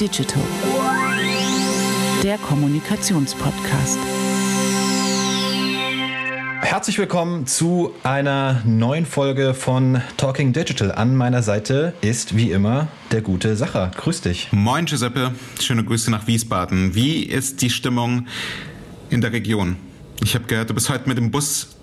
Digital, 0.00 0.42
der 2.22 2.36
Kommunikationspodcast. 2.36 3.98
Herzlich 6.60 6.98
willkommen 6.98 7.46
zu 7.46 7.94
einer 8.02 8.60
neuen 8.66 9.06
Folge 9.06 9.54
von 9.54 10.02
Talking 10.18 10.52
Digital. 10.52 10.92
An 10.92 11.16
meiner 11.16 11.42
Seite 11.42 11.94
ist 12.02 12.36
wie 12.36 12.50
immer 12.50 12.88
der 13.10 13.22
gute 13.22 13.56
Sacher. 13.56 13.90
Grüß 13.96 14.20
dich. 14.20 14.52
Moin 14.52 14.84
Giuseppe, 14.84 15.32
schöne 15.60 15.82
Grüße 15.82 16.10
nach 16.10 16.26
Wiesbaden. 16.26 16.94
Wie 16.94 17.22
ist 17.22 17.62
die 17.62 17.70
Stimmung 17.70 18.26
in 19.08 19.22
der 19.22 19.32
Region? 19.32 19.76
Ich 20.22 20.34
habe 20.34 20.44
gehört, 20.44 20.68
du 20.68 20.74
bist 20.74 20.90
heute 20.90 21.08
mit 21.08 21.16
dem 21.16 21.30
Bus 21.30 21.75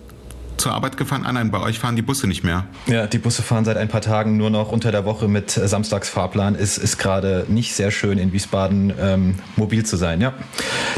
zur 0.57 0.73
Arbeit 0.73 0.97
gefahren? 0.97 1.23
Ah 1.25 1.31
nein, 1.31 1.51
bei 1.51 1.59
euch 1.59 1.79
fahren 1.79 1.95
die 1.95 2.01
Busse 2.01 2.27
nicht 2.27 2.43
mehr. 2.43 2.65
Ja, 2.88 3.07
die 3.07 3.17
Busse 3.17 3.41
fahren 3.41 3.66
seit 3.66 3.77
ein 3.77 3.88
paar 3.88 4.02
Tagen 4.02 4.38
nur 4.38 4.49
noch 4.49 4.71
unter 4.71 4.91
der 4.91 5.05
Woche 5.05 5.27
mit 5.27 5.52
Samstagsfahrplan. 5.52 6.55
Es 6.55 6.77
ist 6.77 6.98
gerade 6.98 7.45
nicht 7.48 7.76
sehr 7.76 7.91
schön 7.91 8.17
in 8.17 8.34
Wiesbaden 8.34 8.93
ähm, 8.99 9.35
mobil 9.55 9.85
zu 9.85 9.98
sein. 9.98 10.21
Ja, 10.21 10.34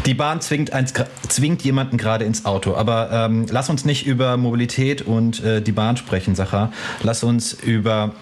die 0.05 0.13
Bahn 0.13 0.41
zwingt, 0.41 0.73
eins, 0.73 0.93
zwingt 1.27 1.63
jemanden 1.63 1.97
gerade 1.97 2.25
ins 2.25 2.45
Auto. 2.45 2.75
Aber 2.75 3.09
ähm, 3.11 3.45
lass 3.49 3.69
uns 3.69 3.85
nicht 3.85 4.05
über 4.05 4.37
Mobilität 4.37 5.01
und 5.01 5.43
äh, 5.43 5.61
die 5.61 5.71
Bahn 5.71 5.97
sprechen, 5.97 6.35
Sacha. 6.35 6.71
Lass 7.03 7.23
uns 7.23 7.53
über 7.53 8.13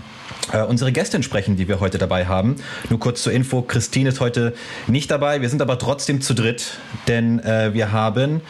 äh, 0.52 0.64
unsere 0.64 0.92
Gästin 0.92 1.24
sprechen, 1.24 1.56
die 1.56 1.68
wir 1.68 1.80
heute 1.80 1.98
dabei 1.98 2.26
haben. 2.26 2.56
Nur 2.90 3.00
kurz 3.00 3.24
zur 3.24 3.32
Info, 3.32 3.62
Christine 3.62 4.10
ist 4.10 4.20
heute 4.20 4.54
nicht 4.88 5.10
dabei, 5.10 5.42
wir 5.42 5.50
sind 5.50 5.62
aber 5.62 5.80
trotzdem 5.80 6.22
zu 6.22 6.34
dritt, 6.34 6.78
denn 7.08 7.40
äh, 7.40 7.74
wir 7.74 7.92
haben 7.92 8.42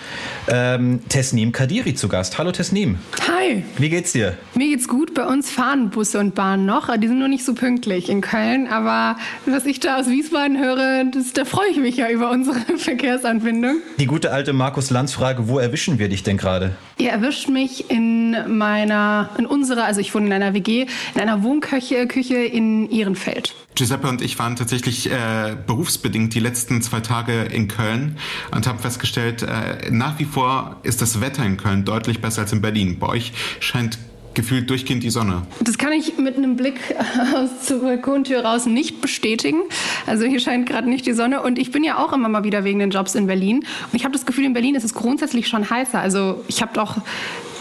ähm, 0.48 1.02
Tesnim 1.10 1.52
Kadiri 1.52 1.94
zu 1.94 2.08
Gast. 2.08 2.38
Hallo 2.38 2.52
Tesnim. 2.52 2.98
Hi. 3.28 3.64
Wie 3.78 3.90
geht's 3.90 4.14
dir? 4.14 4.38
Mir 4.56 4.70
geht's 4.70 4.88
gut, 4.88 5.14
bei 5.14 5.26
uns 5.26 5.50
fahren 5.50 5.90
Busse 5.90 6.20
und 6.20 6.34
Bahnen 6.36 6.66
noch, 6.66 6.96
die 6.98 7.08
sind 7.08 7.20
nur 7.20 7.28
nicht 7.28 7.46
so 7.46 7.54
pünktlich 7.54 8.10
in 8.10 8.22
Köln, 8.22 8.68
aber 8.68 9.18
was 9.46 9.66
ich 9.66 9.80
da 9.80 10.00
aus 10.00 10.08
Wiesbaden 10.08 10.58
höre, 10.58 11.06
das, 11.06 11.34
da 11.34 11.46
freue 11.46 11.70
ich 11.70 11.78
mich 11.78 11.98
ja 11.98 12.10
über 12.10 12.32
unsere 12.32 12.60
Verkehrsanbindung. 12.78 13.78
Die 14.00 14.08
gute 14.08 14.32
alte 14.32 14.54
Markus 14.54 14.90
Lanz 14.90 15.14
Frage, 15.14 15.48
wo 15.48 15.60
erwischen 15.60 16.00
wir 16.00 16.10
dich 16.10 16.24
denn 16.24 16.38
gerade? 16.38 16.76
Ihr 16.98 17.10
erwischt 17.10 17.50
mich 17.50 17.90
in 17.90 18.58
meiner, 18.58 19.30
in 19.38 19.46
unserer, 19.46 19.86
also 19.86 20.00
ich 20.00 20.14
wohne 20.16 20.28
in 20.28 20.34
einer 20.34 20.54
WG, 20.54 20.86
in 21.16 21.22
einer 21.22 21.44
Wohnköche 21.44 21.83
Küche 22.08 22.36
in 22.36 22.90
Ehrenfeld. 22.90 23.54
Giuseppe 23.76 24.08
und 24.08 24.22
ich 24.22 24.38
waren 24.40 24.56
tatsächlich 24.56 25.10
äh, 25.10 25.56
berufsbedingt 25.66 26.34
die 26.34 26.40
letzten 26.40 26.82
zwei 26.82 27.00
Tage 27.00 27.44
in 27.44 27.68
Köln 27.68 28.18
und 28.52 28.68
haben 28.68 28.80
festgestellt, 28.80 29.44
äh, 29.44 29.90
nach 29.92 30.20
wie 30.20 30.26
vor 30.26 30.78
ist 30.84 31.02
das 31.02 31.22
Wetter 31.22 31.46
in 31.46 31.58
Köln 31.58 31.86
deutlich 31.86 32.22
besser 32.22 32.42
als 32.42 32.54
in 32.54 32.62
Berlin. 32.62 33.00
Bei 33.00 33.08
euch 33.08 33.34
scheint 33.60 33.98
gefühlt 34.34 34.70
durchgehend 34.70 35.04
die 35.04 35.10
Sonne. 35.10 35.44
Das 35.60 35.78
kann 35.78 35.92
ich 35.92 36.18
mit 36.18 36.38
einem 36.38 36.56
Blick 36.56 36.80
aus 37.36 37.66
zur 37.66 37.82
Balkontür 37.82 38.44
raus 38.44 38.66
nicht 38.66 39.02
bestätigen. 39.02 39.62
Also 40.08 40.26
hier 40.26 40.40
scheint 40.40 40.68
gerade 40.68 40.90
nicht 40.90 41.06
die 41.06 41.14
Sonne 41.14 41.42
und 41.42 41.60
ich 41.60 41.72
bin 41.72 41.84
ja 41.84 41.98
auch 41.98 42.14
immer 42.14 42.30
mal 42.30 42.44
wieder 42.44 42.64
wegen 42.64 42.80
den 42.80 42.90
Jobs 42.90 43.16
in 43.16 43.28
Berlin 43.28 43.58
und 43.58 43.94
ich 43.94 44.04
habe 44.04 44.14
das 44.14 44.26
Gefühl, 44.26 44.46
in 44.46 44.54
Berlin 44.54 44.76
ist 44.76 44.84
es 44.84 44.94
grundsätzlich 44.94 45.48
schon 45.48 45.70
heißer. 45.70 46.00
Also 46.00 46.44
ich 46.48 46.62
habe 46.62 46.74
doch 46.74 46.98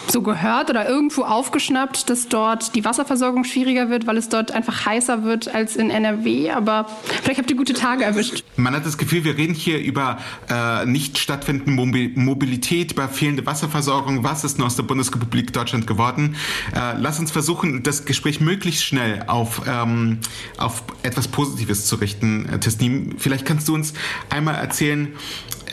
so 0.09 0.23
gehört 0.23 0.71
oder 0.71 0.89
irgendwo 0.89 1.23
aufgeschnappt, 1.23 2.11
dass 2.11 2.29
dort 2.29 2.75
die 2.75 2.85
Wasserversorgung 2.85 3.45
schwieriger 3.45 3.89
wird, 3.89 4.07
weil 4.07 4.17
es 4.17 4.29
dort 4.29 4.53
einfach 4.53 4.87
heißer 4.87 5.25
wird 5.25 5.55
als 5.55 5.77
in 5.77 5.91
NRW. 5.91 6.51
Aber 6.51 6.87
vielleicht 7.23 7.39
habt 7.39 7.51
ihr 7.51 7.57
gute 7.57 7.75
Tage 7.75 8.05
erwischt. 8.05 8.45
Man 8.57 8.75
hat 8.75 8.85
das 8.87 8.99
Gefühl, 8.99 9.25
wir 9.25 9.37
reden 9.37 9.55
hier 9.55 9.79
über 9.81 10.19
äh, 10.51 10.87
nicht 10.87 11.19
stattfindende 11.19 11.73
Mobilität, 12.15 12.93
über 12.93 13.09
fehlende 13.09 13.47
Wasserversorgung. 13.47 14.25
Was 14.25 14.45
ist 14.45 14.59
nur 14.59 14.67
aus 14.67 14.77
der 14.77 14.83
Bundesrepublik 14.85 15.53
Deutschland 15.53 15.87
geworden? 15.87 16.37
Äh, 16.75 16.99
lass 16.99 17.19
uns 17.19 17.31
versuchen, 17.31 17.83
das 17.83 18.05
Gespräch 18.05 18.41
möglichst 18.41 18.85
schnell 18.85 19.25
auf, 19.27 19.63
ähm, 19.67 20.19
auf 20.59 20.83
etwas 21.03 21.29
Positives 21.29 21.87
zu 21.87 21.97
richten. 21.97 22.49
Äh, 22.49 22.61
Tesnim, 22.61 23.17
vielleicht 23.19 23.47
kannst 23.47 23.69
du 23.69 23.75
uns 23.75 23.95
einmal 24.29 24.57
erzählen, 24.57 25.09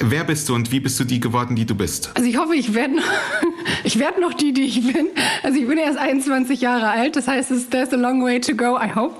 Wer 0.01 0.23
bist 0.23 0.47
du 0.47 0.55
und 0.55 0.71
wie 0.71 0.79
bist 0.79 0.99
du 0.99 1.03
die 1.03 1.19
geworden, 1.19 1.55
die 1.55 1.65
du 1.65 1.75
bist? 1.75 2.11
Also 2.15 2.29
ich 2.29 2.37
hoffe, 2.37 2.55
ich 2.55 2.73
werde 2.73 2.95
noch, 2.95 3.03
ich 3.83 3.99
noch 4.19 4.33
die, 4.33 4.53
die 4.53 4.63
ich 4.63 4.81
bin. 4.81 5.07
Also 5.43 5.59
ich 5.59 5.67
bin 5.67 5.77
erst 5.77 5.97
21 5.97 6.61
Jahre 6.61 6.89
alt, 6.89 7.15
das 7.15 7.27
heißt, 7.27 7.69
there's 7.69 7.91
a 7.91 7.97
long 7.97 8.23
way 8.23 8.39
to 8.39 8.55
go, 8.55 8.77
I 8.77 8.93
hope. 8.95 9.15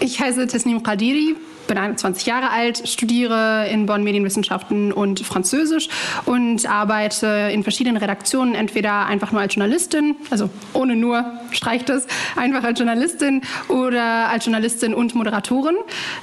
Ich 0.00 0.20
heiße 0.20 0.46
Tesnim 0.46 0.82
Qadiri, 0.82 1.36
bin 1.68 1.78
21 1.78 2.26
Jahre 2.26 2.50
alt, 2.50 2.88
studiere 2.88 3.68
in 3.68 3.86
Bonn 3.86 4.02
Medienwissenschaften 4.02 4.90
und 4.90 5.20
Französisch 5.20 5.88
und 6.24 6.68
arbeite 6.68 7.50
in 7.52 7.62
verschiedenen 7.62 7.98
Redaktionen, 7.98 8.54
entweder 8.54 9.06
einfach 9.06 9.30
nur 9.30 9.40
als 9.40 9.54
Journalistin, 9.54 10.16
also 10.30 10.50
ohne 10.72 10.96
nur, 10.96 11.24
streicht 11.52 11.90
es, 11.90 12.06
einfach 12.34 12.64
als 12.64 12.78
Journalistin 12.78 13.42
oder 13.68 14.28
als 14.30 14.46
Journalistin 14.46 14.94
und 14.94 15.14
Moderatorin. 15.14 15.76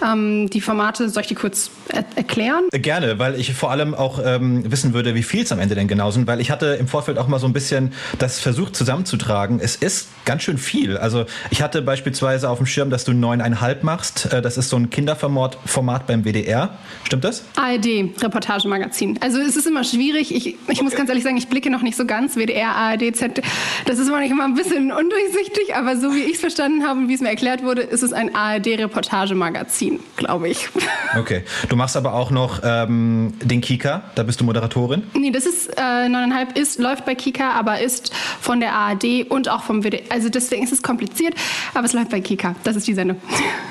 Ähm, 0.03 0.49
die 0.49 0.61
Formate, 0.61 1.07
soll 1.09 1.21
ich 1.21 1.27
die 1.27 1.35
kurz 1.35 1.69
er 1.89 2.03
erklären? 2.15 2.65
Gerne, 2.71 3.19
weil 3.19 3.39
ich 3.39 3.53
vor 3.53 3.71
allem 3.71 3.93
auch 3.93 4.19
ähm, 4.23 4.69
wissen 4.69 4.93
würde, 4.93 5.13
wie 5.15 5.23
viel 5.23 5.43
es 5.43 5.51
am 5.51 5.59
Ende 5.59 5.75
denn 5.75 5.87
genau 5.87 6.09
sind, 6.11 6.27
weil 6.27 6.41
ich 6.41 6.49
hatte 6.49 6.77
im 6.79 6.87
Vorfeld 6.87 7.19
auch 7.19 7.27
mal 7.27 7.39
so 7.39 7.45
ein 7.45 7.53
bisschen 7.53 7.93
das 8.17 8.39
versucht 8.39 8.75
zusammenzutragen. 8.75 9.59
Es 9.61 9.75
ist 9.75 10.09
ganz 10.25 10.41
schön 10.41 10.57
viel. 10.57 10.97
Also 10.97 11.25
ich 11.51 11.61
hatte 11.61 11.83
beispielsweise 11.83 12.49
auf 12.49 12.57
dem 12.57 12.65
Schirm, 12.65 12.89
dass 12.89 13.05
du 13.05 13.13
neuneinhalb 13.13 13.83
machst. 13.83 14.33
Äh, 14.33 14.41
das 14.41 14.57
ist 14.57 14.69
so 14.69 14.77
ein 14.77 14.89
Kinderformat 14.89 15.34
Format 15.65 16.07
beim 16.07 16.23
WDR. 16.23 16.77
Stimmt 17.03 17.23
das? 17.23 17.43
ARD, 17.55 18.11
Reportagemagazin. 18.21 19.19
Also 19.21 19.39
es 19.39 19.55
ist 19.55 19.67
immer 19.67 19.83
schwierig. 19.83 20.33
Ich, 20.33 20.47
ich 20.47 20.57
okay. 20.67 20.83
muss 20.83 20.95
ganz 20.95 21.09
ehrlich 21.09 21.23
sagen, 21.23 21.37
ich 21.37 21.47
blicke 21.47 21.69
noch 21.69 21.81
nicht 21.81 21.97
so 21.97 22.05
ganz 22.05 22.35
WDR, 22.35 22.75
ARD, 22.75 23.15
Z. 23.15 23.41
Das 23.85 23.99
ist 23.99 24.09
manchmal 24.09 24.47
ein 24.47 24.55
bisschen 24.55 24.91
undurchsichtig, 24.91 25.75
aber 25.75 25.97
so 25.97 26.13
wie 26.13 26.23
ich 26.23 26.35
es 26.35 26.39
verstanden 26.39 26.85
habe 26.85 27.01
und 27.01 27.09
wie 27.09 27.13
es 27.13 27.21
mir 27.21 27.29
erklärt 27.29 27.63
wurde, 27.63 27.81
ist 27.81 28.03
es 28.03 28.13
ein 28.13 28.35
ARD-Reportagemagazin, 28.35 29.99
glaube 30.17 30.49
ich. 30.49 30.69
Okay. 31.17 31.43
Du 31.69 31.77
machst 31.77 31.95
aber 31.95 32.13
auch 32.13 32.29
noch 32.29 32.59
ähm, 32.63 33.33
den 33.41 33.61
Kika, 33.61 34.03
da 34.15 34.23
bist 34.23 34.41
du 34.41 34.43
Moderatorin? 34.43 35.03
Nee, 35.13 35.31
das 35.31 35.45
ist 35.45 35.69
äh, 35.77 36.07
ist, 36.55 36.79
läuft 36.79 37.05
bei 37.05 37.15
Kika, 37.15 37.51
aber 37.51 37.79
ist 37.79 38.13
von 38.41 38.59
der 38.59 38.73
ARD 38.73 39.29
und 39.29 39.49
auch 39.49 39.63
vom 39.63 39.83
WDR. 39.83 40.03
Also 40.09 40.29
deswegen 40.29 40.63
ist 40.63 40.73
es 40.73 40.81
kompliziert, 40.83 41.35
aber 41.73 41.85
es 41.85 41.93
läuft 41.93 42.09
bei 42.09 42.21
Kika. 42.21 42.55
Das 42.63 42.75
ist 42.75 42.87
die 42.87 42.93
Sendung. 42.93 43.21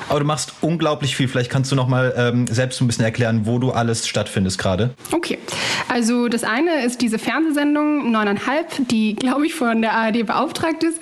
Aber 0.09 0.21
du 0.21 0.27
machst 0.27 0.55
unglaublich 0.61 1.17
viel. 1.17 1.29
Vielleicht 1.29 1.51
kannst 1.55 1.71
du 1.71 1.77
noch 1.77 1.87
mal 1.87 2.13
ähm, 2.17 2.49
selbst 2.49 2.81
ein 2.81 2.89
bisschen 2.89 3.05
erklären, 3.05 3.43
wo 3.47 3.61
du 3.61 3.71
alles 3.71 4.09
stattfindest 4.09 4.59
gerade? 4.59 4.93
Okay, 5.13 5.39
also 5.87 6.27
das 6.27 6.43
eine 6.43 6.85
ist 6.85 7.01
diese 7.01 7.17
Fernsehsendung 7.17 8.11
neuneinhalb, 8.11 8.89
die 8.89 9.15
glaube 9.15 9.47
ich 9.47 9.55
von 9.55 9.81
der 9.81 9.93
ARD 9.93 10.27
beauftragt 10.27 10.83
ist, 10.83 10.99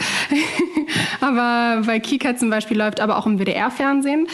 aber 1.23 1.81
bei 1.87 1.99
Kika 2.01 2.37
zum 2.37 2.51
Beispiel 2.51 2.77
läuft 2.77 3.01
aber 3.01 3.17
auch 3.17 3.25
im 3.25 3.39
WDR-Fernsehen. 3.39 4.29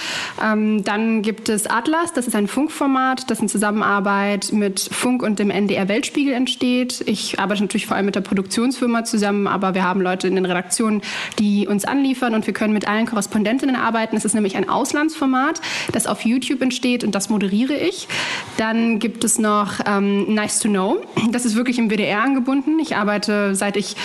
Ähm, 0.44 0.82
dann 0.82 1.22
gibt 1.22 1.48
es 1.48 1.68
Atlas, 1.68 2.12
das 2.12 2.26
ist 2.26 2.34
ein 2.34 2.48
Funkformat, 2.48 3.30
das 3.30 3.38
in 3.38 3.48
Zusammenarbeit 3.48 4.52
mit 4.52 4.80
Funk 4.80 5.22
und 5.22 5.38
dem 5.38 5.50
NDR 5.50 5.86
Weltspiegel 5.86 6.34
entsteht. 6.34 7.00
Ich 7.06 7.38
arbeite 7.38 7.62
natürlich 7.62 7.86
vor 7.86 7.96
allem 7.96 8.06
mit 8.06 8.16
der 8.16 8.22
Produktionsfirma 8.22 9.04
zusammen, 9.04 9.46
aber 9.46 9.74
wir 9.74 9.84
haben 9.84 10.00
Leute 10.00 10.26
in 10.26 10.34
den 10.34 10.46
Redaktionen, 10.46 11.00
die 11.38 11.68
uns 11.68 11.84
anliefern 11.84 12.34
und 12.34 12.44
wir 12.44 12.54
können 12.54 12.74
mit 12.74 12.88
allen 12.88 13.06
Korrespondentinnen 13.06 13.76
arbeiten. 13.76 14.16
Es 14.16 14.24
ist 14.24 14.34
nämlich 14.34 14.56
ein 14.56 14.68
Auslandsformat, 14.68 15.60
das 15.92 16.07
auf 16.08 16.24
YouTube 16.24 16.62
entsteht 16.62 17.04
und 17.04 17.14
das 17.14 17.28
moderiere 17.28 17.74
ich. 17.74 18.08
Dann 18.56 18.98
gibt 18.98 19.24
es 19.24 19.38
noch 19.38 19.80
ähm, 19.86 20.34
Nice 20.34 20.60
to 20.60 20.68
Know. 20.68 20.98
Das 21.30 21.44
ist 21.44 21.54
wirklich 21.54 21.78
im 21.78 21.90
WDR 21.90 22.22
angebunden. 22.22 22.78
Ich 22.78 22.96
arbeite 22.96 23.54
seit 23.54 23.76
ich, 23.76 23.96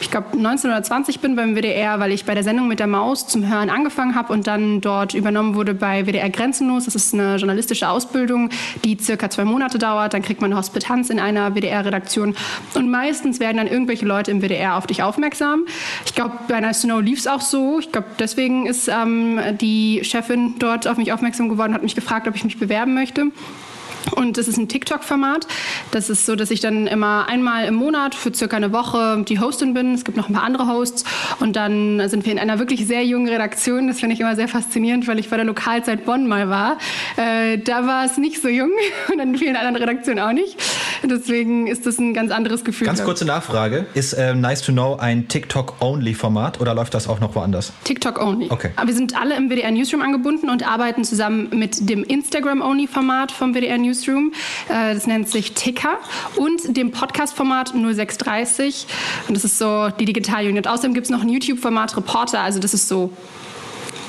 ich 0.00 0.10
glaube, 0.10 0.36
19 0.40 0.70
oder 0.70 0.82
20 0.82 1.20
bin 1.20 1.36
beim 1.36 1.54
WDR, 1.54 2.00
weil 2.00 2.12
ich 2.12 2.24
bei 2.24 2.34
der 2.34 2.42
Sendung 2.42 2.68
mit 2.68 2.80
der 2.80 2.86
Maus 2.86 3.26
zum 3.26 3.46
Hören 3.48 3.70
angefangen 3.70 4.14
habe 4.14 4.32
und 4.32 4.46
dann 4.46 4.80
dort 4.80 5.14
übernommen 5.14 5.54
wurde 5.54 5.74
bei 5.74 6.06
WDR 6.06 6.30
Grenzenlos. 6.30 6.84
Das 6.86 6.94
ist 6.94 7.14
eine 7.14 7.36
journalistische 7.36 7.88
Ausbildung, 7.88 8.50
die 8.84 8.98
circa 8.98 9.30
zwei 9.30 9.44
Monate 9.44 9.78
dauert. 9.78 10.14
Dann 10.14 10.22
kriegt 10.22 10.40
man 10.40 10.54
Hospitanz 10.56 11.10
in 11.10 11.20
einer 11.20 11.54
WDR-Redaktion 11.54 12.34
und 12.74 12.90
meistens 12.90 13.40
werden 13.40 13.58
dann 13.58 13.66
irgendwelche 13.66 14.06
Leute 14.06 14.30
im 14.30 14.40
WDR 14.40 14.76
auf 14.76 14.86
dich 14.86 15.02
aufmerksam. 15.02 15.64
Ich 16.04 16.14
glaube, 16.14 16.38
bei 16.48 16.60
Nice 16.60 16.82
to 16.82 16.88
Know 16.88 17.00
lief 17.00 17.18
es 17.18 17.26
auch 17.26 17.40
so. 17.40 17.78
Ich 17.78 17.92
glaube, 17.92 18.08
deswegen 18.18 18.66
ist 18.66 18.88
ähm, 18.88 19.40
die 19.60 20.00
Chefin 20.02 20.54
dort 20.58 20.86
auf 20.86 20.96
mich 20.96 21.12
aufmerksam 21.12 21.39
geworden, 21.48 21.74
hat 21.74 21.82
mich 21.82 21.94
gefragt, 21.94 22.28
ob 22.28 22.34
ich 22.34 22.44
mich 22.44 22.58
bewerben 22.58 22.94
möchte. 22.94 23.26
Und 24.12 24.38
das 24.38 24.48
ist 24.48 24.56
ein 24.56 24.68
TikTok-Format. 24.68 25.46
Das 25.90 26.10
ist 26.10 26.26
so, 26.26 26.36
dass 26.36 26.50
ich 26.50 26.60
dann 26.60 26.86
immer 26.86 27.28
einmal 27.28 27.66
im 27.66 27.74
Monat 27.74 28.14
für 28.14 28.34
circa 28.34 28.56
eine 28.56 28.72
Woche 28.72 29.24
die 29.28 29.40
Hostin 29.40 29.74
bin. 29.74 29.94
Es 29.94 30.04
gibt 30.04 30.16
noch 30.16 30.28
ein 30.28 30.34
paar 30.34 30.44
andere 30.44 30.66
Hosts. 30.66 31.04
Und 31.38 31.56
dann 31.56 32.08
sind 32.08 32.24
wir 32.24 32.32
in 32.32 32.38
einer 32.38 32.58
wirklich 32.58 32.86
sehr 32.86 33.04
jungen 33.04 33.28
Redaktion. 33.28 33.88
Das 33.88 34.00
finde 34.00 34.14
ich 34.14 34.20
immer 34.20 34.36
sehr 34.36 34.48
faszinierend, 34.48 35.06
weil 35.06 35.18
ich 35.18 35.30
bei 35.30 35.36
der 35.36 35.44
Lokalzeit 35.44 36.04
Bonn 36.04 36.26
mal 36.26 36.48
war. 36.48 36.78
Äh, 37.16 37.58
da 37.58 37.86
war 37.86 38.04
es 38.04 38.18
nicht 38.18 38.40
so 38.40 38.48
jung 38.48 38.70
und 39.12 39.20
in 39.20 39.36
vielen 39.36 39.56
anderen 39.56 39.76
Redaktionen 39.76 40.20
auch 40.20 40.32
nicht. 40.32 40.56
Deswegen 41.02 41.66
ist 41.66 41.86
das 41.86 41.98
ein 41.98 42.14
ganz 42.14 42.30
anderes 42.30 42.64
Gefühl. 42.64 42.86
Ganz 42.86 43.04
kurze 43.04 43.24
Nachfrage. 43.24 43.86
Ist 43.94 44.12
äh, 44.12 44.34
Nice 44.34 44.62
to 44.62 44.72
Know 44.72 44.96
ein 44.96 45.28
TikTok-Only-Format 45.28 46.60
oder 46.60 46.74
läuft 46.74 46.94
das 46.94 47.08
auch 47.08 47.20
noch 47.20 47.34
woanders? 47.34 47.72
TikTok-Only. 47.84 48.48
Okay. 48.50 48.70
Aber 48.76 48.88
wir 48.88 48.94
sind 48.94 49.20
alle 49.20 49.36
im 49.36 49.50
WDR 49.50 49.70
Newsroom 49.70 50.02
angebunden 50.02 50.50
und 50.50 50.66
arbeiten 50.66 51.04
zusammen 51.04 51.48
mit 51.52 51.88
dem 51.88 52.04
Instagram-Only-Format 52.04 53.32
vom 53.32 53.54
WDR 53.54 53.78
Newsroom. 53.78 53.89
Newsroom. 53.90 54.32
Äh, 54.68 54.94
das 54.94 55.06
nennt 55.06 55.28
sich 55.28 55.52
Ticker 55.52 55.98
und 56.36 56.76
dem 56.76 56.92
Podcast-Format 56.92 57.74
0630. 57.74 58.86
Und 59.28 59.36
das 59.36 59.44
ist 59.44 59.58
so 59.58 59.90
die 59.90 60.04
Digital-Unit. 60.04 60.68
Außerdem 60.68 60.94
gibt 60.94 61.04
es 61.04 61.10
noch 61.10 61.22
ein 61.22 61.28
YouTube-Format 61.28 61.96
Reporter. 61.96 62.40
Also 62.40 62.60
das 62.60 62.74
ist 62.74 62.88
so 62.88 63.12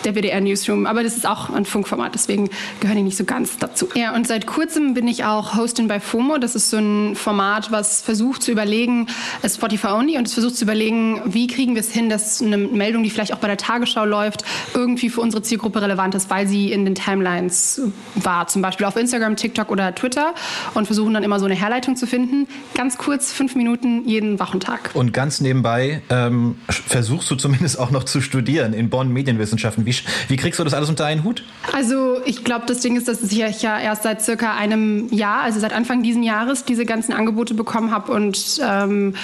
der 0.05 0.15
WDR 0.15 0.41
Newsroom. 0.41 0.85
Aber 0.85 1.03
das 1.03 1.17
ist 1.17 1.27
auch 1.27 1.49
ein 1.49 1.65
Funkformat, 1.65 2.13
deswegen 2.13 2.49
gehören 2.79 2.97
die 2.97 3.03
nicht 3.03 3.17
so 3.17 3.23
ganz 3.23 3.57
dazu. 3.57 3.89
Ja, 3.95 4.15
und 4.15 4.27
seit 4.27 4.47
kurzem 4.47 4.93
bin 4.93 5.07
ich 5.07 5.23
auch 5.23 5.55
Hostin 5.55 5.87
bei 5.87 5.99
FOMO. 5.99 6.37
Das 6.37 6.55
ist 6.55 6.69
so 6.69 6.77
ein 6.77 7.15
Format, 7.15 7.71
was 7.71 8.01
versucht 8.01 8.43
zu 8.43 8.51
überlegen, 8.51 9.07
es 9.41 9.55
Spotify 9.55 9.87
only, 9.87 10.17
und 10.17 10.27
es 10.27 10.33
versucht 10.33 10.55
zu 10.55 10.65
überlegen, 10.65 11.21
wie 11.25 11.47
kriegen 11.47 11.75
wir 11.75 11.81
es 11.81 11.91
hin, 11.91 12.09
dass 12.09 12.41
eine 12.41 12.57
Meldung, 12.57 13.03
die 13.03 13.09
vielleicht 13.09 13.33
auch 13.33 13.39
bei 13.39 13.47
der 13.47 13.57
Tagesschau 13.57 14.05
läuft, 14.05 14.43
irgendwie 14.73 15.09
für 15.09 15.21
unsere 15.21 15.43
Zielgruppe 15.43 15.81
relevant 15.81 16.15
ist, 16.15 16.29
weil 16.29 16.47
sie 16.47 16.71
in 16.71 16.85
den 16.85 16.95
Timelines 16.95 17.81
war, 18.15 18.47
zum 18.47 18.61
Beispiel 18.61 18.85
auf 18.85 18.95
Instagram, 18.95 19.35
TikTok 19.35 19.69
oder 19.69 19.93
Twitter 19.95 20.33
und 20.73 20.85
versuchen 20.85 21.13
dann 21.13 21.23
immer 21.23 21.39
so 21.39 21.45
eine 21.45 21.55
Herleitung 21.55 21.95
zu 21.95 22.07
finden. 22.07 22.47
Ganz 22.75 22.97
kurz, 22.97 23.31
fünf 23.31 23.55
Minuten 23.55 24.07
jeden 24.07 24.39
Wochentag. 24.39 24.91
Und 24.93 25.13
ganz 25.13 25.41
nebenbei 25.41 26.01
ähm, 26.09 26.55
versuchst 26.69 27.29
du 27.31 27.35
zumindest 27.35 27.79
auch 27.79 27.91
noch 27.91 28.03
zu 28.03 28.21
studieren 28.21 28.73
in 28.73 28.89
Bonn 28.89 29.11
Medienwissenschaften. 29.11 29.85
Wie, 29.85 29.90
wie 30.27 30.35
kriegst 30.37 30.59
du 30.59 30.63
das 30.63 30.73
alles 30.73 30.89
unter 30.89 31.05
einen 31.05 31.23
Hut? 31.23 31.43
Also 31.73 32.19
ich 32.25 32.43
glaube, 32.43 32.65
das 32.65 32.79
Ding 32.79 32.95
ist, 32.95 33.07
dass 33.07 33.21
ich 33.23 33.61
ja 33.61 33.79
erst 33.79 34.03
seit 34.03 34.21
circa 34.21 34.55
einem 34.55 35.11
Jahr, 35.13 35.41
also 35.41 35.59
seit 35.59 35.73
Anfang 35.73 36.03
diesen 36.03 36.23
Jahres, 36.23 36.65
diese 36.65 36.85
ganzen 36.85 37.13
Angebote 37.13 37.53
bekommen 37.53 37.91
habe 37.91 38.11
und 38.11 38.59
ähm, 38.63 39.15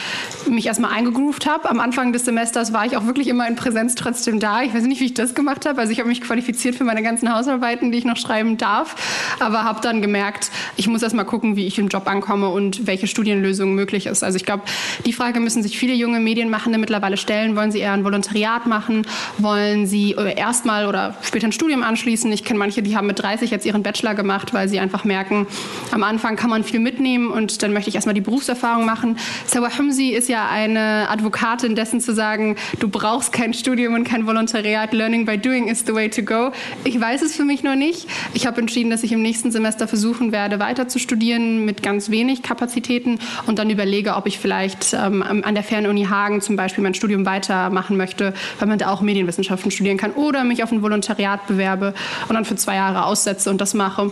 mich 0.49 0.67
erstmal 0.67 0.91
eingegroovt 0.91 1.47
habe. 1.47 1.69
Am 1.69 1.79
Anfang 1.79 2.13
des 2.13 2.25
Semesters 2.25 2.73
war 2.73 2.85
ich 2.85 2.95
auch 2.97 3.05
wirklich 3.05 3.27
immer 3.27 3.47
in 3.47 3.55
Präsenz 3.55 3.95
trotzdem 3.95 4.39
da. 4.39 4.61
Ich 4.61 4.73
weiß 4.73 4.83
nicht, 4.83 5.01
wie 5.01 5.05
ich 5.05 5.13
das 5.13 5.33
gemacht 5.35 5.65
habe. 5.65 5.79
Also 5.79 5.91
ich 5.91 5.99
habe 5.99 6.09
mich 6.09 6.21
qualifiziert 6.21 6.75
für 6.75 6.83
meine 6.83 7.03
ganzen 7.03 7.33
Hausarbeiten, 7.33 7.91
die 7.91 7.97
ich 7.97 8.05
noch 8.05 8.17
schreiben 8.17 8.57
darf, 8.57 8.95
aber 9.39 9.63
habe 9.63 9.81
dann 9.81 10.01
gemerkt, 10.01 10.51
ich 10.75 10.87
muss 10.87 11.01
erstmal 11.01 11.25
gucken, 11.25 11.55
wie 11.55 11.67
ich 11.67 11.79
im 11.79 11.87
Job 11.87 12.07
ankomme 12.07 12.49
und 12.49 12.87
welche 12.87 13.07
Studienlösung 13.07 13.73
möglich 13.73 14.05
ist. 14.05 14.23
Also 14.23 14.37
ich 14.37 14.45
glaube, 14.45 14.63
die 15.05 15.13
Frage 15.13 15.39
müssen 15.39 15.63
sich 15.63 15.77
viele 15.77 15.93
junge 15.93 16.19
Medienmachende 16.19 16.77
mittlerweile 16.77 17.17
stellen. 17.17 17.55
Wollen 17.55 17.71
sie 17.71 17.79
eher 17.79 17.93
ein 17.93 18.03
Volontariat 18.03 18.65
machen? 18.65 19.05
Wollen 19.37 19.85
sie 19.87 20.13
erstmal 20.57 20.87
oder 20.87 21.13
später 21.21 21.45
ein 21.45 21.51
Studium 21.51 21.83
anschließen? 21.83 22.31
Ich 22.31 22.43
kenne 22.43 22.57
manche, 22.57 22.81
die 22.81 22.97
haben 22.97 23.05
mit 23.05 23.21
30 23.21 23.51
jetzt 23.51 23.63
ihren 23.63 23.83
Bachelor 23.83 24.15
gemacht, 24.15 24.55
weil 24.55 24.67
sie 24.67 24.79
einfach 24.79 25.03
merken, 25.03 25.45
am 25.91 26.01
Anfang 26.01 26.35
kann 26.35 26.49
man 26.49 26.63
viel 26.63 26.79
mitnehmen 26.79 27.29
und 27.29 27.61
dann 27.61 27.73
möchte 27.73 27.89
ich 27.89 27.95
erstmal 27.95 28.15
die 28.15 28.21
Berufserfahrung 28.21 28.83
machen. 28.83 29.17
Sawa 29.45 29.69
Humsi 29.77 30.09
ist 30.09 30.29
ja 30.29 30.49
eine 30.49 31.09
Advokatin 31.09 31.75
dessen 31.75 32.01
zu 32.01 32.11
sagen, 32.11 32.55
du 32.79 32.89
brauchst 32.89 33.31
kein 33.31 33.53
Studium 33.53 33.93
und 33.93 34.03
kein 34.03 34.25
Volontariat. 34.25 34.93
Learning 34.93 35.25
by 35.25 35.37
doing 35.37 35.67
is 35.67 35.83
the 35.85 35.93
way 35.93 36.09
to 36.09 36.23
go. 36.23 36.51
Ich 36.83 36.99
weiß 36.99 37.21
es 37.21 37.35
für 37.35 37.45
mich 37.45 37.61
noch 37.61 37.75
nicht. 37.75 38.07
Ich 38.33 38.47
habe 38.47 38.59
entschieden, 38.59 38.89
dass 38.89 39.03
ich 39.03 39.11
im 39.11 39.21
nächsten 39.21 39.51
Semester 39.51 39.87
versuchen 39.87 40.31
werde, 40.31 40.57
weiter 40.59 40.87
zu 40.87 40.97
studieren 40.97 41.65
mit 41.65 41.83
ganz 41.83 42.09
wenig 42.09 42.41
Kapazitäten 42.41 43.19
und 43.45 43.59
dann 43.59 43.69
überlege, 43.69 44.15
ob 44.15 44.25
ich 44.25 44.39
vielleicht 44.39 44.95
ähm, 44.95 45.21
an 45.21 45.53
der 45.53 45.63
Fernuni 45.63 46.05
Hagen 46.05 46.41
zum 46.41 46.55
Beispiel 46.55 46.83
mein 46.83 46.95
Studium 46.95 47.27
weitermachen 47.27 47.95
möchte, 47.95 48.33
weil 48.57 48.67
man 48.67 48.79
da 48.79 48.89
auch 48.89 49.01
Medienwissenschaften 49.01 49.69
studieren 49.69 49.97
kann 49.97 50.13
oder 50.13 50.43
mich 50.47 50.63
auf 50.63 50.71
ein 50.71 50.81
Volontariat 50.81 51.47
bewerbe 51.47 51.93
und 52.27 52.35
dann 52.35 52.45
für 52.45 52.55
zwei 52.55 52.75
Jahre 52.75 53.05
aussetze 53.05 53.49
und 53.49 53.61
das 53.61 53.73
mache. 53.73 54.11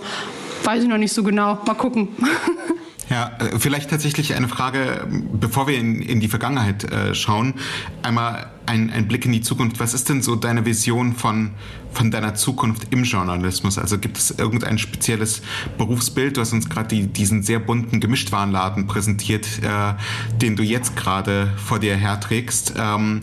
Weiß 0.63 0.83
ich 0.83 0.89
noch 0.89 0.97
nicht 0.97 1.13
so 1.13 1.23
genau. 1.23 1.59
Mal 1.65 1.75
gucken. 1.75 2.09
Ja, 3.09 3.31
äh, 3.39 3.59
vielleicht 3.59 3.89
tatsächlich 3.89 4.33
eine 4.33 4.47
Frage, 4.47 5.07
bevor 5.33 5.67
wir 5.67 5.77
in, 5.77 6.01
in 6.01 6.19
die 6.19 6.27
Vergangenheit 6.27 6.83
äh, 6.85 7.13
schauen. 7.13 7.53
Einmal 8.01 8.51
ein, 8.65 8.89
ein 8.89 9.07
Blick 9.07 9.25
in 9.25 9.31
die 9.31 9.41
Zukunft. 9.41 9.79
Was 9.79 9.93
ist 9.93 10.09
denn 10.09 10.23
so 10.23 10.35
deine 10.35 10.65
Vision 10.65 11.13
von, 11.13 11.51
von 11.93 12.09
deiner 12.09 12.33
Zukunft 12.33 12.87
im 12.91 13.03
Journalismus? 13.03 13.77
Also 13.77 13.99
gibt 13.99 14.17
es 14.17 14.31
irgendein 14.31 14.79
spezielles 14.79 15.43
Berufsbild? 15.77 16.37
Du 16.37 16.41
hast 16.41 16.53
uns 16.53 16.67
gerade 16.67 16.87
die, 16.87 17.07
diesen 17.07 17.43
sehr 17.43 17.59
bunten 17.59 17.99
Gemischtwarenladen 17.99 18.87
präsentiert, 18.87 19.45
äh, 19.61 19.93
den 20.37 20.55
du 20.55 20.63
jetzt 20.63 20.95
gerade 20.95 21.53
vor 21.57 21.77
dir 21.79 21.95
herträgst. 21.95 22.73
Ähm, 22.77 23.21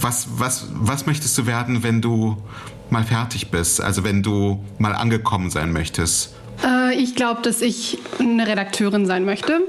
was, 0.00 0.28
was, 0.36 0.68
was 0.72 1.06
möchtest 1.06 1.36
du 1.36 1.46
werden, 1.46 1.82
wenn 1.82 2.00
du 2.00 2.42
mal 2.88 3.04
fertig 3.04 3.50
bist? 3.50 3.82
Also 3.82 4.04
wenn 4.04 4.22
du 4.22 4.64
mal 4.78 4.94
angekommen 4.94 5.50
sein 5.50 5.72
möchtest? 5.72 6.37
Äh, 6.64 6.94
ich 6.94 7.14
glaube, 7.14 7.42
dass 7.42 7.60
ich 7.60 7.98
eine 8.18 8.46
Redakteurin 8.46 9.06
sein 9.06 9.24
möchte. 9.24 9.60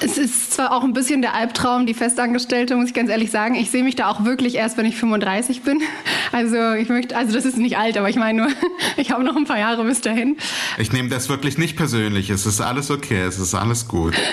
Es 0.00 0.18
ist 0.18 0.52
zwar 0.52 0.72
auch 0.72 0.84
ein 0.84 0.92
bisschen 0.92 1.22
der 1.22 1.34
Albtraum, 1.34 1.86
die 1.86 1.94
Festangestellte, 1.94 2.76
muss 2.76 2.88
ich 2.88 2.94
ganz 2.94 3.10
ehrlich 3.10 3.30
sagen. 3.30 3.54
Ich 3.54 3.70
sehe 3.70 3.82
mich 3.82 3.96
da 3.96 4.08
auch 4.08 4.24
wirklich 4.24 4.54
erst, 4.54 4.76
wenn 4.76 4.86
ich 4.86 4.96
35 4.96 5.62
bin. 5.62 5.82
Also 6.30 6.74
ich 6.74 6.90
möchte, 6.90 7.16
also 7.16 7.32
das 7.32 7.46
ist 7.46 7.56
nicht 7.56 7.78
alt, 7.78 7.96
aber 7.96 8.10
ich 8.10 8.16
meine 8.16 8.42
nur, 8.42 8.50
ich 8.98 9.12
habe 9.12 9.24
noch 9.24 9.34
ein 9.34 9.46
paar 9.46 9.58
Jahre 9.58 9.82
bis 9.84 10.02
dahin. 10.02 10.36
Ich 10.76 10.92
nehme 10.92 11.08
das 11.08 11.30
wirklich 11.30 11.56
nicht 11.56 11.74
persönlich. 11.74 12.28
Es 12.28 12.44
ist 12.44 12.60
alles 12.60 12.90
okay, 12.90 13.22
es 13.22 13.38
ist 13.38 13.54
alles 13.54 13.88
gut. 13.88 14.14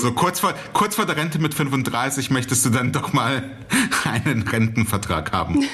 So 0.00 0.12
kurz 0.12 0.38
vor, 0.38 0.54
kurz 0.74 0.94
vor 0.94 1.06
der 1.06 1.16
Rente 1.16 1.40
mit 1.40 1.54
35 1.54 2.30
möchtest 2.30 2.64
du 2.64 2.70
dann 2.70 2.92
doch 2.92 3.12
mal 3.12 3.50
einen 4.04 4.42
Rentenvertrag 4.42 5.32
haben. 5.32 5.64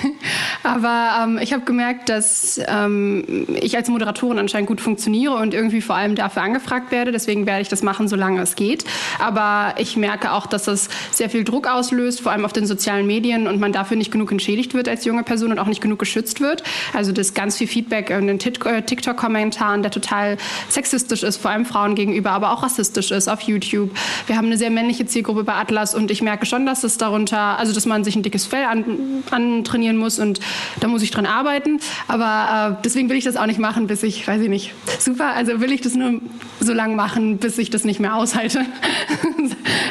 Aber 0.63 1.25
ähm, 1.25 1.39
ich 1.43 1.53
habe 1.53 1.65
gemerkt, 1.65 2.09
dass 2.09 2.59
ähm, 2.67 3.47
ich 3.61 3.77
als 3.77 3.89
Moderatorin 3.89 4.39
anscheinend 4.39 4.69
gut 4.69 4.81
funktioniere 4.81 5.35
und 5.35 5.53
irgendwie 5.53 5.74
vor 5.81 5.97
allem 5.97 6.15
dafür 6.15 6.43
angefragt 6.43 6.91
werde. 6.91 7.13
Deswegen 7.13 7.47
werde 7.47 7.63
ich 7.63 7.69
das 7.69 7.83
machen, 7.83 8.09
solange 8.09 8.41
es 8.41 8.57
geht. 8.57 8.85
Aber 9.19 9.75
ich 9.79 9.97
merke 9.97 10.33
auch, 10.33 10.47
dass 10.47 10.65
das 10.65 10.89
sehr 11.11 11.31
viel 11.31 11.45
Druck 11.45 11.67
auslöst, 11.69 12.21
vor 12.21 12.33
allem 12.33 12.45
auf 12.45 12.53
den 12.53 12.67
sozialen 12.67 13.07
Medien 13.07 13.47
und 13.47 13.61
man 13.61 13.73
dafür 13.73 13.97
nicht 13.97 14.11
genug 14.11 14.33
entschädigt 14.33 14.75
wird 14.75 14.89
als 14.89 15.05
junge 15.05 15.23
Person 15.23 15.53
und 15.53 15.59
auch 15.59 15.67
nicht 15.67 15.81
genug 15.81 15.99
geschützt 15.99 16.41
wird. 16.41 16.63
Also 16.93 17.13
das 17.13 17.35
ganz 17.35 17.57
viel 17.57 17.67
Feedback 17.67 18.11
in 18.11 18.27
den 18.27 18.41
äh, 18.41 18.83
TikTok-Kommentaren, 18.83 19.83
der 19.83 19.91
total 19.91 20.37
sexistisch 20.69 21.23
ist, 21.23 21.37
vor 21.39 21.51
allem 21.51 21.65
Frauen 21.65 21.95
gegenüber, 21.95 22.31
aber 22.31 22.53
auch 22.53 22.63
rassistisch 22.63 23.11
ist 23.11 23.29
auf 23.29 23.41
YouTube. 23.43 23.91
Wir 24.27 24.37
haben 24.37 24.47
eine 24.47 24.59
sehr 24.59 24.71
männliche 24.71 25.07
Zielgruppe 25.07 25.45
bei 25.45 25.55
Atlas 25.55 25.95
und 25.95 26.11
ich 26.11 26.23
merke 26.23 26.47
schon, 26.47 26.67
dass 26.67 26.85
es 26.85 26.99
darunter, 26.99 27.59
also 27.59 27.73
dass 27.73 27.87
man 27.87 28.05
sich 28.05 28.17
ein 28.17 28.23
dickes 28.23 28.47
Fell 28.47 28.65
an, 28.65 29.23
antrainieren 29.31 29.97
muss 29.97 30.19
und 30.19 30.41
da 30.81 30.89
muss 30.89 31.03
ich 31.03 31.11
dran 31.11 31.27
arbeiten. 31.27 31.81
Aber 32.09 32.77
äh, 32.79 32.83
deswegen 32.85 33.09
will 33.09 33.17
ich 33.17 33.25
das 33.25 33.37
auch 33.37 33.47
nicht 33.47 33.59
machen, 33.59 33.87
bis 33.87 34.03
ich, 34.03 34.27
weiß 34.27 34.41
ich 34.43 34.49
nicht, 34.49 34.73
super, 34.99 35.35
also 35.35 35.61
will 35.65 35.73
ich 35.73 35.81
das 35.81 35.95
nur 35.95 36.21
so 36.61 36.75
lange 36.75 36.95
machen, 36.95 37.39
bis 37.39 37.57
ich 37.57 37.71
das 37.71 37.85
nicht 37.85 37.99
mehr 37.99 38.15
aushalte. 38.15 38.61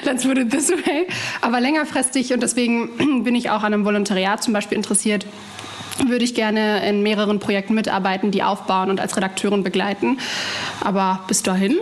Let's 0.05 0.23
put 0.23 0.37
it 0.37 0.51
this 0.51 0.69
way. 0.69 1.07
Aber 1.41 1.59
längerfristig 1.59 2.31
und 2.31 2.43
deswegen 2.43 3.23
bin 3.23 3.33
ich 3.33 3.49
auch 3.49 3.63
an 3.63 3.73
einem 3.73 3.83
Volontariat 3.83 4.43
zum 4.43 4.53
Beispiel 4.53 4.77
interessiert 4.77 5.25
würde 6.05 6.25
ich 6.25 6.33
gerne 6.33 6.87
in 6.89 7.03
mehreren 7.03 7.39
Projekten 7.39 7.75
mitarbeiten, 7.75 8.31
die 8.31 8.41
aufbauen 8.41 8.89
und 8.89 8.99
als 8.99 9.15
Redakteurin 9.15 9.63
begleiten. 9.63 10.17
Aber 10.81 11.19
bis 11.27 11.43
dahin 11.43 11.77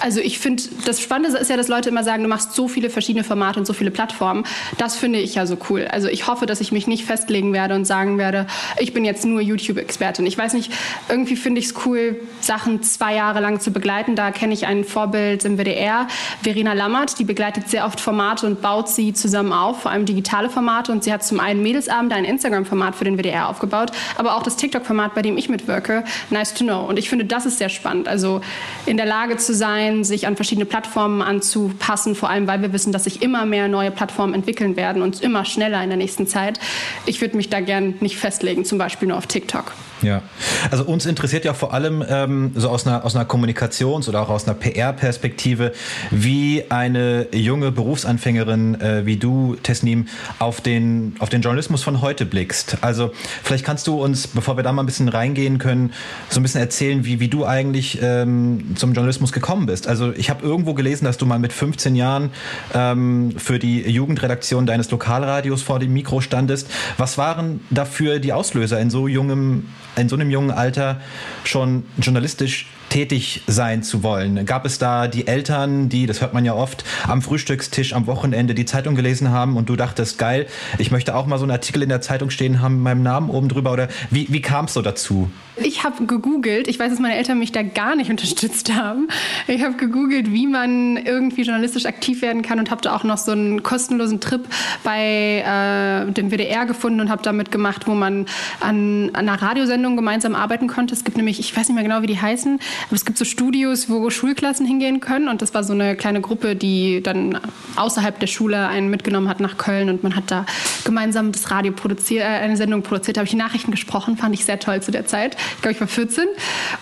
also 0.00 0.20
ich 0.20 0.38
finde, 0.38 0.62
das 0.84 1.00
Spannende 1.00 1.38
ist 1.38 1.50
ja, 1.50 1.56
dass 1.56 1.68
Leute 1.68 1.88
immer 1.88 2.04
sagen, 2.04 2.22
du 2.22 2.28
machst 2.28 2.54
so 2.54 2.68
viele 2.68 2.90
verschiedene 2.90 3.24
Formate 3.24 3.58
und 3.58 3.66
so 3.66 3.72
viele 3.72 3.90
Plattformen. 3.90 4.44
Das 4.78 4.96
finde 4.96 5.18
ich 5.18 5.34
ja 5.34 5.46
so 5.46 5.56
cool. 5.70 5.86
Also 5.90 6.08
ich 6.08 6.26
hoffe, 6.26 6.46
dass 6.46 6.60
ich 6.60 6.72
mich 6.72 6.86
nicht 6.86 7.04
festlegen 7.04 7.52
werde 7.52 7.74
und 7.74 7.84
sagen 7.84 8.18
werde, 8.18 8.46
ich 8.78 8.92
bin 8.92 9.04
jetzt 9.04 9.24
nur 9.24 9.40
YouTube-Expertin. 9.40 10.26
Ich 10.26 10.36
weiß 10.36 10.52
nicht, 10.54 10.72
irgendwie 11.08 11.36
finde 11.36 11.60
ich 11.60 11.66
es 11.66 11.86
cool, 11.86 12.20
Sachen 12.40 12.82
zwei 12.82 13.14
Jahre 13.14 13.40
lang 13.40 13.60
zu 13.60 13.70
begleiten. 13.70 14.16
Da 14.16 14.30
kenne 14.30 14.54
ich 14.54 14.66
ein 14.66 14.84
Vorbild 14.84 15.44
im 15.44 15.58
WDR, 15.58 16.08
Verena 16.42 16.72
Lammert, 16.72 17.18
die 17.18 17.24
begleitet 17.24 17.68
sehr 17.68 17.86
oft 17.86 18.00
Formate 18.00 18.46
und 18.46 18.60
baut 18.60 18.88
sie 18.88 19.12
zusammen 19.12 19.52
auf, 19.52 19.82
vor 19.82 19.90
allem 19.90 20.06
digitale 20.06 20.50
Formate. 20.50 20.92
Und 20.92 21.04
sie 21.04 21.12
hat 21.12 21.24
zum 21.24 21.40
einen 21.40 21.62
Mädelsabend 21.62 22.12
ein 22.12 22.24
Instagram-Format 22.24 22.96
für 22.96 23.04
den 23.04 23.18
WDR 23.18 23.48
aufgebaut, 23.48 23.92
aber 24.16 24.36
auch 24.36 24.42
das 24.42 24.56
TikTok-Format, 24.56 25.14
bei 25.14 25.22
dem 25.22 25.36
ich 25.38 25.48
mitwirke, 25.48 26.04
Nice 26.30 26.54
to 26.54 26.64
Know. 26.64 26.84
Und 26.84 26.98
ich 26.98 27.08
finde, 27.08 27.24
das 27.24 27.46
ist 27.46 27.58
sehr 27.58 27.68
spannend. 27.68 28.08
Also 28.08 28.40
in 28.86 28.96
der 28.96 29.06
Lage 29.06 29.36
zu 29.36 29.54
sein, 29.54 29.83
sein, 29.84 30.04
sich 30.04 30.26
an 30.26 30.36
verschiedene 30.36 30.64
Plattformen 30.64 31.22
anzupassen, 31.22 32.14
vor 32.14 32.30
allem 32.30 32.46
weil 32.46 32.62
wir 32.62 32.72
wissen, 32.72 32.92
dass 32.92 33.04
sich 33.04 33.22
immer 33.22 33.44
mehr 33.46 33.68
neue 33.68 33.90
Plattformen 33.90 34.34
entwickeln 34.34 34.76
werden 34.76 35.02
und 35.02 35.20
immer 35.20 35.44
schneller 35.44 35.82
in 35.82 35.90
der 35.90 35.98
nächsten 35.98 36.26
Zeit. 36.26 36.58
Ich 37.06 37.20
würde 37.20 37.36
mich 37.36 37.50
da 37.50 37.60
gern 37.60 37.94
nicht 38.00 38.16
festlegen, 38.16 38.64
zum 38.64 38.78
Beispiel 38.78 39.08
nur 39.08 39.18
auf 39.18 39.26
TikTok. 39.26 39.72
Ja, 40.02 40.22
also 40.70 40.84
uns 40.84 41.06
interessiert 41.06 41.44
ja 41.44 41.54
vor 41.54 41.72
allem 41.72 42.04
ähm, 42.08 42.52
so 42.54 42.68
aus 42.68 42.86
einer, 42.86 43.04
aus 43.04 43.14
einer 43.14 43.24
Kommunikations- 43.24 44.08
oder 44.08 44.22
auch 44.22 44.28
aus 44.28 44.46
einer 44.46 44.54
PR-Perspektive, 44.54 45.72
wie 46.10 46.64
eine 46.68 47.28
junge 47.32 47.70
Berufsanfängerin 47.70 48.80
äh, 48.80 49.06
wie 49.06 49.16
du, 49.16 49.56
Tesnim, 49.62 50.06
auf 50.38 50.60
den, 50.60 51.16
auf 51.20 51.28
den 51.28 51.42
Journalismus 51.42 51.82
von 51.82 52.00
heute 52.00 52.26
blickst. 52.26 52.78
Also 52.82 53.12
vielleicht 53.42 53.64
kannst 53.64 53.86
du 53.86 54.02
uns, 54.02 54.26
bevor 54.26 54.56
wir 54.56 54.62
da 54.62 54.72
mal 54.72 54.82
ein 54.82 54.86
bisschen 54.86 55.08
reingehen 55.08 55.58
können, 55.58 55.92
so 56.28 56.40
ein 56.40 56.42
bisschen 56.42 56.60
erzählen, 56.60 57.04
wie, 57.04 57.20
wie 57.20 57.28
du 57.28 57.46
eigentlich 57.46 57.98
ähm, 58.02 58.74
zum 58.76 58.92
Journalismus 58.94 59.32
gekommen 59.32 59.66
bist. 59.66 59.86
Also 59.86 60.12
ich 60.12 60.28
habe 60.28 60.44
irgendwo 60.44 60.74
gelesen, 60.74 61.04
dass 61.04 61.18
du 61.18 61.26
mal 61.26 61.38
mit 61.38 61.52
15 61.52 61.94
Jahren 61.94 62.30
ähm, 62.74 63.34
für 63.36 63.58
die 63.58 63.88
Jugendredaktion 63.88 64.66
deines 64.66 64.90
Lokalradios 64.90 65.62
vor 65.62 65.78
dem 65.78 65.92
Mikro 65.92 66.20
standest. 66.20 66.68
Was 66.98 67.16
waren 67.16 67.60
dafür 67.70 68.18
die 68.18 68.32
Auslöser 68.32 68.80
in 68.80 68.90
so 68.90 69.08
jungem 69.08 69.66
in 69.96 70.08
so 70.08 70.16
einem 70.16 70.30
jungen 70.30 70.50
Alter 70.50 71.00
schon 71.44 71.84
journalistisch 71.98 72.66
tätig 72.94 73.42
sein 73.48 73.82
zu 73.82 74.04
wollen? 74.04 74.46
Gab 74.46 74.64
es 74.64 74.78
da 74.78 75.08
die 75.08 75.26
Eltern, 75.26 75.88
die, 75.88 76.06
das 76.06 76.20
hört 76.20 76.32
man 76.32 76.44
ja 76.44 76.54
oft, 76.54 76.84
am 77.08 77.22
Frühstückstisch 77.22 77.92
am 77.92 78.06
Wochenende 78.06 78.54
die 78.54 78.66
Zeitung 78.66 78.94
gelesen 78.94 79.30
haben 79.30 79.56
und 79.56 79.68
du 79.68 79.74
dachtest, 79.74 80.16
geil, 80.16 80.46
ich 80.78 80.92
möchte 80.92 81.16
auch 81.16 81.26
mal 81.26 81.38
so 81.38 81.42
einen 81.42 81.50
Artikel 81.50 81.82
in 81.82 81.88
der 81.88 82.02
Zeitung 82.02 82.30
stehen 82.30 82.62
haben 82.62 82.76
mit 82.76 82.84
meinem 82.84 83.02
Namen 83.02 83.30
oben 83.30 83.48
drüber? 83.48 83.72
Oder 83.72 83.88
wie, 84.10 84.28
wie 84.30 84.40
kam 84.40 84.66
es 84.66 84.74
so 84.74 84.80
dazu? 84.80 85.28
Ich 85.56 85.82
habe 85.82 86.06
gegoogelt, 86.06 86.68
ich 86.68 86.78
weiß, 86.78 86.90
dass 86.90 87.00
meine 87.00 87.16
Eltern 87.16 87.40
mich 87.40 87.50
da 87.50 87.62
gar 87.62 87.96
nicht 87.96 88.10
unterstützt 88.14 88.72
haben. 88.72 89.08
Ich 89.48 89.64
habe 89.64 89.74
gegoogelt, 89.74 90.30
wie 90.30 90.46
man 90.46 90.96
irgendwie 90.96 91.42
journalistisch 91.42 91.86
aktiv 91.86 92.22
werden 92.22 92.42
kann 92.42 92.60
und 92.60 92.70
habe 92.70 92.80
da 92.80 92.94
auch 92.94 93.02
noch 93.02 93.18
so 93.18 93.32
einen 93.32 93.64
kostenlosen 93.64 94.20
Trip 94.20 94.42
bei 94.84 95.42
äh, 95.44 96.12
dem 96.12 96.30
WDR 96.30 96.64
gefunden 96.64 97.00
und 97.00 97.10
habe 97.10 97.24
damit 97.24 97.50
gemacht, 97.50 97.88
wo 97.88 97.94
man 97.94 98.26
an, 98.60 99.10
an 99.14 99.28
einer 99.28 99.42
Radiosendung 99.42 99.96
gemeinsam 99.96 100.36
arbeiten 100.36 100.68
konnte. 100.68 100.94
Es 100.94 101.02
gibt 101.02 101.16
nämlich, 101.16 101.40
ich 101.40 101.56
weiß 101.56 101.68
nicht 101.68 101.74
mehr 101.74 101.82
genau, 101.82 102.02
wie 102.02 102.06
die 102.06 102.20
heißen, 102.20 102.60
aber 102.86 102.96
es 102.96 103.04
gibt 103.04 103.18
so 103.18 103.24
Studios, 103.24 103.88
wo 103.88 104.10
Schulklassen 104.10 104.66
hingehen 104.66 105.00
können 105.00 105.28
und 105.28 105.42
das 105.42 105.54
war 105.54 105.64
so 105.64 105.72
eine 105.72 105.96
kleine 105.96 106.20
Gruppe, 106.20 106.56
die 106.56 107.02
dann 107.02 107.40
außerhalb 107.76 108.18
der 108.18 108.26
Schule 108.26 108.66
einen 108.68 108.88
mitgenommen 108.88 109.28
hat 109.28 109.40
nach 109.40 109.56
Köln 109.56 109.88
und 109.88 110.02
man 110.02 110.16
hat 110.16 110.30
da 110.30 110.46
gemeinsam 110.84 111.32
das 111.32 111.50
Radio 111.50 111.72
produziert, 111.72 112.24
äh, 112.24 112.26
eine 112.26 112.56
Sendung 112.56 112.82
produziert. 112.82 113.16
Da 113.16 113.20
habe 113.20 113.26
ich 113.26 113.32
die 113.32 113.36
Nachrichten 113.36 113.70
gesprochen, 113.70 114.16
fand 114.16 114.34
ich 114.34 114.44
sehr 114.44 114.58
toll 114.58 114.82
zu 114.82 114.90
der 114.90 115.06
Zeit. 115.06 115.36
Ich 115.56 115.62
glaube, 115.62 115.72
ich 115.72 115.80
war 115.80 115.88
14 115.88 116.26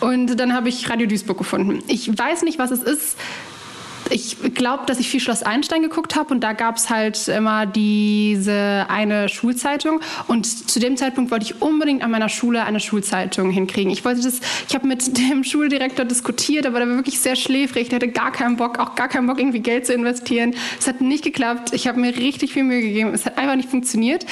und 0.00 0.38
dann 0.38 0.54
habe 0.54 0.68
ich 0.68 0.90
Radio 0.90 1.06
Duisburg 1.06 1.38
gefunden. 1.38 1.82
Ich 1.88 2.08
weiß 2.16 2.42
nicht, 2.42 2.58
was 2.58 2.70
es 2.70 2.82
ist 2.82 3.16
ich 4.10 4.36
glaube, 4.54 4.84
dass 4.86 4.98
ich 4.98 5.08
viel 5.08 5.20
Schloss 5.20 5.42
Einstein 5.42 5.82
geguckt 5.82 6.16
habe 6.16 6.32
und 6.34 6.40
da 6.40 6.52
gab 6.52 6.76
es 6.76 6.90
halt 6.90 7.28
immer 7.28 7.66
diese 7.66 8.86
eine 8.88 9.28
Schulzeitung 9.28 10.00
und 10.28 10.46
zu 10.70 10.80
dem 10.80 10.96
Zeitpunkt 10.96 11.30
wollte 11.30 11.44
ich 11.44 11.62
unbedingt 11.62 12.02
an 12.02 12.10
meiner 12.10 12.28
Schule 12.28 12.64
eine 12.64 12.80
Schulzeitung 12.80 13.50
hinkriegen. 13.50 13.90
Ich 13.92 14.04
wollte 14.04 14.22
das, 14.22 14.40
ich 14.68 14.74
habe 14.74 14.86
mit 14.86 15.18
dem 15.30 15.44
Schuldirektor 15.44 16.04
diskutiert, 16.04 16.66
aber 16.66 16.78
der 16.78 16.88
war 16.88 16.96
wirklich 16.96 17.20
sehr 17.20 17.36
schläfrig, 17.36 17.88
der 17.88 17.96
hatte 17.96 18.08
gar 18.08 18.32
keinen 18.32 18.56
Bock, 18.56 18.78
auch 18.78 18.94
gar 18.94 19.08
keinen 19.08 19.26
Bock 19.26 19.38
irgendwie 19.38 19.60
Geld 19.60 19.86
zu 19.86 19.92
investieren. 19.92 20.54
Es 20.78 20.86
hat 20.86 21.00
nicht 21.00 21.24
geklappt. 21.24 21.72
Ich 21.72 21.86
habe 21.86 22.00
mir 22.00 22.16
richtig 22.16 22.52
viel 22.52 22.64
Mühe 22.64 22.80
gegeben. 22.80 23.14
Es 23.14 23.26
hat 23.26 23.38
einfach 23.38 23.56
nicht 23.56 23.68
funktioniert 23.68 24.26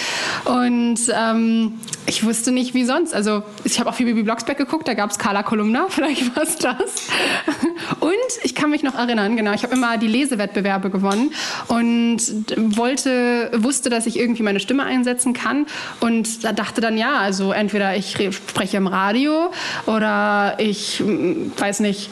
und 0.44 0.98
ähm, 1.14 1.74
ich 2.06 2.24
wusste 2.24 2.50
nicht, 2.52 2.74
wie 2.74 2.84
sonst. 2.84 3.14
Also 3.14 3.42
ich 3.64 3.78
habe 3.78 3.90
auch 3.90 3.94
viel 3.94 4.06
Bibi 4.06 4.22
Blocksberg 4.22 4.58
geguckt, 4.58 4.88
da 4.88 4.94
gab 4.94 5.10
es 5.10 5.18
Carla 5.18 5.42
Kolumna, 5.42 5.86
vielleicht 5.88 6.34
war 6.34 6.42
es 6.42 6.56
das. 6.56 7.08
Und 8.00 8.10
ich 8.42 8.54
kann 8.54 8.70
mich 8.70 8.82
noch 8.82 8.94
erinnern, 8.94 9.36
genau, 9.36 9.52
ich 9.60 9.64
habe 9.64 9.74
immer 9.74 9.98
die 9.98 10.06
Lesewettbewerbe 10.06 10.88
gewonnen 10.88 11.32
und 11.68 12.18
wollte, 12.76 13.50
wusste, 13.54 13.90
dass 13.90 14.06
ich 14.06 14.18
irgendwie 14.18 14.42
meine 14.42 14.58
Stimme 14.58 14.84
einsetzen 14.84 15.34
kann 15.34 15.66
und 16.00 16.44
da 16.44 16.52
dachte 16.52 16.80
dann, 16.80 16.96
ja, 16.96 17.18
also 17.18 17.52
entweder 17.52 17.94
ich 17.94 18.16
spreche 18.30 18.78
im 18.78 18.86
Radio 18.86 19.52
oder 19.84 20.54
ich, 20.58 21.02
weiß 21.58 21.80
nicht, 21.80 22.08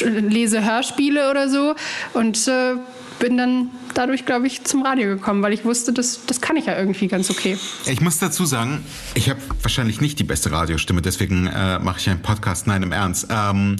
lese 0.00 0.64
Hörspiele 0.64 1.30
oder 1.30 1.48
so 1.48 1.74
und 2.14 2.46
äh, 2.46 2.74
bin 3.18 3.36
dann 3.36 3.70
dadurch, 3.94 4.24
glaube 4.24 4.46
ich, 4.46 4.62
zum 4.62 4.82
Radio 4.82 5.08
gekommen, 5.08 5.42
weil 5.42 5.52
ich 5.52 5.64
wusste, 5.64 5.92
das, 5.92 6.20
das 6.26 6.40
kann 6.40 6.56
ich 6.56 6.66
ja 6.66 6.78
irgendwie 6.78 7.08
ganz 7.08 7.28
okay. 7.28 7.58
Ich 7.86 8.00
muss 8.00 8.18
dazu 8.18 8.46
sagen, 8.46 8.84
ich 9.14 9.28
habe 9.28 9.40
wahrscheinlich 9.62 10.00
nicht 10.00 10.20
die 10.20 10.24
beste 10.24 10.52
Radiostimme, 10.52 11.02
deswegen 11.02 11.48
äh, 11.48 11.80
mache 11.80 11.98
ich 11.98 12.08
einen 12.08 12.22
Podcast. 12.22 12.68
Nein, 12.68 12.84
im 12.84 12.92
Ernst. 12.92 13.26
Ähm, 13.30 13.76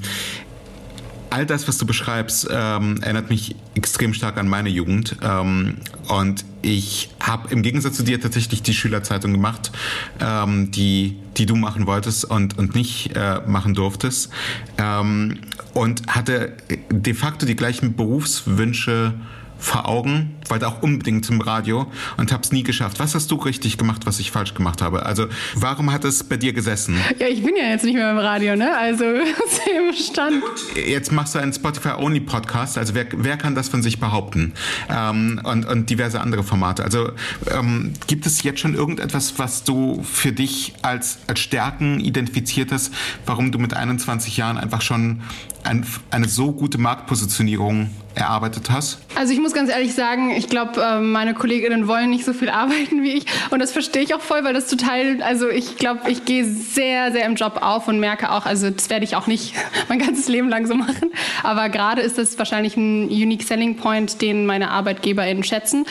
all 1.29 1.45
das, 1.45 1.67
was 1.67 1.77
du 1.77 1.85
beschreibst, 1.85 2.47
ähm, 2.51 3.01
erinnert 3.01 3.29
mich 3.29 3.55
extrem 3.75 4.13
stark 4.13 4.37
an 4.37 4.47
meine 4.47 4.69
Jugend. 4.69 5.17
Ähm, 5.21 5.77
und 6.07 6.45
ich 6.61 7.09
habe 7.19 7.49
im 7.51 7.61
Gegensatz 7.61 7.97
zu 7.97 8.03
dir 8.03 8.19
tatsächlich 8.19 8.61
die 8.61 8.73
Schülerzeitung 8.73 9.31
gemacht, 9.31 9.71
ähm, 10.19 10.71
die, 10.71 11.17
die 11.37 11.45
du 11.45 11.55
machen 11.55 11.87
wolltest 11.87 12.25
und, 12.25 12.57
und 12.57 12.75
nicht 12.75 13.15
äh, 13.15 13.41
machen 13.45 13.73
durftest. 13.73 14.29
Ähm, 14.77 15.39
und 15.73 16.07
hatte 16.07 16.53
de 16.91 17.13
facto 17.13 17.45
die 17.45 17.55
gleichen 17.55 17.95
Berufswünsche 17.95 19.13
vor 19.59 19.87
Augen, 19.87 20.35
wollte 20.47 20.67
auch 20.67 20.81
unbedingt 20.81 21.25
zum 21.25 21.41
Radio 21.41 21.85
und 22.17 22.31
habe 22.31 22.43
es 22.43 22.51
nie 22.51 22.63
geschafft. 22.63 22.99
Was 22.99 23.13
hast 23.13 23.29
du 23.29 23.35
richtig 23.35 23.77
gemacht, 23.77 24.05
was 24.05 24.19
ich 24.19 24.31
falsch 24.31 24.53
gemacht 24.53 24.81
habe? 24.81 25.05
Also 25.05 25.27
warum 25.55 25.91
hat 25.91 26.05
es 26.05 26.23
bei 26.23 26.37
dir 26.37 26.53
gesessen? 26.53 26.97
Ja, 27.19 27.27
ich 27.27 27.43
bin 27.43 27.55
ja 27.55 27.65
jetzt 27.69 27.83
nicht 27.83 27.95
mehr 27.95 28.11
im 28.11 28.17
Radio, 28.17 28.55
ne? 28.55 28.75
Also 28.75 29.03
im 29.05 29.93
Stand. 29.93 30.43
Jetzt 30.75 31.11
machst 31.11 31.35
du 31.35 31.39
einen 31.39 31.53
Spotify-Only-Podcast. 31.53 32.77
Also 32.77 32.95
wer, 32.95 33.05
wer 33.11 33.37
kann 33.37 33.53
das 33.53 33.69
von 33.69 33.83
sich 33.83 33.99
behaupten? 33.99 34.53
Ähm, 34.89 35.41
und, 35.43 35.65
und 35.65 35.89
diverse 35.89 36.21
andere 36.21 36.43
Formate. 36.43 36.83
Also 36.83 37.11
ähm, 37.51 37.93
gibt 38.07 38.25
es 38.25 38.43
jetzt 38.43 38.61
schon 38.61 38.73
irgendetwas, 38.73 39.37
was 39.37 39.63
du 39.63 40.03
für 40.03 40.31
dich 40.31 40.73
als, 40.81 41.19
als 41.27 41.39
Stärken 41.39 41.99
identifiziert 41.99 42.71
hast, 42.71 42.93
warum 43.25 43.51
du 43.51 43.59
mit 43.59 43.73
21 43.73 44.37
Jahren 44.37 44.57
einfach 44.57 44.81
schon 44.81 45.21
ein, 45.63 45.85
eine 46.11 46.27
so 46.27 46.51
gute 46.51 46.77
Marktpositionierung 46.77 47.89
erarbeitet 48.15 48.69
hast? 48.69 48.99
Also 49.15 49.33
ich 49.33 49.39
muss 49.39 49.53
ganz 49.53 49.69
ehrlich 49.69 49.93
sagen, 49.93 50.31
ich 50.31 50.49
glaube, 50.49 50.81
ähm, 50.81 51.11
meine 51.11 51.33
Kolleginnen 51.33 51.87
wollen 51.87 52.09
nicht 52.09 52.25
so 52.25 52.33
viel 52.33 52.49
arbeiten 52.49 53.03
wie 53.03 53.13
ich 53.13 53.25
und 53.49 53.59
das 53.59 53.71
verstehe 53.71 54.01
ich 54.01 54.13
auch 54.13 54.21
voll, 54.21 54.43
weil 54.43 54.53
das 54.53 54.67
total, 54.67 55.21
also 55.21 55.49
ich 55.49 55.77
glaube, 55.77 56.09
ich 56.09 56.25
gehe 56.25 56.45
sehr, 56.45 57.11
sehr 57.11 57.25
im 57.25 57.35
Job 57.35 57.59
auf 57.61 57.87
und 57.87 57.99
merke 57.99 58.31
auch, 58.31 58.45
also 58.45 58.69
das 58.69 58.89
werde 58.89 59.05
ich 59.05 59.15
auch 59.15 59.27
nicht 59.27 59.53
mein 59.89 59.99
ganzes 59.99 60.27
Leben 60.27 60.49
lang 60.49 60.67
so 60.67 60.75
machen, 60.75 61.11
aber 61.43 61.69
gerade 61.69 62.01
ist 62.01 62.17
das 62.17 62.37
wahrscheinlich 62.37 62.75
ein 62.77 63.07
Unique 63.07 63.43
Selling 63.43 63.77
Point, 63.77 64.21
den 64.21 64.45
meine 64.45 64.71
ArbeitgeberInnen 64.71 65.43
schätzen. 65.43 65.85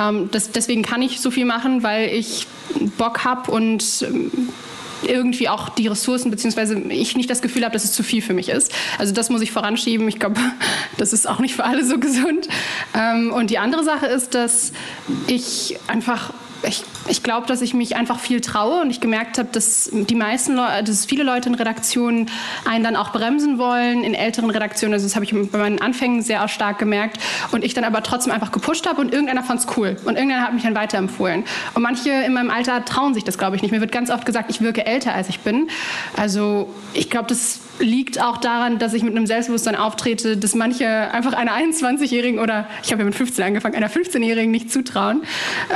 Ähm, 0.00 0.28
das, 0.30 0.50
deswegen 0.50 0.82
kann 0.82 1.02
ich 1.02 1.20
so 1.20 1.30
viel 1.30 1.44
machen, 1.44 1.82
weil 1.82 2.08
ich 2.08 2.46
Bock 2.96 3.24
habe 3.24 3.50
und 3.50 3.84
ähm, 4.02 4.30
irgendwie 5.08 5.48
auch 5.48 5.68
die 5.68 5.86
Ressourcen, 5.86 6.30
beziehungsweise 6.30 6.78
ich 6.78 7.16
nicht 7.16 7.30
das 7.30 7.42
Gefühl 7.42 7.64
habe, 7.64 7.72
dass 7.72 7.84
es 7.84 7.92
zu 7.92 8.02
viel 8.02 8.22
für 8.22 8.34
mich 8.34 8.48
ist. 8.48 8.72
Also 8.98 9.12
das 9.12 9.30
muss 9.30 9.42
ich 9.42 9.52
voranschieben. 9.52 10.08
Ich 10.08 10.18
glaube, 10.18 10.40
das 10.98 11.12
ist 11.12 11.28
auch 11.28 11.38
nicht 11.38 11.54
für 11.54 11.64
alle 11.64 11.84
so 11.84 11.98
gesund. 11.98 12.48
Ähm, 12.94 13.32
und 13.32 13.50
die 13.50 13.58
andere 13.58 13.84
Sache 13.84 14.06
ist, 14.06 14.34
dass 14.34 14.72
ich 15.26 15.78
einfach 15.86 16.32
ich, 16.66 16.84
ich 17.08 17.22
glaube, 17.22 17.46
dass 17.46 17.62
ich 17.62 17.74
mich 17.74 17.96
einfach 17.96 18.18
viel 18.18 18.40
traue 18.40 18.80
und 18.80 18.90
ich 18.90 19.00
gemerkt 19.00 19.38
habe, 19.38 19.48
dass 19.52 19.90
die 19.92 20.14
meisten 20.14 20.54
Leute, 20.54 20.84
dass 20.84 21.04
viele 21.04 21.24
Leute 21.24 21.48
in 21.48 21.54
Redaktionen 21.54 22.30
einen 22.64 22.84
dann 22.84 22.96
auch 22.96 23.12
bremsen 23.12 23.58
wollen, 23.58 24.04
in 24.04 24.14
älteren 24.14 24.50
Redaktionen. 24.50 24.94
Also 24.94 25.06
das 25.06 25.14
habe 25.14 25.24
ich 25.24 25.32
bei 25.32 25.58
meinen 25.58 25.80
Anfängen 25.80 26.22
sehr 26.22 26.46
stark 26.48 26.78
gemerkt 26.78 27.18
und 27.52 27.64
ich 27.64 27.74
dann 27.74 27.84
aber 27.84 28.02
trotzdem 28.02 28.32
einfach 28.32 28.52
gepusht 28.52 28.86
habe 28.86 29.00
und 29.00 29.12
irgendeiner 29.12 29.42
fand 29.42 29.60
es 29.60 29.66
cool 29.76 29.96
und 30.04 30.16
irgendeiner 30.16 30.42
hat 30.42 30.54
mich 30.54 30.62
dann 30.62 30.74
weiterempfohlen. 30.74 31.44
Und 31.74 31.82
manche 31.82 32.10
in 32.10 32.32
meinem 32.32 32.50
Alter 32.50 32.84
trauen 32.84 33.14
sich 33.14 33.24
das, 33.24 33.38
glaube 33.38 33.56
ich, 33.56 33.62
nicht. 33.62 33.72
Mir 33.72 33.80
wird 33.80 33.92
ganz 33.92 34.10
oft 34.10 34.26
gesagt, 34.26 34.50
ich 34.50 34.60
wirke 34.60 34.86
älter, 34.86 35.14
als 35.14 35.28
ich 35.28 35.40
bin. 35.40 35.68
Also 36.16 36.72
ich 36.92 37.10
glaube, 37.10 37.28
das 37.28 37.60
liegt 37.78 38.20
auch 38.20 38.36
daran, 38.38 38.78
dass 38.78 38.94
ich 38.94 39.02
mit 39.02 39.16
einem 39.16 39.26
Selbstbewusstsein 39.26 39.76
auftrete, 39.76 40.36
dass 40.36 40.54
manche 40.54 40.86
einfach 40.86 41.32
einer 41.32 41.52
21-Jährigen 41.52 42.38
oder 42.38 42.68
ich 42.82 42.92
habe 42.92 43.02
ja 43.02 43.06
mit 43.06 43.14
15 43.14 43.44
angefangen, 43.44 43.74
einer 43.74 43.90
15-Jährigen 43.90 44.50
nicht 44.50 44.70
zutrauen. 44.70 45.22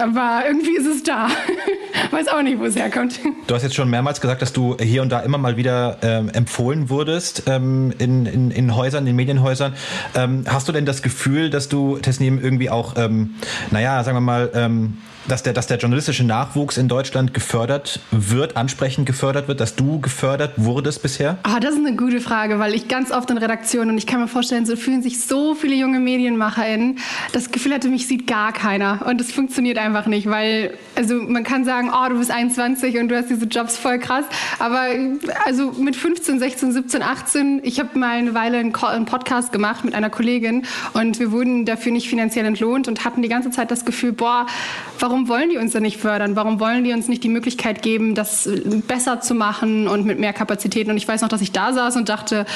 Aber 0.00 0.42
irgendwie 0.47 0.77
ist 0.78 0.87
es 0.87 1.02
da. 1.02 1.28
Weiß 2.11 2.28
auch 2.28 2.42
nicht, 2.42 2.58
wo 2.58 2.64
es 2.64 2.76
herkommt. 2.76 3.18
Du 3.47 3.54
hast 3.54 3.62
jetzt 3.62 3.75
schon 3.75 3.90
mehrmals 3.90 4.20
gesagt, 4.20 4.40
dass 4.42 4.52
du 4.52 4.76
hier 4.78 5.02
und 5.02 5.11
da 5.11 5.20
immer 5.20 5.38
mal 5.38 5.56
wieder 5.56 5.99
ähm, 6.02 6.28
empfohlen 6.30 6.88
wurdest 6.88 7.44
ähm, 7.47 7.92
in, 7.99 8.26
in, 8.26 8.50
in 8.50 8.76
Häusern, 8.76 9.06
in 9.06 9.16
Medienhäusern. 9.16 9.75
Ähm, 10.14 10.44
hast 10.47 10.68
du 10.68 10.73
denn 10.73 10.87
das 10.87 11.02
Gefühl, 11.02 11.50
dass 11.50 11.68
du 11.68 11.99
Tesnim 11.99 12.38
irgendwie 12.42 12.70
auch, 12.70 12.94
ähm, 12.97 13.35
naja, 13.70 14.02
sagen 14.04 14.16
wir 14.16 14.20
mal, 14.20 14.50
ähm, 14.54 14.99
dass 15.28 15.42
der, 15.42 15.52
dass 15.52 15.66
der 15.66 15.78
journalistische 15.78 16.25
Nachwuchs 16.25 16.76
in 16.76 16.88
Deutschland 16.88 17.35
gefördert 17.35 18.00
wird, 18.11 18.56
ansprechend 18.56 19.06
gefördert 19.06 19.49
wird, 19.49 19.61
dass 19.61 19.76
du 19.76 20.00
gefördert 20.00 20.54
wurdest 20.56 21.02
bisher? 21.02 21.38
Ah, 21.42 21.61
das 21.61 21.75
ist 21.75 21.87
eine 21.87 21.97
gute 21.97 22.20
Frage, 22.20 22.58
weil 22.58 22.75
ich 22.75 22.88
ganz 22.88 23.11
oft 23.12 23.30
in 23.30 23.38
Redaktionen 23.38 23.90
und 23.90 23.99
ich 23.99 24.06
kann 24.06 24.20
mir 24.20 24.28
vorstellen, 24.28 24.66
so 24.66 24.76
fühlen 24.76 25.02
sich 25.02 25.20
so 25.20 25.54
viele 25.54 25.75
junge 25.75 26.00
MedienmacherInnen. 26.00 26.99
Das 27.32 27.50
Gefühl 27.50 27.75
hatte, 27.75 27.88
mich 27.88 28.06
sieht 28.06 28.26
gar 28.26 28.52
keiner 28.52 29.06
und 29.06 29.20
es 29.20 29.30
funktioniert 29.32 29.78
einfach 29.78 30.06
nicht, 30.06 30.28
weil 30.28 30.75
also 30.94 31.14
man 31.14 31.44
kann 31.44 31.64
sagen, 31.64 31.90
oh, 31.92 32.08
du 32.08 32.18
bist 32.18 32.30
21 32.30 32.99
und 32.99 33.08
du 33.08 33.16
hast 33.16 33.28
diese 33.30 33.47
Jobs 33.47 33.76
voll 33.76 33.99
krass, 33.99 34.25
aber 34.58 34.87
also 35.44 35.73
mit 35.73 35.94
15, 35.94 36.38
16, 36.38 36.73
17, 36.73 37.02
18, 37.02 37.61
ich 37.62 37.78
habe 37.78 37.99
mal 37.99 38.18
eine 38.18 38.35
Weile 38.35 38.58
einen 38.58 38.73
Podcast 39.04 39.52
gemacht 39.52 39.85
mit 39.85 39.94
einer 39.94 40.11
Kollegin 40.11 40.64
und 40.94 41.18
wir 41.18 41.32
wurden 41.32 41.64
dafür 41.64 41.92
nicht 41.92 42.08
finanziell 42.08 42.47
entlohnt 42.47 42.88
und 42.88 43.04
hatten 43.04 43.23
die 43.23 43.28
ganze 43.28 43.50
Zeit 43.50 43.70
das 43.70 43.85
Gefühl, 43.85 44.12
boah, 44.12 44.47
warum 44.99 45.17
warum 45.18 45.28
wollen 45.28 45.50
die 45.50 45.56
uns 45.56 45.72
denn 45.72 45.82
nicht 45.82 45.96
fördern? 45.96 46.37
Warum 46.37 46.60
wollen 46.60 46.84
die 46.84 46.92
uns 46.92 47.08
nicht 47.08 47.25
die 47.25 47.28
Möglichkeit 47.28 47.82
geben, 47.82 48.14
das 48.14 48.48
besser 48.87 49.20
zu 49.20 49.34
machen 49.34 49.88
und 49.88 50.06
mit 50.06 50.20
mehr 50.20 50.32
Kapazitäten? 50.32 50.92
Und 50.92 50.96
ich 50.96 51.08
weiß 51.08 51.22
noch, 51.22 51.28
dass 51.28 51.40
ich 51.40 51.50
da 51.50 51.72
saß 51.72 51.96
und 51.96 52.08
dachte, 52.08 52.46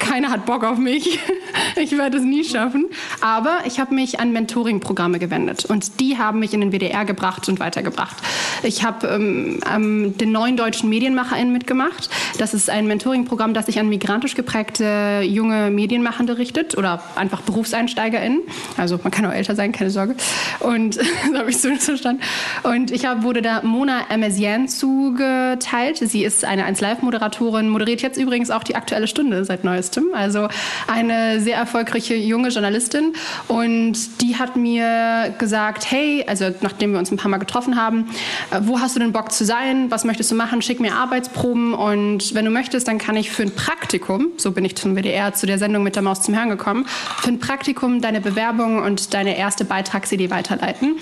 keiner 0.00 0.30
hat 0.30 0.44
Bock 0.44 0.64
auf 0.64 0.78
mich. 0.78 1.20
ich 1.76 1.96
werde 1.96 2.16
es 2.16 2.24
nie 2.24 2.42
schaffen. 2.42 2.86
Aber 3.20 3.58
ich 3.66 3.78
habe 3.78 3.94
mich 3.94 4.18
an 4.18 4.32
Mentoring-Programme 4.32 5.20
gewendet 5.20 5.64
und 5.66 6.00
die 6.00 6.18
haben 6.18 6.40
mich 6.40 6.54
in 6.54 6.60
den 6.60 6.72
WDR 6.72 7.04
gebracht 7.04 7.48
und 7.48 7.60
weitergebracht. 7.60 8.16
Ich 8.64 8.84
habe 8.84 9.06
ähm, 9.06 9.60
ähm, 9.72 10.18
den 10.18 10.32
neuen 10.32 10.56
deutschen 10.56 10.88
MedienmacherInnen 10.88 11.52
mitgemacht. 11.52 12.10
Das 12.38 12.52
ist 12.52 12.68
ein 12.68 12.88
Mentoring-Programm, 12.88 13.54
das 13.54 13.66
sich 13.66 13.78
an 13.78 13.88
migrantisch 13.88 14.34
geprägte 14.34 15.20
junge 15.22 15.70
Medienmachende 15.70 16.36
richtet 16.36 16.76
oder 16.76 17.00
einfach 17.14 17.42
BerufseinsteigerInnen. 17.42 18.40
Also 18.76 18.98
man 19.04 19.12
kann 19.12 19.24
auch 19.24 19.32
älter 19.32 19.54
sein, 19.54 19.70
keine 19.70 19.90
Sorge. 19.90 20.16
Und 20.58 20.96
das 21.32 21.38
habe 21.38 21.50
ich 21.50 21.58
so 21.58 21.68
verstanden 21.76 22.07
Deutschland. 22.08 22.20
Und 22.62 22.90
ich 22.90 23.04
hab, 23.04 23.22
wurde 23.22 23.42
da 23.42 23.62
Mona 23.62 24.10
Amesian 24.10 24.68
zugeteilt. 24.68 25.98
Sie 25.98 26.24
ist 26.24 26.44
eine 26.44 26.66
1Live-Moderatorin, 26.66 27.68
moderiert 27.68 28.02
jetzt 28.02 28.18
übrigens 28.18 28.50
auch 28.50 28.62
die 28.62 28.76
Aktuelle 28.76 29.06
Stunde 29.06 29.44
seit 29.44 29.64
neuestem. 29.64 30.08
Also 30.14 30.48
eine 30.86 31.40
sehr 31.40 31.56
erfolgreiche 31.56 32.14
junge 32.14 32.48
Journalistin. 32.48 33.14
Und 33.48 34.20
die 34.20 34.36
hat 34.36 34.56
mir 34.56 35.34
gesagt, 35.38 35.90
hey, 35.90 36.24
also 36.26 36.50
nachdem 36.60 36.92
wir 36.92 36.98
uns 36.98 37.10
ein 37.10 37.16
paar 37.16 37.30
Mal 37.30 37.38
getroffen 37.38 37.80
haben, 37.80 38.10
äh, 38.50 38.60
wo 38.62 38.80
hast 38.80 38.96
du 38.96 39.00
denn 39.00 39.12
Bock 39.12 39.32
zu 39.32 39.44
sein? 39.44 39.90
Was 39.90 40.04
möchtest 40.04 40.30
du 40.30 40.34
machen? 40.34 40.62
Schick 40.62 40.80
mir 40.80 40.94
Arbeitsproben 40.94 41.74
und 41.74 42.34
wenn 42.34 42.44
du 42.44 42.50
möchtest, 42.50 42.88
dann 42.88 42.98
kann 42.98 43.16
ich 43.16 43.30
für 43.30 43.42
ein 43.42 43.54
Praktikum, 43.54 44.28
so 44.36 44.52
bin 44.52 44.64
ich 44.64 44.76
zum 44.76 44.96
WDR 44.96 45.34
zu 45.34 45.46
der 45.46 45.58
Sendung 45.58 45.82
mit 45.82 45.96
der 45.96 46.02
Maus 46.02 46.22
zum 46.22 46.36
Hören 46.36 46.48
gekommen, 46.48 46.86
für 47.20 47.28
ein 47.28 47.38
Praktikum 47.38 48.00
deine 48.00 48.20
Bewerbung 48.20 48.82
und 48.82 49.14
deine 49.14 49.36
erste 49.36 49.64
Beitragsidee 49.64 50.30
weiterleiten. 50.30 50.96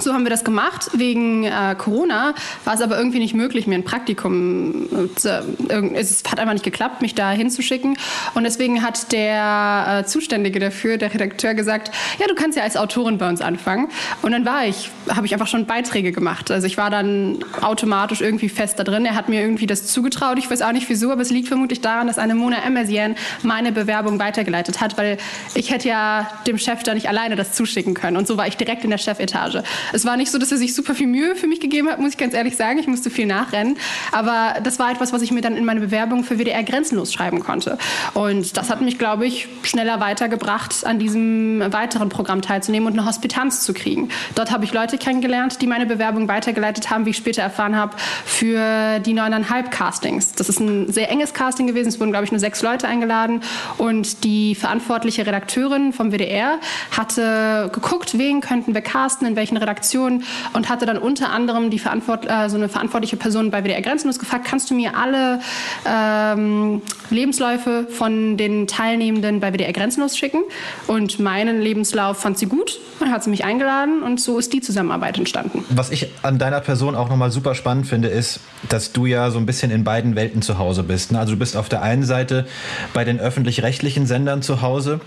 So 0.00 0.12
haben 0.12 0.24
wir 0.24 0.30
das 0.30 0.44
gemacht. 0.44 0.90
Wegen 0.92 1.44
äh, 1.44 1.74
Corona 1.76 2.34
war 2.64 2.74
es 2.74 2.80
aber 2.80 2.98
irgendwie 2.98 3.18
nicht 3.18 3.34
möglich, 3.34 3.66
mir 3.66 3.74
ein 3.74 3.84
Praktikum, 3.84 4.88
äh, 5.24 5.94
es 5.94 6.22
hat 6.30 6.38
einfach 6.38 6.52
nicht 6.52 6.64
geklappt, 6.64 7.02
mich 7.02 7.14
da 7.14 7.30
hinzuschicken. 7.30 7.96
Und 8.34 8.44
deswegen 8.44 8.82
hat 8.82 9.12
der 9.12 10.02
äh, 10.04 10.06
Zuständige 10.06 10.60
dafür, 10.60 10.98
der 10.98 11.12
Redakteur, 11.12 11.54
gesagt, 11.54 11.90
ja, 12.18 12.26
du 12.26 12.34
kannst 12.34 12.56
ja 12.56 12.64
als 12.64 12.76
Autorin 12.76 13.18
bei 13.18 13.28
uns 13.28 13.40
anfangen. 13.40 13.88
Und 14.22 14.32
dann 14.32 14.44
war 14.44 14.66
ich, 14.66 14.90
habe 15.08 15.26
ich 15.26 15.32
einfach 15.32 15.46
schon 15.46 15.66
Beiträge 15.66 16.12
gemacht. 16.12 16.50
Also 16.50 16.66
ich 16.66 16.76
war 16.76 16.90
dann 16.90 17.38
automatisch 17.60 18.20
irgendwie 18.20 18.48
fest 18.48 18.78
da 18.78 18.84
drin. 18.84 19.04
Er 19.04 19.14
hat 19.14 19.28
mir 19.28 19.40
irgendwie 19.40 19.66
das 19.66 19.86
zugetraut. 19.86 20.38
Ich 20.38 20.50
weiß 20.50 20.62
auch 20.62 20.72
nicht 20.72 20.88
wieso, 20.88 21.10
aber 21.10 21.22
es 21.22 21.30
liegt 21.30 21.48
vermutlich 21.48 21.80
daran, 21.80 22.06
dass 22.06 22.18
eine 22.18 22.34
Mona 22.34 22.64
Emersian 22.64 23.16
meine 23.42 23.72
Bewerbung 23.72 24.18
weitergeleitet 24.18 24.80
hat, 24.80 24.98
weil 24.98 25.16
ich 25.54 25.70
hätte 25.70 25.88
ja 25.88 26.28
dem 26.46 26.58
Chef 26.58 26.82
da 26.82 26.94
nicht 26.94 27.08
alleine 27.08 27.36
das 27.36 27.52
zuschicken 27.52 27.94
können. 27.94 28.16
Und 28.16 28.26
so 28.26 28.36
war 28.36 28.46
ich 28.46 28.56
direkt 28.56 28.84
in 28.84 28.90
der 28.90 28.98
Chefetage. 28.98 29.62
Es 29.92 30.04
war 30.04 30.16
nicht 30.16 30.30
so, 30.30 30.38
dass 30.38 30.52
er 30.52 30.58
sich 30.58 30.74
super 30.74 30.94
viel 30.94 31.06
Mühe 31.06 31.36
für 31.36 31.46
mich 31.46 31.60
gegeben 31.60 31.88
hat, 31.88 31.98
muss 31.98 32.12
ich 32.12 32.18
ganz 32.18 32.34
ehrlich 32.34 32.56
sagen. 32.56 32.78
Ich 32.78 32.86
musste 32.86 33.10
viel 33.10 33.26
nachrennen. 33.26 33.76
Aber 34.12 34.60
das 34.62 34.78
war 34.78 34.90
etwas, 34.90 35.12
was 35.12 35.22
ich 35.22 35.30
mir 35.30 35.40
dann 35.40 35.56
in 35.56 35.64
meine 35.64 35.80
Bewerbung 35.80 36.24
für 36.24 36.38
WDR 36.38 36.62
grenzenlos 36.62 37.12
schreiben 37.12 37.40
konnte. 37.40 37.78
Und 38.14 38.56
das 38.56 38.70
hat 38.70 38.80
mich, 38.80 38.98
glaube 38.98 39.26
ich, 39.26 39.48
schneller 39.62 40.00
weitergebracht, 40.00 40.86
an 40.86 40.98
diesem 40.98 41.60
weiteren 41.72 42.08
Programm 42.08 42.42
teilzunehmen 42.42 42.86
und 42.86 42.98
eine 42.98 43.08
Hospitanz 43.08 43.64
zu 43.64 43.72
kriegen. 43.74 44.08
Dort 44.34 44.50
habe 44.50 44.64
ich 44.64 44.72
Leute 44.72 44.98
kennengelernt, 44.98 45.60
die 45.62 45.66
meine 45.66 45.86
Bewerbung 45.86 46.28
weitergeleitet 46.28 46.90
haben, 46.90 47.06
wie 47.06 47.10
ich 47.10 47.16
später 47.16 47.42
erfahren 47.42 47.76
habe, 47.76 47.96
für 48.24 48.98
die 49.00 49.14
neuneinhalb 49.14 49.70
Castings. 49.70 50.32
Das 50.32 50.48
ist 50.48 50.60
ein 50.60 50.92
sehr 50.92 51.10
enges 51.10 51.34
Casting 51.34 51.66
gewesen. 51.66 51.88
Es 51.88 52.00
wurden, 52.00 52.10
glaube 52.10 52.24
ich, 52.24 52.32
nur 52.32 52.40
sechs 52.40 52.62
Leute 52.62 52.88
eingeladen. 52.88 53.40
Und 53.76 54.24
die 54.24 54.54
verantwortliche 54.54 55.26
Redakteurin 55.26 55.92
vom 55.92 56.12
WDR 56.12 56.58
hatte 56.96 57.70
geguckt, 57.72 58.18
wen 58.18 58.40
könnten 58.40 58.74
wir 58.74 58.80
casten, 58.80 59.26
in 59.26 59.36
welchen 59.36 59.56
Redaktionen 59.56 59.67
Redaktion 59.68 60.24
und 60.54 60.68
hatte 60.68 60.86
dann 60.86 60.98
unter 60.98 61.30
anderem 61.30 61.70
die 61.70 61.78
Verantwort 61.78 62.26
äh, 62.28 62.48
so 62.48 62.56
eine 62.56 62.68
verantwortliche 62.68 63.16
Person 63.16 63.50
bei 63.50 63.62
WDR 63.62 63.82
Grenzenlos 63.82 64.18
gefragt, 64.18 64.46
kannst 64.46 64.70
du 64.70 64.74
mir 64.74 64.96
alle 64.96 65.40
ähm, 65.86 66.82
Lebensläufe 67.10 67.86
von 67.90 68.36
den 68.36 68.66
Teilnehmenden 68.66 69.40
bei 69.40 69.52
WDR 69.52 69.72
Grenzenlos 69.72 70.16
schicken? 70.16 70.42
Und 70.86 71.20
meinen 71.20 71.60
Lebenslauf 71.60 72.18
fand 72.18 72.38
sie 72.38 72.46
gut 72.46 72.80
und 73.00 73.10
hat 73.10 73.22
sie 73.22 73.30
mich 73.30 73.44
eingeladen 73.44 74.02
und 74.02 74.20
so 74.20 74.38
ist 74.38 74.52
die 74.52 74.60
Zusammenarbeit 74.60 75.18
entstanden. 75.18 75.64
Was 75.70 75.90
ich 75.90 76.08
an 76.22 76.38
deiner 76.38 76.60
Person 76.60 76.94
auch 76.94 77.08
nochmal 77.08 77.30
super 77.30 77.54
spannend 77.54 77.86
finde, 77.86 78.08
ist, 78.08 78.40
dass 78.68 78.92
du 78.92 79.06
ja 79.06 79.30
so 79.30 79.38
ein 79.38 79.46
bisschen 79.46 79.70
in 79.70 79.84
beiden 79.84 80.16
Welten 80.16 80.42
zu 80.42 80.58
Hause 80.58 80.82
bist. 80.82 81.12
Ne? 81.12 81.18
Also 81.18 81.32
du 81.34 81.38
bist 81.38 81.56
auf 81.56 81.68
der 81.68 81.82
einen 81.82 82.04
Seite 82.04 82.46
bei 82.94 83.04
den 83.04 83.20
öffentlich-rechtlichen 83.20 84.06
Sendern 84.06 84.42
zu 84.42 84.62
Hause 84.62 85.00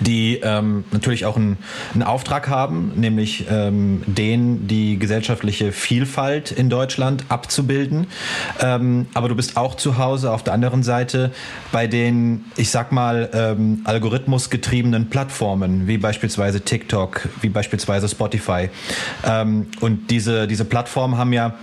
die 0.00 0.40
ähm, 0.42 0.84
natürlich 0.92 1.26
auch 1.26 1.36
einen, 1.36 1.58
einen 1.92 2.02
Auftrag 2.04 2.48
haben, 2.48 2.92
nämlich 2.94 3.46
ähm, 3.50 4.02
den 4.06 4.68
die 4.68 4.98
gesellschaftliche 4.98 5.72
Vielfalt 5.72 6.52
in 6.52 6.70
Deutschland 6.70 7.24
abzubilden. 7.28 8.06
Ähm, 8.60 9.06
aber 9.14 9.28
du 9.28 9.34
bist 9.34 9.56
auch 9.56 9.74
zu 9.74 9.98
Hause 9.98 10.30
auf 10.30 10.44
der 10.44 10.54
anderen 10.54 10.82
Seite 10.82 11.32
bei 11.72 11.86
den, 11.86 12.44
ich 12.56 12.70
sag 12.70 12.92
mal, 12.92 13.30
ähm, 13.32 13.80
algorithmusgetriebenen 13.84 15.10
Plattformen, 15.10 15.88
wie 15.88 15.98
beispielsweise 15.98 16.60
TikTok, 16.60 17.28
wie 17.40 17.48
beispielsweise 17.48 18.08
Spotify. 18.08 18.70
Ähm, 19.24 19.66
und 19.80 20.10
diese, 20.10 20.46
diese 20.46 20.64
Plattformen 20.64 21.18
haben 21.18 21.32
ja 21.32 21.54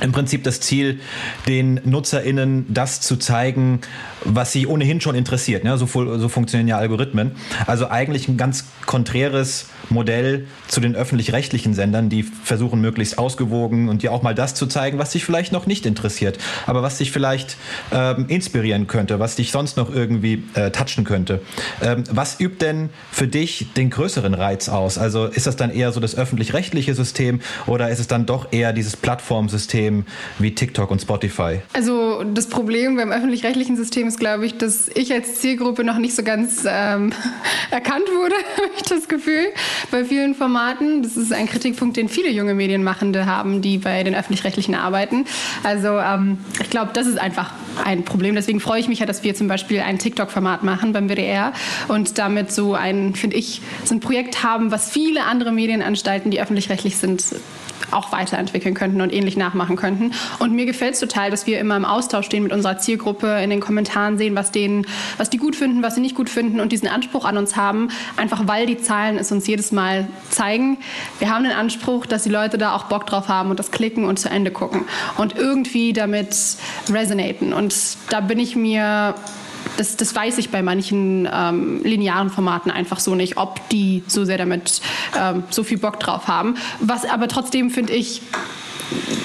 im 0.00 0.12
Prinzip 0.12 0.44
das 0.44 0.60
Ziel, 0.60 1.00
den 1.46 1.80
NutzerInnen 1.84 2.66
das 2.68 3.00
zu 3.00 3.16
zeigen, 3.16 3.80
was 4.24 4.52
sie 4.52 4.66
ohnehin 4.66 5.00
schon 5.00 5.14
interessiert. 5.14 5.64
Ne? 5.64 5.76
So, 5.78 5.86
so 5.86 6.28
funktionieren 6.28 6.68
ja 6.68 6.78
Algorithmen. 6.78 7.32
Also 7.66 7.88
eigentlich 7.88 8.28
ein 8.28 8.36
ganz 8.36 8.64
konträres 8.86 9.66
Modell 9.88 10.46
zu 10.68 10.80
den 10.80 10.94
öffentlich-rechtlichen 10.94 11.74
Sendern, 11.74 12.08
die 12.08 12.22
versuchen 12.22 12.80
möglichst 12.80 13.18
ausgewogen 13.18 13.88
und 13.88 14.02
dir 14.02 14.12
auch 14.12 14.22
mal 14.22 14.34
das 14.34 14.54
zu 14.54 14.66
zeigen, 14.66 14.98
was 14.98 15.10
dich 15.10 15.24
vielleicht 15.24 15.52
noch 15.52 15.66
nicht 15.66 15.86
interessiert, 15.86 16.38
aber 16.66 16.82
was 16.82 16.98
dich 16.98 17.10
vielleicht 17.10 17.56
ähm, 17.92 18.26
inspirieren 18.28 18.86
könnte, 18.86 19.18
was 19.18 19.36
dich 19.36 19.50
sonst 19.50 19.76
noch 19.76 19.92
irgendwie 19.92 20.44
äh, 20.54 20.70
touchen 20.70 21.04
könnte. 21.04 21.42
Ähm, 21.82 22.04
was 22.10 22.40
übt 22.40 22.64
denn 22.64 22.90
für 23.10 23.26
dich 23.26 23.72
den 23.76 23.90
größeren 23.90 24.34
Reiz 24.34 24.68
aus? 24.68 24.98
Also 24.98 25.26
ist 25.26 25.46
das 25.46 25.56
dann 25.56 25.70
eher 25.70 25.92
so 25.92 26.00
das 26.00 26.16
öffentlich-rechtliche 26.16 26.94
System 26.94 27.40
oder 27.66 27.90
ist 27.90 27.98
es 27.98 28.06
dann 28.06 28.26
doch 28.26 28.52
eher 28.52 28.72
dieses 28.72 28.96
Plattformsystem 28.96 30.04
wie 30.38 30.54
TikTok 30.54 30.90
und 30.90 31.00
Spotify? 31.00 31.60
Also 31.72 32.22
das 32.22 32.48
Problem 32.48 32.96
beim 32.96 33.10
öffentlich-rechtlichen 33.10 33.76
System 33.76 34.09
ist, 34.10 34.18
glaube 34.18 34.44
ich, 34.44 34.58
dass 34.58 34.88
ich 34.88 35.12
als 35.12 35.36
Zielgruppe 35.36 35.84
noch 35.84 35.98
nicht 35.98 36.14
so 36.16 36.22
ganz 36.22 36.64
ähm, 36.66 37.12
erkannt 37.70 38.08
wurde, 38.12 38.34
habe 38.56 38.70
ich 38.76 38.82
das 38.82 39.08
Gefühl 39.08 39.46
bei 39.90 40.04
vielen 40.04 40.34
Formaten. 40.34 41.02
Das 41.02 41.16
ist 41.16 41.32
ein 41.32 41.46
Kritikpunkt, 41.46 41.96
den 41.96 42.08
viele 42.08 42.28
junge 42.28 42.54
Medienmachende 42.54 43.26
haben, 43.26 43.62
die 43.62 43.78
bei 43.78 44.02
den 44.02 44.14
öffentlich-rechtlichen 44.14 44.74
arbeiten. 44.74 45.26
Also 45.62 45.98
ähm, 45.98 46.38
ich 46.60 46.70
glaube, 46.70 46.90
das 46.92 47.06
ist 47.06 47.18
einfach 47.18 47.52
ein 47.84 48.04
Problem. 48.04 48.34
Deswegen 48.34 48.60
freue 48.60 48.80
ich 48.80 48.88
mich 48.88 49.00
ja, 49.00 49.06
dass 49.06 49.22
wir 49.22 49.34
zum 49.34 49.48
Beispiel 49.48 49.80
ein 49.80 49.98
TikTok-Format 49.98 50.62
machen 50.62 50.92
beim 50.92 51.08
WDR 51.08 51.52
und 51.88 52.18
damit 52.18 52.52
so 52.52 52.74
ein, 52.74 53.14
finde 53.14 53.36
ich, 53.36 53.62
so 53.84 53.94
ein 53.94 54.00
Projekt 54.00 54.42
haben, 54.42 54.70
was 54.70 54.90
viele 54.90 55.24
andere 55.24 55.52
Medienanstalten, 55.52 56.30
die 56.30 56.40
öffentlich-rechtlich 56.40 56.96
sind, 56.96 57.24
auch 57.92 58.12
weiterentwickeln 58.12 58.74
könnten 58.74 59.00
und 59.00 59.12
ähnlich 59.12 59.36
nachmachen 59.36 59.76
könnten. 59.76 60.12
Und 60.38 60.52
mir 60.52 60.66
gefällt 60.66 60.94
es 60.94 61.00
total, 61.00 61.30
dass 61.30 61.46
wir 61.46 61.58
immer 61.58 61.76
im 61.76 61.84
Austausch 61.84 62.26
stehen 62.26 62.42
mit 62.42 62.52
unserer 62.52 62.78
Zielgruppe, 62.78 63.40
in 63.42 63.50
den 63.50 63.60
Kommentaren 63.60 64.18
sehen, 64.18 64.34
was, 64.36 64.52
denen, 64.52 64.86
was 65.16 65.30
die 65.30 65.38
gut 65.38 65.56
finden, 65.56 65.82
was 65.82 65.94
sie 65.94 66.00
nicht 66.00 66.14
gut 66.14 66.30
finden 66.30 66.60
und 66.60 66.72
diesen 66.72 66.88
Anspruch 66.88 67.24
an 67.24 67.36
uns 67.36 67.56
haben, 67.56 67.88
einfach 68.16 68.46
weil 68.46 68.66
die 68.66 68.78
Zahlen 68.78 69.18
es 69.18 69.32
uns 69.32 69.46
jedes 69.46 69.72
Mal 69.72 70.08
zeigen. 70.30 70.78
Wir 71.18 71.30
haben 71.30 71.44
den 71.44 71.52
Anspruch, 71.52 72.06
dass 72.06 72.24
die 72.24 72.30
Leute 72.30 72.58
da 72.58 72.74
auch 72.74 72.84
Bock 72.84 73.06
drauf 73.06 73.28
haben 73.28 73.50
und 73.50 73.58
das 73.58 73.70
klicken 73.70 74.04
und 74.04 74.18
zu 74.18 74.30
Ende 74.30 74.50
gucken 74.50 74.84
und 75.16 75.36
irgendwie 75.36 75.92
damit 75.92 76.36
resonaten. 76.88 77.52
Und 77.60 77.74
da 78.08 78.20
bin 78.20 78.38
ich 78.38 78.56
mir 78.56 79.14
das, 79.76 79.98
das 79.98 80.14
weiß 80.14 80.38
ich 80.38 80.48
bei 80.48 80.62
manchen 80.62 81.28
ähm, 81.30 81.82
linearen 81.84 82.30
Formaten 82.30 82.70
einfach 82.70 82.98
so 82.98 83.14
nicht, 83.14 83.36
ob 83.36 83.68
die 83.68 84.02
so 84.06 84.24
sehr 84.24 84.38
damit 84.38 84.80
ähm, 85.14 85.42
so 85.50 85.62
viel 85.62 85.76
Bock 85.76 86.00
drauf 86.00 86.26
haben. 86.26 86.56
Was 86.80 87.04
aber 87.04 87.28
trotzdem 87.28 87.68
finde 87.68 87.92
ich 87.92 88.22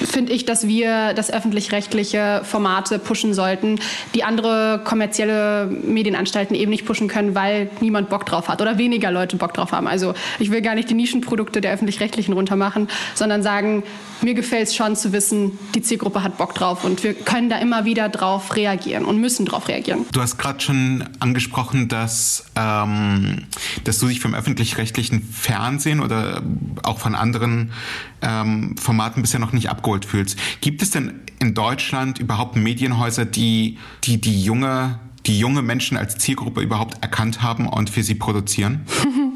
finde 0.06 0.32
ich, 0.32 0.44
dass 0.44 0.66
wir 0.66 1.12
das 1.14 1.30
öffentlich-rechtliche 1.30 2.40
Formate 2.44 2.98
pushen 2.98 3.34
sollten, 3.34 3.78
die 4.14 4.24
andere 4.24 4.80
kommerzielle 4.84 5.66
Medienanstalten 5.66 6.54
eben 6.54 6.70
nicht 6.70 6.86
pushen 6.86 7.08
können, 7.08 7.34
weil 7.34 7.70
niemand 7.80 8.08
Bock 8.08 8.24
drauf 8.26 8.48
hat 8.48 8.62
oder 8.62 8.78
weniger 8.78 9.10
Leute 9.10 9.36
Bock 9.36 9.54
drauf 9.54 9.72
haben. 9.72 9.86
Also 9.86 10.14
ich 10.38 10.50
will 10.50 10.62
gar 10.62 10.74
nicht 10.74 10.88
die 10.90 10.94
Nischenprodukte 10.94 11.60
der 11.60 11.72
öffentlich-rechtlichen 11.72 12.32
runtermachen, 12.32 12.88
sondern 13.14 13.42
sagen, 13.42 13.82
mir 14.22 14.34
gefällt 14.34 14.68
es 14.68 14.74
schon 14.74 14.96
zu 14.96 15.12
wissen, 15.12 15.58
die 15.74 15.82
Zielgruppe 15.82 16.22
hat 16.22 16.38
Bock 16.38 16.54
drauf 16.54 16.84
und 16.84 17.02
wir 17.04 17.14
können 17.14 17.50
da 17.50 17.58
immer 17.58 17.84
wieder 17.84 18.08
drauf 18.08 18.56
reagieren 18.56 19.04
und 19.04 19.20
müssen 19.20 19.44
drauf 19.44 19.68
reagieren. 19.68 20.06
Du 20.12 20.20
hast 20.20 20.38
gerade 20.38 20.60
schon 20.60 21.04
angesprochen, 21.20 21.88
dass, 21.88 22.46
ähm, 22.56 23.46
dass 23.84 23.98
du 23.98 24.08
dich 24.08 24.20
vom 24.20 24.34
öffentlich-rechtlichen 24.34 25.22
Fernsehen 25.22 26.00
oder 26.00 26.42
auch 26.82 26.98
von 26.98 27.14
anderen 27.14 27.72
ähm, 28.22 28.76
Formaten 28.78 29.22
bisher 29.22 29.40
noch 29.40 29.52
nicht 29.56 29.70
abgeholt 29.70 30.04
fühlst. 30.04 30.38
Gibt 30.60 30.82
es 30.82 30.90
denn 30.90 31.20
in 31.40 31.54
Deutschland 31.54 32.18
überhaupt 32.18 32.56
Medienhäuser, 32.56 33.24
die 33.24 33.78
die, 34.04 34.20
die 34.20 34.42
junge 34.42 35.00
die 35.26 35.38
junge 35.40 35.60
Menschen 35.60 35.96
als 35.96 36.18
Zielgruppe 36.18 36.60
überhaupt 36.60 37.02
erkannt 37.02 37.42
haben 37.42 37.68
und 37.68 37.90
für 37.90 38.02
sie 38.02 38.14
produzieren? 38.14 38.86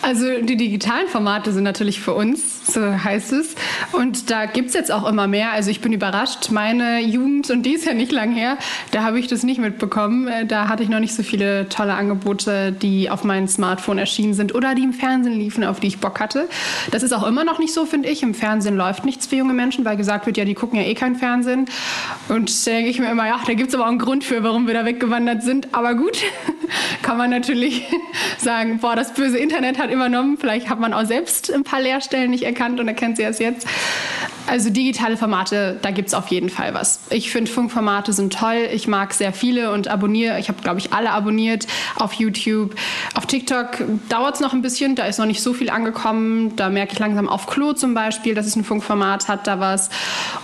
Also 0.00 0.40
die 0.42 0.56
digitalen 0.56 1.08
Formate 1.08 1.52
sind 1.52 1.64
natürlich 1.64 2.00
für 2.00 2.14
uns, 2.14 2.57
so 2.72 3.04
heißt 3.04 3.32
es. 3.32 3.54
Und 3.92 4.30
da 4.30 4.46
gibt 4.46 4.68
es 4.68 4.74
jetzt 4.74 4.92
auch 4.92 5.08
immer 5.08 5.26
mehr. 5.26 5.52
Also 5.52 5.70
ich 5.70 5.80
bin 5.80 5.92
überrascht. 5.92 6.50
Meine 6.50 7.00
Jugend, 7.00 7.50
und 7.50 7.64
die 7.64 7.74
ist 7.74 7.86
ja 7.86 7.94
nicht 7.94 8.12
lang 8.12 8.32
her, 8.32 8.58
da 8.90 9.02
habe 9.02 9.18
ich 9.18 9.26
das 9.26 9.42
nicht 9.42 9.60
mitbekommen. 9.60 10.28
Äh, 10.28 10.46
da 10.46 10.68
hatte 10.68 10.82
ich 10.82 10.88
noch 10.88 11.00
nicht 11.00 11.14
so 11.14 11.22
viele 11.22 11.68
tolle 11.68 11.94
Angebote, 11.94 12.72
die 12.72 13.10
auf 13.10 13.24
meinem 13.24 13.48
Smartphone 13.48 13.98
erschienen 13.98 14.34
sind 14.34 14.54
oder 14.54 14.74
die 14.74 14.82
im 14.82 14.92
Fernsehen 14.92 15.38
liefen, 15.38 15.64
auf 15.64 15.80
die 15.80 15.88
ich 15.88 15.98
Bock 15.98 16.20
hatte. 16.20 16.48
Das 16.90 17.02
ist 17.02 17.12
auch 17.12 17.26
immer 17.26 17.44
noch 17.44 17.58
nicht 17.58 17.72
so, 17.72 17.86
finde 17.86 18.08
ich. 18.08 18.22
Im 18.22 18.34
Fernsehen 18.34 18.76
läuft 18.76 19.04
nichts 19.04 19.26
für 19.26 19.36
junge 19.36 19.54
Menschen, 19.54 19.84
weil 19.84 19.96
gesagt 19.96 20.26
wird, 20.26 20.36
ja, 20.36 20.44
die 20.44 20.54
gucken 20.54 20.78
ja 20.78 20.84
eh 20.84 20.94
kein 20.94 21.16
Fernsehen. 21.16 21.66
Und 22.28 22.66
da 22.66 22.70
denke 22.70 22.90
ich 22.90 22.98
mir 23.00 23.10
immer, 23.10 23.26
ja, 23.26 23.40
da 23.46 23.54
gibt 23.54 23.68
es 23.68 23.74
aber 23.74 23.84
auch 23.84 23.88
einen 23.88 23.98
Grund 23.98 24.24
für, 24.24 24.42
warum 24.42 24.66
wir 24.66 24.74
da 24.74 24.84
weggewandert 24.84 25.42
sind. 25.42 25.68
Aber 25.72 25.94
gut, 25.94 26.18
kann 27.02 27.16
man 27.16 27.30
natürlich 27.30 27.84
sagen, 28.38 28.78
boah, 28.78 28.96
das 28.96 29.14
böse 29.14 29.38
Internet 29.38 29.78
hat 29.78 29.90
übernommen. 29.90 30.36
Vielleicht 30.38 30.68
hat 30.68 30.80
man 30.80 30.92
auch 30.92 31.04
selbst 31.04 31.52
ein 31.52 31.64
paar 31.64 31.80
Lehrstellen 31.80 32.30
nicht 32.30 32.44
gekannt 32.58 32.80
und 32.80 32.88
er 32.88 32.94
kennt 32.94 33.16
sie 33.16 33.22
erst 33.22 33.40
jetzt. 33.40 33.66
Also 34.48 34.70
digitale 34.70 35.18
Formate, 35.18 35.78
da 35.82 35.90
gibt 35.90 36.08
es 36.08 36.14
auf 36.14 36.28
jeden 36.28 36.48
Fall 36.48 36.72
was. 36.72 37.00
Ich 37.10 37.30
finde 37.30 37.50
Funkformate 37.50 38.14
sind 38.14 38.32
toll. 38.32 38.68
Ich 38.72 38.88
mag 38.88 39.12
sehr 39.12 39.34
viele 39.34 39.72
und 39.72 39.88
abonniere. 39.88 40.38
Ich 40.38 40.48
habe, 40.48 40.62
glaube 40.62 40.78
ich, 40.78 40.94
alle 40.94 41.10
abonniert 41.10 41.66
auf 41.96 42.14
YouTube. 42.14 42.74
Auf 43.14 43.26
TikTok 43.26 43.84
dauert 44.08 44.36
es 44.36 44.40
noch 44.40 44.54
ein 44.54 44.62
bisschen. 44.62 44.94
Da 44.94 45.04
ist 45.04 45.18
noch 45.18 45.26
nicht 45.26 45.42
so 45.42 45.52
viel 45.52 45.68
angekommen. 45.68 46.56
Da 46.56 46.70
merke 46.70 46.94
ich 46.94 46.98
langsam 46.98 47.28
auf 47.28 47.46
Klo 47.46 47.74
zum 47.74 47.92
Beispiel, 47.92 48.34
dass 48.34 48.46
es 48.46 48.56
ein 48.56 48.64
Funkformat 48.64 49.28
hat, 49.28 49.46
da 49.46 49.60
was. 49.60 49.90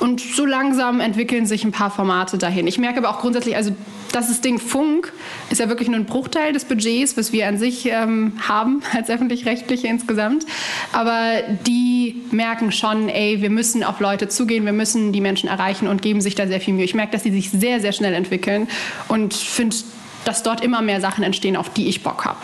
Und 0.01 0.21
so 0.21 0.45
langsam 0.45 1.01
entwickeln 1.01 1.47
sich 1.47 1.65
ein 1.65 1.73
paar 1.73 1.91
Formate 1.91 2.37
dahin. 2.37 2.67
Ich 2.67 2.79
merke 2.79 2.99
aber 2.99 3.09
auch 3.09 3.21
grundsätzlich, 3.21 3.57
also 3.57 3.75
das 4.15 4.41
Ding 4.41 4.61
Funk 4.61 5.13
ist 5.51 5.59
ja 5.59 5.69
wirklich 5.69 5.89
nur 5.89 5.99
ein 5.99 6.05
Bruchteil 6.07 6.53
des 6.53 6.65
Budgets, 6.65 7.17
was 7.17 7.33
wir 7.33 7.49
an 7.49 7.59
sich 7.59 7.87
ähm, 7.87 8.35
haben 8.47 8.83
als 8.93 9.11
öffentlich-rechtliche 9.11 9.89
insgesamt. 9.89 10.47
Aber 10.93 11.43
die 11.67 12.23
merken 12.31 12.71
schon, 12.71 13.09
ey, 13.09 13.43
wir 13.43 13.51
müssen 13.51 13.83
auf 13.83 13.94
Leute 14.01 14.29
zugehen, 14.29 14.65
wir 14.65 14.73
müssen 14.73 15.13
die 15.13 15.21
Menschen 15.21 15.49
erreichen 15.49 15.89
und 15.89 16.03
geben 16.03 16.21
sich 16.21 16.35
da 16.35 16.47
sehr 16.47 16.61
viel 16.61 16.75
Mühe. 16.75 16.85
Ich 16.85 16.95
merke, 16.95 17.13
dass 17.13 17.23
sie 17.23 17.33
sich 17.33 17.51
sehr, 17.51 17.81
sehr 17.81 17.93
schnell 17.93 18.15
entwickeln 18.15 18.69
und 19.09 19.35
finde, 19.35 19.77
dass 20.25 20.43
dort 20.43 20.63
immer 20.63 20.83
mehr 20.83 21.01
Sachen 21.01 21.25
entstehen, 21.25 21.57
auf 21.57 21.73
die 21.73 21.89
ich 21.89 22.03
Bock 22.03 22.25
habe. 22.25 22.39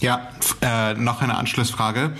Ja, 0.00 0.28
äh, 0.60 0.94
noch 0.94 1.22
eine 1.22 1.36
Anschlussfrage. 1.36 2.12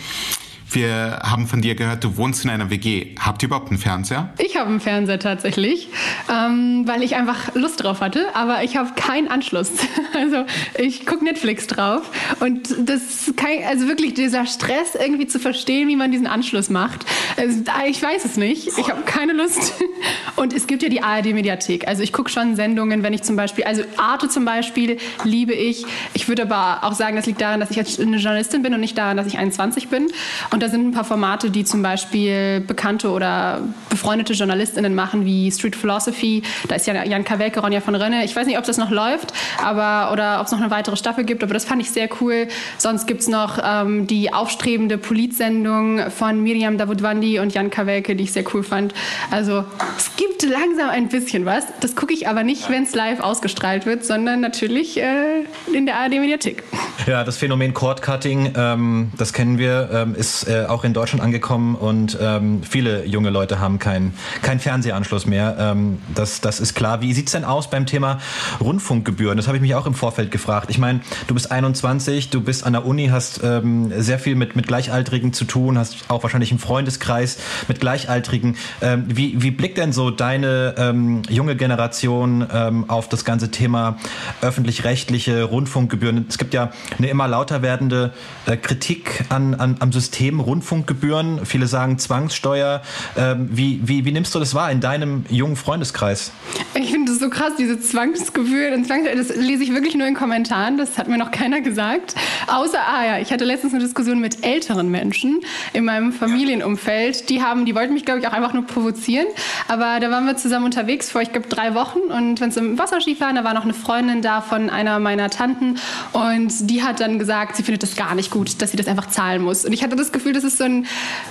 Wir 0.70 1.20
haben 1.22 1.46
von 1.46 1.61
dir 1.61 1.74
gehört, 1.74 2.03
du 2.05 2.16
wohnst 2.16 2.44
in 2.44 2.50
einer 2.50 2.70
WG. 2.70 3.14
Habt 3.20 3.42
ihr 3.42 3.48
überhaupt 3.48 3.70
einen 3.70 3.79
Fernseher? 3.79 4.33
Ich 4.38 4.57
habe 4.57 4.70
einen 4.70 4.81
Fernseher 4.81 5.18
tatsächlich, 5.18 5.88
ähm, 6.31 6.83
weil 6.87 7.03
ich 7.03 7.16
einfach 7.16 7.55
Lust 7.55 7.83
drauf 7.83 8.00
hatte, 8.00 8.27
aber 8.35 8.64
ich 8.64 8.77
habe 8.77 8.90
keinen 8.94 9.29
Anschluss. 9.29 9.70
Also 10.14 10.44
ich 10.79 11.07
gucke 11.07 11.24
Netflix 11.24 11.66
drauf 11.66 12.03
und 12.38 12.68
das 12.88 13.33
kann, 13.37 13.50
also 13.68 13.88
wirklich 13.88 14.14
dieser 14.14 14.46
Stress 14.46 14.94
irgendwie 14.94 15.27
zu 15.27 15.40
verstehen, 15.40 15.88
wie 15.88 15.96
man 15.96 16.12
diesen 16.12 16.29
Anschluss 16.29 16.70
macht. 16.70 17.05
Also, 17.37 17.62
ich 17.88 18.00
weiß 18.00 18.24
es 18.24 18.37
nicht. 18.37 18.68
Ich 18.79 18.90
habe 18.90 19.03
keine 19.03 19.33
Lust. 19.33 19.74
Und 20.37 20.53
es 20.53 20.66
gibt 20.66 20.83
ja 20.83 20.88
die 20.88 21.03
ARD-Mediathek. 21.03 21.87
Also 21.87 22.03
ich 22.03 22.12
gucke 22.12 22.31
schon 22.31 22.57
Sendungen, 22.57 23.03
wenn 23.03 23.12
ich 23.12 23.22
zum 23.22 23.37
Beispiel, 23.37 23.64
also 23.64 23.83
Arte 23.96 24.29
zum 24.29 24.44
Beispiel 24.44 24.98
liebe 25.22 25.53
ich. 25.53 25.87
Ich 26.12 26.29
würde 26.29 26.42
aber 26.42 26.85
auch 26.85 26.92
sagen, 26.92 27.16
das 27.16 27.27
liegt 27.27 27.40
daran, 27.40 27.61
dass 27.61 27.70
ich 27.70 27.77
jetzt 27.77 28.00
eine 28.00 28.16
Journalistin 28.16 28.62
bin 28.62 28.74
und 28.74 28.81
nicht 28.81 28.98
daran, 28.98 29.16
dass 29.16 29.27
ich 29.27 29.38
21 29.38 29.88
bin. 29.88 30.09
Und 30.54 30.62
da 30.62 30.68
sind 30.68 30.86
ein 30.86 30.92
paar 30.92 31.02
Formate, 31.02 31.50
die 31.50 31.64
zum 31.64 31.82
Beispiel 31.82 32.60
bekannte 32.60 33.10
oder 33.10 33.62
befreundete 33.90 34.34
JournalistInnen 34.34 34.94
machen, 34.94 35.24
wie 35.24 35.50
Street 35.50 35.74
Philosophy. 35.74 36.44
Da 36.68 36.76
ist 36.76 36.86
ja 36.86 37.02
Jan 37.02 37.24
Kawelke, 37.24 37.58
Ronja 37.58 37.80
von 37.80 37.96
Rönne. 37.96 38.24
Ich 38.24 38.36
weiß 38.36 38.46
nicht, 38.46 38.56
ob 38.56 38.62
das 38.62 38.78
noch 38.78 38.92
läuft, 38.92 39.32
aber 39.60 40.12
oder 40.12 40.38
ob 40.38 40.46
es 40.46 40.52
noch 40.52 40.60
eine 40.60 40.70
weitere 40.70 40.96
Staffel 40.96 41.24
gibt, 41.24 41.42
aber 41.42 41.54
das 41.54 41.64
fand 41.64 41.82
ich 41.82 41.90
sehr 41.90 42.08
cool. 42.20 42.46
Sonst 42.78 43.08
gibt 43.08 43.22
es 43.22 43.26
noch 43.26 43.58
ähm, 43.64 44.06
die 44.06 44.32
aufstrebende 44.32 44.96
Politsendung 44.96 46.08
von 46.12 46.40
Miriam 46.40 46.78
Davutwandi 46.78 47.40
und 47.40 47.52
Jan 47.52 47.70
Kawelke, 47.70 48.14
die 48.14 48.22
ich 48.22 48.32
sehr 48.32 48.44
cool 48.54 48.62
fand. 48.62 48.94
Also 49.32 49.64
es 49.98 50.14
gibt 50.14 50.44
langsam 50.44 50.88
ein 50.88 51.08
bisschen 51.08 51.46
was. 51.46 51.64
Das 51.80 51.96
gucke 51.96 52.12
ich 52.14 52.28
aber 52.28 52.44
nicht, 52.44 52.70
wenn 52.70 52.84
es 52.84 52.94
live 52.94 53.18
ausgestrahlt 53.18 53.86
wird, 53.86 54.04
sondern 54.04 54.40
natürlich 54.40 55.00
äh, 55.00 55.42
in 55.72 55.86
der 55.86 55.96
ARD-Mediathek. 55.96 56.62
Ja, 57.08 57.24
das 57.24 57.38
Phänomen 57.38 57.74
Cord-Cutting, 57.74 58.52
ähm, 58.56 59.10
das 59.18 59.32
kennen 59.32 59.58
wir, 59.58 59.90
ähm, 59.92 60.14
ist 60.14 60.43
äh, 60.46 60.66
auch 60.66 60.85
in 60.85 60.92
Deutschland 60.94 61.22
angekommen 61.22 61.74
und 61.74 62.18
ähm, 62.20 62.62
viele 62.62 63.04
junge 63.07 63.30
Leute 63.30 63.59
haben 63.59 63.78
keinen 63.78 64.14
kein 64.42 64.61
Fernsehanschluss 64.61 65.26
mehr. 65.26 65.57
Ähm, 65.59 65.98
das, 66.14 66.40
das 66.40 66.61
ist 66.61 66.74
klar. 66.74 67.00
Wie 67.00 67.12
sieht 67.12 67.26
es 67.26 67.33
denn 67.33 67.44
aus 67.44 67.70
beim 67.70 67.87
Thema 67.87 68.18
Rundfunkgebühren? 68.61 69.37
Das 69.37 69.46
habe 69.46 69.57
ich 69.57 69.62
mich 69.62 69.74
auch 69.74 69.87
im 69.87 69.94
Vorfeld 69.94 70.30
gefragt. 70.30 70.70
Ich 70.70 70.78
meine, 70.78 71.00
du 71.26 71.35
bist 71.35 71.50
21, 71.50 72.30
du 72.30 72.40
bist 72.40 72.64
an 72.64 72.72
der 72.72 72.87
Uni, 72.87 73.09
hast 73.09 73.40
ähm, 73.42 73.92
sehr 73.96 74.18
viel 74.18 74.35
mit, 74.35 74.57
mit 74.57 74.66
Gleichaltrigen 74.66 75.33
zu 75.33 75.44
tun, 75.44 75.78
hast 75.78 76.04
auch 76.09 76.22
wahrscheinlich 76.22 76.50
einen 76.50 76.61
Freundeskreis 76.61 77.38
mit 77.68 77.80
Gleichaltrigen. 77.80 78.57
Ähm, 78.80 79.04
wie, 79.09 79.42
wie 79.42 79.50
blickt 79.50 79.78
denn 79.78 79.92
so 79.92 80.11
deine 80.11 80.74
ähm, 80.78 81.22
junge 81.28 81.57
Generation 81.57 82.46
ähm, 82.52 82.88
auf 82.88 83.09
das 83.09 83.24
ganze 83.24 83.50
Thema 83.50 83.98
öffentlich-rechtliche 84.40 85.44
Rundfunkgebühren? 85.44 86.26
Es 86.28 86.38
gibt 86.38 86.54
ja 86.54 86.70
eine 86.98 87.09
immer 87.09 87.28
lauter 87.28 87.62
werdende 87.62 88.12
äh, 88.46 88.57
Kritik 88.57 89.24
an, 89.28 89.54
an, 89.54 89.76
am 89.80 89.92
System 89.92 90.34
Rundfunkgebühren. 90.40 91.47
Viele 91.47 91.66
sagen 91.66 91.99
Zwangssteuer. 91.99 92.83
Ähm, 93.16 93.49
wie, 93.51 93.81
wie, 93.85 94.05
wie 94.05 94.12
nimmst 94.12 94.35
du 94.35 94.38
das 94.38 94.55
wahr 94.55 94.70
in 94.70 94.81
deinem 94.81 95.25
jungen 95.29 95.57
Freundeskreis? 95.57 96.33
Ich 96.75 96.90
finde 96.90 97.12
das 97.12 97.20
so 97.20 97.31
krass, 97.31 97.53
diese 97.59 97.81
Zwangsgebühren 97.81 98.75
und 98.75 98.87
Zwangssteuer, 98.87 99.16
das 99.16 99.35
lese 99.37 99.62
ich 99.62 99.73
wirklich 99.73 99.94
nur 99.94 100.07
in 100.07 100.14
Kommentaren. 100.14 100.79
Das 100.79 100.99
hat 100.99 101.09
mir 101.09 101.18
noch 101.18 101.31
keiner 101.31 101.61
gesagt. 101.61 102.14
Außer, 102.47 102.79
ah 102.79 103.05
ja, 103.05 103.18
ich 103.18 103.33
hatte 103.33 103.44
letztens 103.44 103.73
eine 103.75 103.83
Diskussion 103.83 104.20
mit 104.20 104.44
älteren 104.44 104.90
Menschen 104.90 105.40
in 105.73 105.85
meinem 105.85 106.12
Familienumfeld. 106.12 107.29
Die 107.29 107.42
haben, 107.42 107.64
die 107.64 107.75
wollten 107.75 107.94
mich, 107.94 108.05
glaube 108.05 108.20
ich, 108.20 108.27
auch 108.27 108.33
einfach 108.33 108.53
nur 108.53 108.66
provozieren. 108.66 109.27
Aber 109.68 110.01
da 110.01 110.11
waren 110.11 110.27
wir 110.27 110.37
zusammen 110.37 110.66
unterwegs 110.66 111.11
vor, 111.11 111.23
ich 111.23 111.33
glaube, 111.33 111.49
drei 111.49 111.75
Wochen. 111.75 112.01
Und 112.01 112.40
wenn 112.40 112.49
es 112.49 112.57
im 112.57 112.79
Wasserski 112.79 113.18
waren, 113.20 113.37
da 113.37 113.44
war 113.44 113.55
noch 113.55 113.64
eine 113.64 113.75
Freundin 113.75 114.23
da 114.23 114.40
von 114.40 114.70
einer 114.70 114.99
meiner 114.99 115.31
Tanten. 115.31 115.77
Und 116.12 116.70
die 116.70 116.83
hat 116.83 117.01
dann 117.01 117.18
gesagt, 117.18 117.57
sie 117.57 117.62
findet 117.62 117.83
das 117.83 117.97
gar 117.97 118.14
nicht 118.14 118.31
gut, 118.31 118.61
dass 118.62 118.70
sie 118.70 118.77
das 118.77 118.87
einfach 118.87 119.09
zahlen 119.09 119.42
muss. 119.42 119.64
Und 119.64 119.73
ich 119.73 119.83
hatte 119.83 119.97
das 119.97 120.12
Gefühl, 120.12 120.23
das 120.32 120.44
ist 120.44 120.58
so 120.58 120.64
ein 120.64 120.87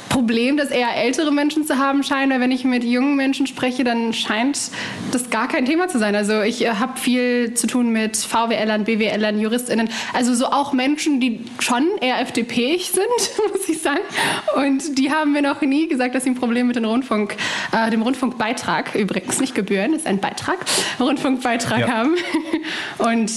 Problem, 0.10 0.58
das 0.58 0.70
eher 0.70 0.96
ältere 0.96 1.32
Menschen 1.32 1.66
zu 1.66 1.78
haben 1.78 2.04
scheinen. 2.04 2.32
Weil 2.32 2.40
wenn 2.40 2.52
ich 2.52 2.64
mit 2.66 2.84
jungen 2.84 3.16
Menschen 3.16 3.48
spreche, 3.48 3.84
dann 3.84 4.14
scheint 4.14 4.72
das 5.12 5.30
gar 5.30 5.48
kein 5.48 5.66
Thema 5.66 5.88
zu 5.88 6.00
sein. 6.00 6.16
Also 6.16 6.42
ich 6.42 6.64
äh, 6.64 6.74
habe 6.74 7.00
viel 7.00 7.54
zu 7.56 7.68
tun 7.68 7.92
mit 7.92 8.18
VWLern, 8.18 8.84
BWLern, 8.84 9.40
JuristInnen. 9.40 9.90
Also 10.14 10.34
so 10.36 10.48
auch 10.48 10.74
Menschen, 10.74 11.20
die 11.20 11.42
schon 11.60 11.88
eher 12.00 12.20
FDP-ig 12.22 12.92
sind, 12.92 13.52
muss 13.54 13.68
ich 13.68 13.82
sagen. 13.82 14.02
Und 14.56 14.98
die 15.00 15.12
haben 15.12 15.32
mir 15.32 15.42
noch 15.42 15.62
nie 15.62 15.88
gesagt, 15.88 16.16
dass 16.16 16.24
sie 16.24 16.32
ein 16.32 16.36
Problem 16.36 16.68
mit 16.68 16.76
dem 16.76 16.86
Rundfunk, 16.86 17.36
äh, 17.72 17.90
dem 17.90 18.02
Rundfunkbeitrag, 18.02 18.96
übrigens 18.96 19.40
nicht 19.40 19.56
Gebühren, 19.56 19.94
ist 19.94 20.06
ein 20.06 20.20
Beitrag, 20.20 20.58
Rundfunkbeitrag 21.00 21.80
ja. 21.80 21.88
haben. 21.88 22.16
Und 23.00 23.32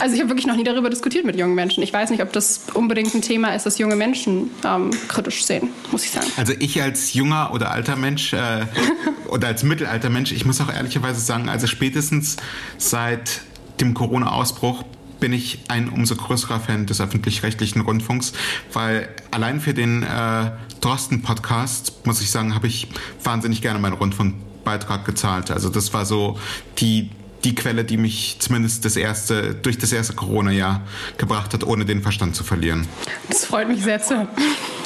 also 0.00 0.14
ich 0.14 0.20
habe 0.20 0.30
wirklich 0.30 0.46
noch 0.46 0.56
nie 0.56 0.64
darüber 0.64 0.90
diskutiert 0.90 1.24
mit 1.24 1.36
jungen 1.36 1.54
Menschen. 1.54 1.82
Ich 1.82 1.92
weiß 1.92 2.10
nicht, 2.10 2.22
ob 2.22 2.32
das 2.32 2.62
unbedingt 2.74 3.14
ein 3.14 3.22
Thema 3.22 3.54
ist, 3.54 3.66
das 3.66 3.78
junge 3.78 3.96
Menschen 3.96 4.50
ähm, 4.64 4.90
kritisch 5.08 5.44
sehen, 5.44 5.68
muss 5.92 6.04
ich 6.04 6.10
sagen. 6.10 6.26
Also 6.36 6.54
ich 6.58 6.80
als 6.82 7.12
junger 7.14 7.52
oder 7.52 7.70
alter 7.70 7.96
Mensch 7.96 8.32
äh, 8.32 8.66
oder 9.28 9.48
als 9.48 9.62
mittelalter 9.62 10.10
Mensch, 10.10 10.32
ich 10.32 10.44
muss 10.44 10.60
auch 10.60 10.72
ehrlicherweise 10.72 11.20
sagen, 11.20 11.48
also 11.48 11.66
spätestens 11.66 12.36
seit 12.78 13.42
dem 13.80 13.94
Corona-Ausbruch 13.94 14.84
bin 15.20 15.32
ich 15.34 15.60
ein 15.68 15.90
umso 15.90 16.16
größerer 16.16 16.60
Fan 16.60 16.86
des 16.86 17.00
öffentlich-rechtlichen 17.00 17.82
Rundfunks, 17.82 18.32
weil 18.72 19.08
allein 19.30 19.60
für 19.60 19.74
den 19.74 20.02
äh, 20.02 20.50
Drosten-Podcast, 20.80 22.06
muss 22.06 22.22
ich 22.22 22.30
sagen, 22.30 22.54
habe 22.54 22.66
ich 22.66 22.88
wahnsinnig 23.22 23.60
gerne 23.60 23.78
meinen 23.78 23.92
Rundfunkbeitrag 23.92 25.04
gezahlt. 25.04 25.50
Also 25.50 25.68
das 25.68 25.92
war 25.92 26.06
so 26.06 26.38
die 26.78 27.10
die 27.44 27.54
Quelle, 27.54 27.84
die 27.84 27.96
mich 27.96 28.36
zumindest 28.38 28.84
das 28.84 28.96
erste, 28.96 29.54
durch 29.54 29.78
das 29.78 29.92
erste 29.92 30.14
Corona-Jahr 30.14 30.82
gebracht 31.16 31.54
hat, 31.54 31.64
ohne 31.64 31.84
den 31.84 32.02
Verstand 32.02 32.36
zu 32.36 32.44
verlieren. 32.44 32.86
Das 33.28 33.44
freut 33.44 33.68
mich 33.68 33.82
sehr 33.82 34.02
zu 34.02 34.16
hören. 34.16 34.28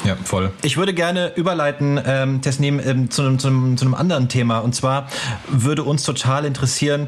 Ja, 0.05 0.15
voll. 0.23 0.51
Ich 0.61 0.77
würde 0.77 0.93
gerne 0.93 1.33
überleiten, 1.35 1.99
ähm, 2.05 2.41
Tesnim, 2.41 2.79
ähm, 2.79 3.09
zu, 3.09 3.23
einem, 3.23 3.39
zu, 3.39 3.47
einem, 3.47 3.77
zu 3.77 3.85
einem 3.85 3.95
anderen 3.95 4.29
Thema. 4.29 4.59
Und 4.59 4.75
zwar 4.75 5.07
würde 5.47 5.83
uns 5.83 6.03
total 6.03 6.45
interessieren, 6.45 7.07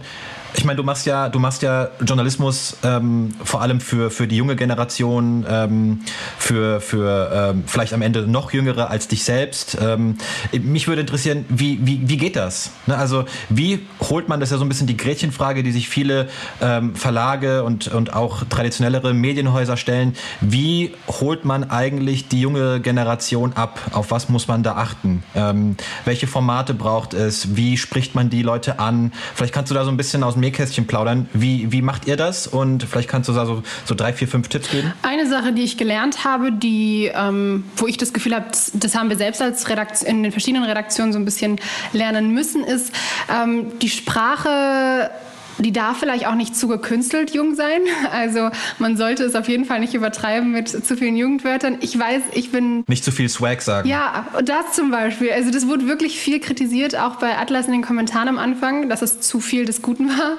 ich 0.57 0.65
meine, 0.65 0.77
du 0.77 0.83
machst 0.83 1.05
ja, 1.05 1.29
du 1.29 1.37
machst 1.37 1.61
ja 1.61 1.89
Journalismus 2.03 2.77
ähm, 2.83 3.35
vor 3.43 3.61
allem 3.61 3.79
für, 3.79 4.09
für 4.09 4.27
die 4.27 4.37
junge 4.37 4.55
Generation, 4.55 5.45
ähm, 5.47 5.99
für, 6.39 6.81
für 6.81 7.51
ähm, 7.53 7.63
vielleicht 7.67 7.93
am 7.93 8.01
Ende 8.01 8.27
noch 8.27 8.51
jüngere 8.51 8.89
als 8.89 9.07
dich 9.07 9.23
selbst. 9.23 9.77
Ähm, 9.79 10.17
mich 10.59 10.87
würde 10.87 11.01
interessieren, 11.01 11.45
wie, 11.49 11.85
wie, 11.85 12.09
wie 12.09 12.17
geht 12.17 12.35
das? 12.35 12.71
Ne? 12.87 12.97
Also 12.97 13.25
wie 13.49 13.85
holt 14.09 14.29
man, 14.29 14.39
das 14.39 14.49
ja 14.49 14.57
so 14.57 14.65
ein 14.65 14.69
bisschen 14.69 14.87
die 14.87 14.97
Gretchenfrage, 14.97 15.61
die 15.61 15.71
sich 15.71 15.89
viele 15.89 16.27
ähm, 16.59 16.95
Verlage 16.95 17.63
und, 17.63 17.89
und 17.89 18.13
auch 18.13 18.43
traditionellere 18.49 19.13
Medienhäuser 19.13 19.77
stellen. 19.77 20.15
Wie 20.41 20.95
holt 21.07 21.45
man 21.45 21.69
eigentlich 21.69 22.29
die 22.29 22.41
junge 22.41 22.81
Generation 22.81 23.53
ab? 23.53 23.79
Auf 23.91 24.09
was 24.09 24.27
muss 24.27 24.47
man 24.47 24.63
da 24.63 24.73
achten? 24.73 25.21
Ähm, 25.35 25.75
welche 26.03 26.25
Formate 26.25 26.73
braucht 26.73 27.13
es? 27.13 27.55
Wie 27.55 27.77
spricht 27.77 28.15
man 28.15 28.31
die 28.31 28.41
Leute 28.41 28.79
an? 28.79 29.11
Vielleicht 29.35 29.53
kannst 29.53 29.69
du 29.69 29.75
da 29.75 29.85
so 29.85 29.91
ein 29.91 29.97
bisschen 29.97 30.23
aus 30.23 30.33
dem 30.33 30.46
Nähkästchen 30.47 30.87
plaudern. 30.87 31.29
Wie, 31.33 31.71
wie 31.71 31.81
macht 31.81 32.07
ihr 32.07 32.15
das? 32.15 32.47
Und 32.47 32.83
vielleicht 32.83 33.09
kannst 33.09 33.27
du 33.29 33.33
da 33.33 33.45
so, 33.45 33.63
so 33.85 33.95
drei, 33.95 34.13
vier, 34.13 34.27
fünf 34.27 34.47
Tipps 34.47 34.69
geben. 34.69 34.93
Eine 35.01 35.27
Sache, 35.27 35.51
die 35.51 35.63
ich 35.63 35.77
gelernt 35.77 36.23
habe, 36.23 36.51
die, 36.51 37.11
ähm, 37.13 37.65
wo 37.75 37.87
ich 37.87 37.97
das 37.97 38.13
Gefühl 38.13 38.33
habe, 38.33 38.45
das 38.73 38.95
haben 38.95 39.09
wir 39.09 39.17
selbst 39.17 39.41
als 39.41 39.69
Redaktion, 39.69 40.09
in 40.09 40.23
den 40.23 40.31
verschiedenen 40.31 40.63
Redaktionen 40.63 41.11
so 41.11 41.19
ein 41.19 41.25
bisschen 41.25 41.59
lernen 41.91 42.33
müssen, 42.33 42.63
ist, 42.63 42.93
ähm, 43.29 43.77
die 43.81 43.89
Sprache 43.89 45.11
die 45.59 45.71
darf 45.71 45.97
vielleicht 45.97 46.27
auch 46.27 46.35
nicht 46.35 46.55
zu 46.55 46.67
gekünstelt 46.67 47.31
jung 47.33 47.55
sein. 47.55 47.81
Also 48.11 48.49
man 48.79 48.97
sollte 48.97 49.23
es 49.23 49.35
auf 49.35 49.47
jeden 49.47 49.65
Fall 49.65 49.79
nicht 49.79 49.93
übertreiben 49.93 50.51
mit 50.51 50.69
zu 50.69 50.95
vielen 50.95 51.15
Jugendwörtern. 51.17 51.77
Ich 51.81 51.97
weiß, 51.97 52.21
ich 52.33 52.51
bin... 52.51 52.83
Nicht 52.87 53.03
zu 53.03 53.11
viel 53.11 53.29
Swag 53.29 53.61
sagen. 53.61 53.87
Ja, 53.87 54.27
das 54.43 54.73
zum 54.73 54.91
Beispiel. 54.91 55.31
Also 55.31 55.51
das 55.51 55.67
wurde 55.67 55.87
wirklich 55.87 56.19
viel 56.19 56.39
kritisiert, 56.39 56.97
auch 56.97 57.17
bei 57.17 57.37
Atlas 57.37 57.67
in 57.67 57.73
den 57.73 57.81
Kommentaren 57.81 58.29
am 58.29 58.37
Anfang, 58.37 58.89
dass 58.89 59.01
es 59.01 59.19
zu 59.19 59.39
viel 59.39 59.65
des 59.65 59.81
Guten 59.81 60.09
war. 60.09 60.37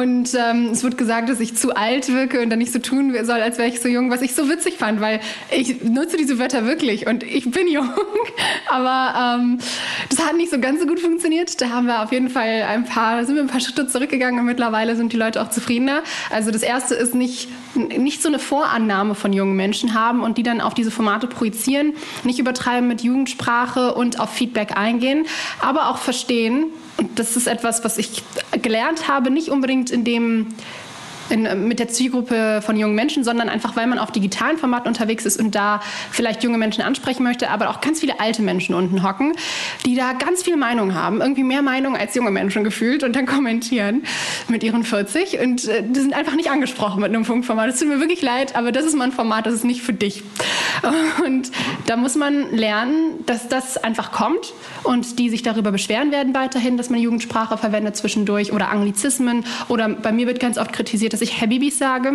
Und 0.00 0.34
ähm, 0.34 0.70
es 0.72 0.82
wurde 0.82 0.96
gesagt, 0.96 1.28
dass 1.28 1.40
ich 1.40 1.56
zu 1.56 1.76
alt 1.76 2.08
wirke 2.08 2.40
und 2.40 2.50
dann 2.50 2.58
nicht 2.58 2.72
so 2.72 2.78
tun 2.78 3.14
soll, 3.24 3.40
als 3.40 3.58
wäre 3.58 3.68
ich 3.68 3.80
so 3.80 3.88
jung, 3.88 4.10
was 4.10 4.22
ich 4.22 4.34
so 4.34 4.48
witzig 4.48 4.76
fand, 4.78 5.00
weil 5.00 5.20
ich 5.50 5.82
nutze 5.82 6.16
diese 6.16 6.38
Wörter 6.38 6.64
wirklich 6.64 7.06
und 7.06 7.22
ich 7.22 7.50
bin 7.50 7.68
jung. 7.72 7.90
Aber 8.68 9.38
ähm, 9.40 9.58
das 10.08 10.26
hat 10.26 10.36
nicht 10.36 10.50
so 10.50 10.58
ganz 10.58 10.80
so 10.80 10.86
gut 10.86 11.00
funktioniert. 11.00 11.60
Da 11.60 11.70
haben 11.70 11.86
wir 11.86 12.02
auf 12.02 12.12
jeden 12.12 12.30
Fall 12.30 12.64
ein 12.68 12.84
paar, 12.84 13.24
sind 13.24 13.34
wir 13.34 13.42
ein 13.42 13.48
paar 13.48 13.60
Schritte 13.60 13.86
zurückgegangen 13.86 14.40
und 14.40 14.46
mittlerweile 14.60 14.94
sind 14.94 15.14
die 15.14 15.16
Leute 15.16 15.40
auch 15.40 15.48
zufriedener. 15.48 16.02
Also 16.28 16.50
das 16.50 16.62
erste 16.62 16.94
ist 16.94 17.14
nicht, 17.14 17.48
nicht 17.74 18.20
so 18.20 18.28
eine 18.28 18.38
Vorannahme 18.38 19.14
von 19.14 19.32
jungen 19.32 19.56
Menschen 19.56 19.94
haben 19.94 20.22
und 20.22 20.36
die 20.36 20.42
dann 20.42 20.60
auf 20.60 20.74
diese 20.74 20.90
Formate 20.90 21.26
projizieren, 21.26 21.94
nicht 22.24 22.38
übertreiben 22.38 22.86
mit 22.86 23.00
Jugendsprache 23.00 23.94
und 23.94 24.20
auf 24.20 24.28
Feedback 24.30 24.76
eingehen, 24.76 25.24
aber 25.60 25.88
auch 25.88 25.96
verstehen, 25.96 26.66
und 26.98 27.18
das 27.18 27.38
ist 27.38 27.46
etwas, 27.46 27.82
was 27.84 27.96
ich 27.96 28.22
gelernt 28.60 29.08
habe, 29.08 29.30
nicht 29.30 29.48
unbedingt 29.48 29.90
in 29.90 30.04
dem 30.04 30.48
in, 31.30 31.68
mit 31.68 31.78
der 31.78 31.88
Zielgruppe 31.88 32.60
von 32.62 32.76
jungen 32.76 32.94
Menschen, 32.94 33.24
sondern 33.24 33.48
einfach, 33.48 33.76
weil 33.76 33.86
man 33.86 33.98
auf 33.98 34.10
digitalen 34.10 34.58
Formaten 34.58 34.88
unterwegs 34.88 35.24
ist 35.26 35.38
und 35.40 35.54
da 35.54 35.80
vielleicht 36.10 36.42
junge 36.42 36.58
Menschen 36.58 36.82
ansprechen 36.82 37.22
möchte, 37.22 37.50
aber 37.50 37.70
auch 37.70 37.80
ganz 37.80 38.00
viele 38.00 38.20
alte 38.20 38.42
Menschen 38.42 38.74
unten 38.74 39.02
hocken, 39.02 39.32
die 39.86 39.94
da 39.94 40.12
ganz 40.12 40.42
viel 40.42 40.56
Meinung 40.56 40.94
haben, 40.94 41.20
irgendwie 41.20 41.44
mehr 41.44 41.62
Meinung 41.62 41.96
als 41.96 42.14
junge 42.14 42.30
Menschen 42.30 42.64
gefühlt 42.64 43.02
und 43.02 43.16
dann 43.16 43.26
kommentieren 43.26 44.02
mit 44.48 44.62
ihren 44.62 44.84
40 44.84 45.38
und 45.40 45.68
äh, 45.68 45.82
die 45.82 46.00
sind 46.00 46.14
einfach 46.14 46.34
nicht 46.34 46.50
angesprochen 46.50 47.00
mit 47.00 47.10
einem 47.10 47.24
Funkformat. 47.24 47.68
Es 47.68 47.78
tut 47.78 47.88
mir 47.88 48.00
wirklich 48.00 48.22
leid, 48.22 48.56
aber 48.56 48.72
das 48.72 48.84
ist 48.84 48.96
mal 48.96 49.04
ein 49.04 49.12
Format, 49.12 49.46
das 49.46 49.54
ist 49.54 49.64
nicht 49.64 49.82
für 49.82 49.92
dich. 49.92 50.22
Und 51.24 51.50
da 51.86 51.96
muss 51.96 52.14
man 52.14 52.54
lernen, 52.56 53.24
dass 53.26 53.48
das 53.48 53.76
einfach 53.76 54.12
kommt 54.12 54.52
und 54.82 55.18
die 55.18 55.28
sich 55.28 55.42
darüber 55.42 55.72
beschweren 55.72 56.12
werden 56.12 56.34
weiterhin, 56.34 56.76
dass 56.76 56.90
man 56.90 57.00
Jugendsprache 57.00 57.58
verwendet 57.58 57.96
zwischendurch 57.96 58.52
oder 58.52 58.70
Anglizismen 58.70 59.44
oder 59.68 59.88
bei 59.88 60.12
mir 60.12 60.26
wird 60.26 60.40
ganz 60.40 60.58
oft 60.58 60.72
kritisiert, 60.72 61.12
dass 61.12 61.19
ich 61.20 61.40
Habibis 61.40 61.78
sage 61.78 62.12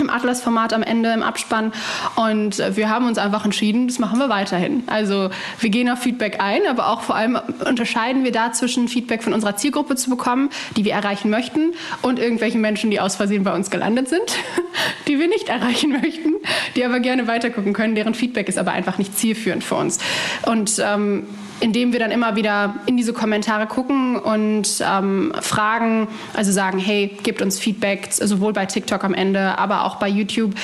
im 0.00 0.10
Atlas-Format 0.10 0.72
am 0.72 0.82
Ende 0.82 1.12
im 1.12 1.22
Abspann. 1.22 1.72
Und 2.16 2.58
wir 2.76 2.88
haben 2.88 3.06
uns 3.06 3.18
einfach 3.18 3.44
entschieden, 3.44 3.88
das 3.88 3.98
machen 3.98 4.18
wir 4.18 4.28
weiterhin. 4.28 4.82
Also 4.86 5.30
wir 5.60 5.70
gehen 5.70 5.88
auf 5.88 6.00
Feedback 6.00 6.40
ein, 6.40 6.66
aber 6.68 6.88
auch 6.88 7.02
vor 7.02 7.16
allem 7.16 7.38
unterscheiden 7.66 8.24
wir 8.24 8.32
dazwischen, 8.32 8.88
Feedback 8.88 9.22
von 9.22 9.32
unserer 9.32 9.56
Zielgruppe 9.56 9.96
zu 9.96 10.10
bekommen, 10.10 10.50
die 10.76 10.84
wir 10.84 10.92
erreichen 10.92 11.30
möchten, 11.30 11.72
und 12.02 12.18
irgendwelchen 12.18 12.60
Menschen, 12.60 12.90
die 12.90 13.00
aus 13.00 13.16
Versehen 13.16 13.44
bei 13.44 13.54
uns 13.54 13.70
gelandet 13.70 14.08
sind, 14.08 14.38
die 15.08 15.18
wir 15.18 15.28
nicht 15.28 15.48
erreichen 15.48 15.90
möchten, 15.90 16.34
die 16.76 16.84
aber 16.84 17.00
gerne 17.00 17.26
weitergucken 17.26 17.72
können, 17.72 17.94
deren 17.94 18.14
Feedback 18.14 18.48
ist 18.48 18.58
aber 18.58 18.72
einfach 18.72 18.98
nicht 18.98 19.18
zielführend 19.18 19.64
für 19.64 19.74
uns. 19.74 19.98
Und 20.42 20.82
ähm, 20.84 21.26
indem 21.60 21.92
wir 21.92 21.98
dann 21.98 22.10
immer 22.10 22.36
wieder 22.36 22.74
in 22.86 22.96
diese 22.96 23.12
Kommentare 23.12 23.66
gucken 23.66 24.16
und 24.16 24.68
ähm, 24.80 25.32
fragen, 25.40 26.08
also 26.34 26.52
sagen, 26.52 26.78
hey, 26.78 27.16
gebt 27.22 27.42
uns 27.42 27.58
Feedback, 27.58 28.08
sowohl 28.12 28.52
bei 28.52 28.66
TikTok 28.66 29.04
am 29.04 29.14
Ende, 29.14 29.58
aber 29.58 29.84
auch 29.84 29.96
bei 29.96 30.08
YouTube, 30.08 30.54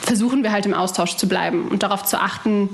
versuchen 0.00 0.42
wir 0.42 0.52
halt 0.52 0.66
im 0.66 0.74
Austausch 0.74 1.16
zu 1.16 1.28
bleiben 1.28 1.68
und 1.68 1.82
darauf 1.82 2.04
zu 2.04 2.20
achten, 2.20 2.68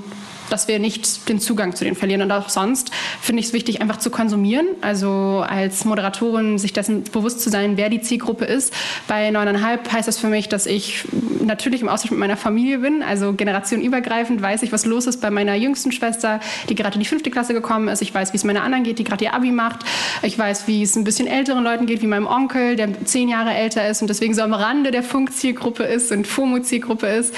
dass 0.49 0.67
wir 0.67 0.79
nicht 0.79 1.29
den 1.29 1.39
Zugang 1.39 1.75
zu 1.75 1.83
denen 1.83 1.95
verlieren. 1.95 2.21
Und 2.21 2.31
auch 2.31 2.49
sonst 2.49 2.91
finde 3.21 3.41
ich 3.41 3.47
es 3.47 3.53
wichtig, 3.53 3.81
einfach 3.81 3.97
zu 3.97 4.09
konsumieren. 4.09 4.67
Also 4.81 5.43
als 5.47 5.85
Moderatorin 5.85 6.57
sich 6.57 6.73
dessen 6.73 7.03
bewusst 7.03 7.41
zu 7.41 7.49
sein, 7.49 7.77
wer 7.77 7.89
die 7.89 8.01
Zielgruppe 8.01 8.45
ist. 8.45 8.73
Bei 9.07 9.31
neuneinhalb 9.31 9.91
heißt 9.91 10.07
das 10.07 10.17
für 10.17 10.27
mich, 10.27 10.49
dass 10.49 10.65
ich 10.65 11.05
natürlich 11.47 11.81
im 11.81 11.89
Austausch 11.89 12.11
mit 12.11 12.19
meiner 12.19 12.37
Familie 12.37 12.79
bin. 12.79 13.03
Also 13.03 13.33
generationenübergreifend 13.33 14.41
weiß 14.41 14.63
ich, 14.63 14.71
was 14.71 14.85
los 14.85 15.07
ist 15.07 15.21
bei 15.21 15.31
meiner 15.31 15.55
jüngsten 15.55 15.91
Schwester, 15.91 16.39
die 16.69 16.75
gerade 16.75 16.95
in 16.95 16.99
die 16.99 17.07
fünfte 17.07 17.31
Klasse 17.31 17.53
gekommen 17.53 17.87
ist. 17.87 18.01
Ich 18.01 18.13
weiß, 18.13 18.33
wie 18.33 18.37
es 18.37 18.43
meiner 18.43 18.63
anderen 18.63 18.83
geht, 18.83 18.99
die 18.99 19.03
gerade 19.03 19.25
ihr 19.25 19.33
Abi 19.33 19.51
macht. 19.51 19.79
Ich 20.21 20.37
weiß, 20.37 20.67
wie 20.67 20.83
es 20.83 20.95
ein 20.95 21.03
bisschen 21.03 21.27
älteren 21.27 21.63
Leuten 21.63 21.85
geht, 21.85 22.01
wie 22.01 22.07
meinem 22.07 22.27
Onkel, 22.27 22.75
der 22.75 23.05
zehn 23.05 23.29
Jahre 23.29 23.53
älter 23.53 23.87
ist 23.87 24.01
und 24.01 24.09
deswegen 24.09 24.33
so 24.33 24.41
am 24.41 24.53
Rande 24.53 24.91
der 24.91 25.03
Funkzielgruppe 25.03 25.83
ist 25.83 26.11
und 26.11 26.27
FOMO-Zielgruppe 26.27 27.07
ist. 27.07 27.33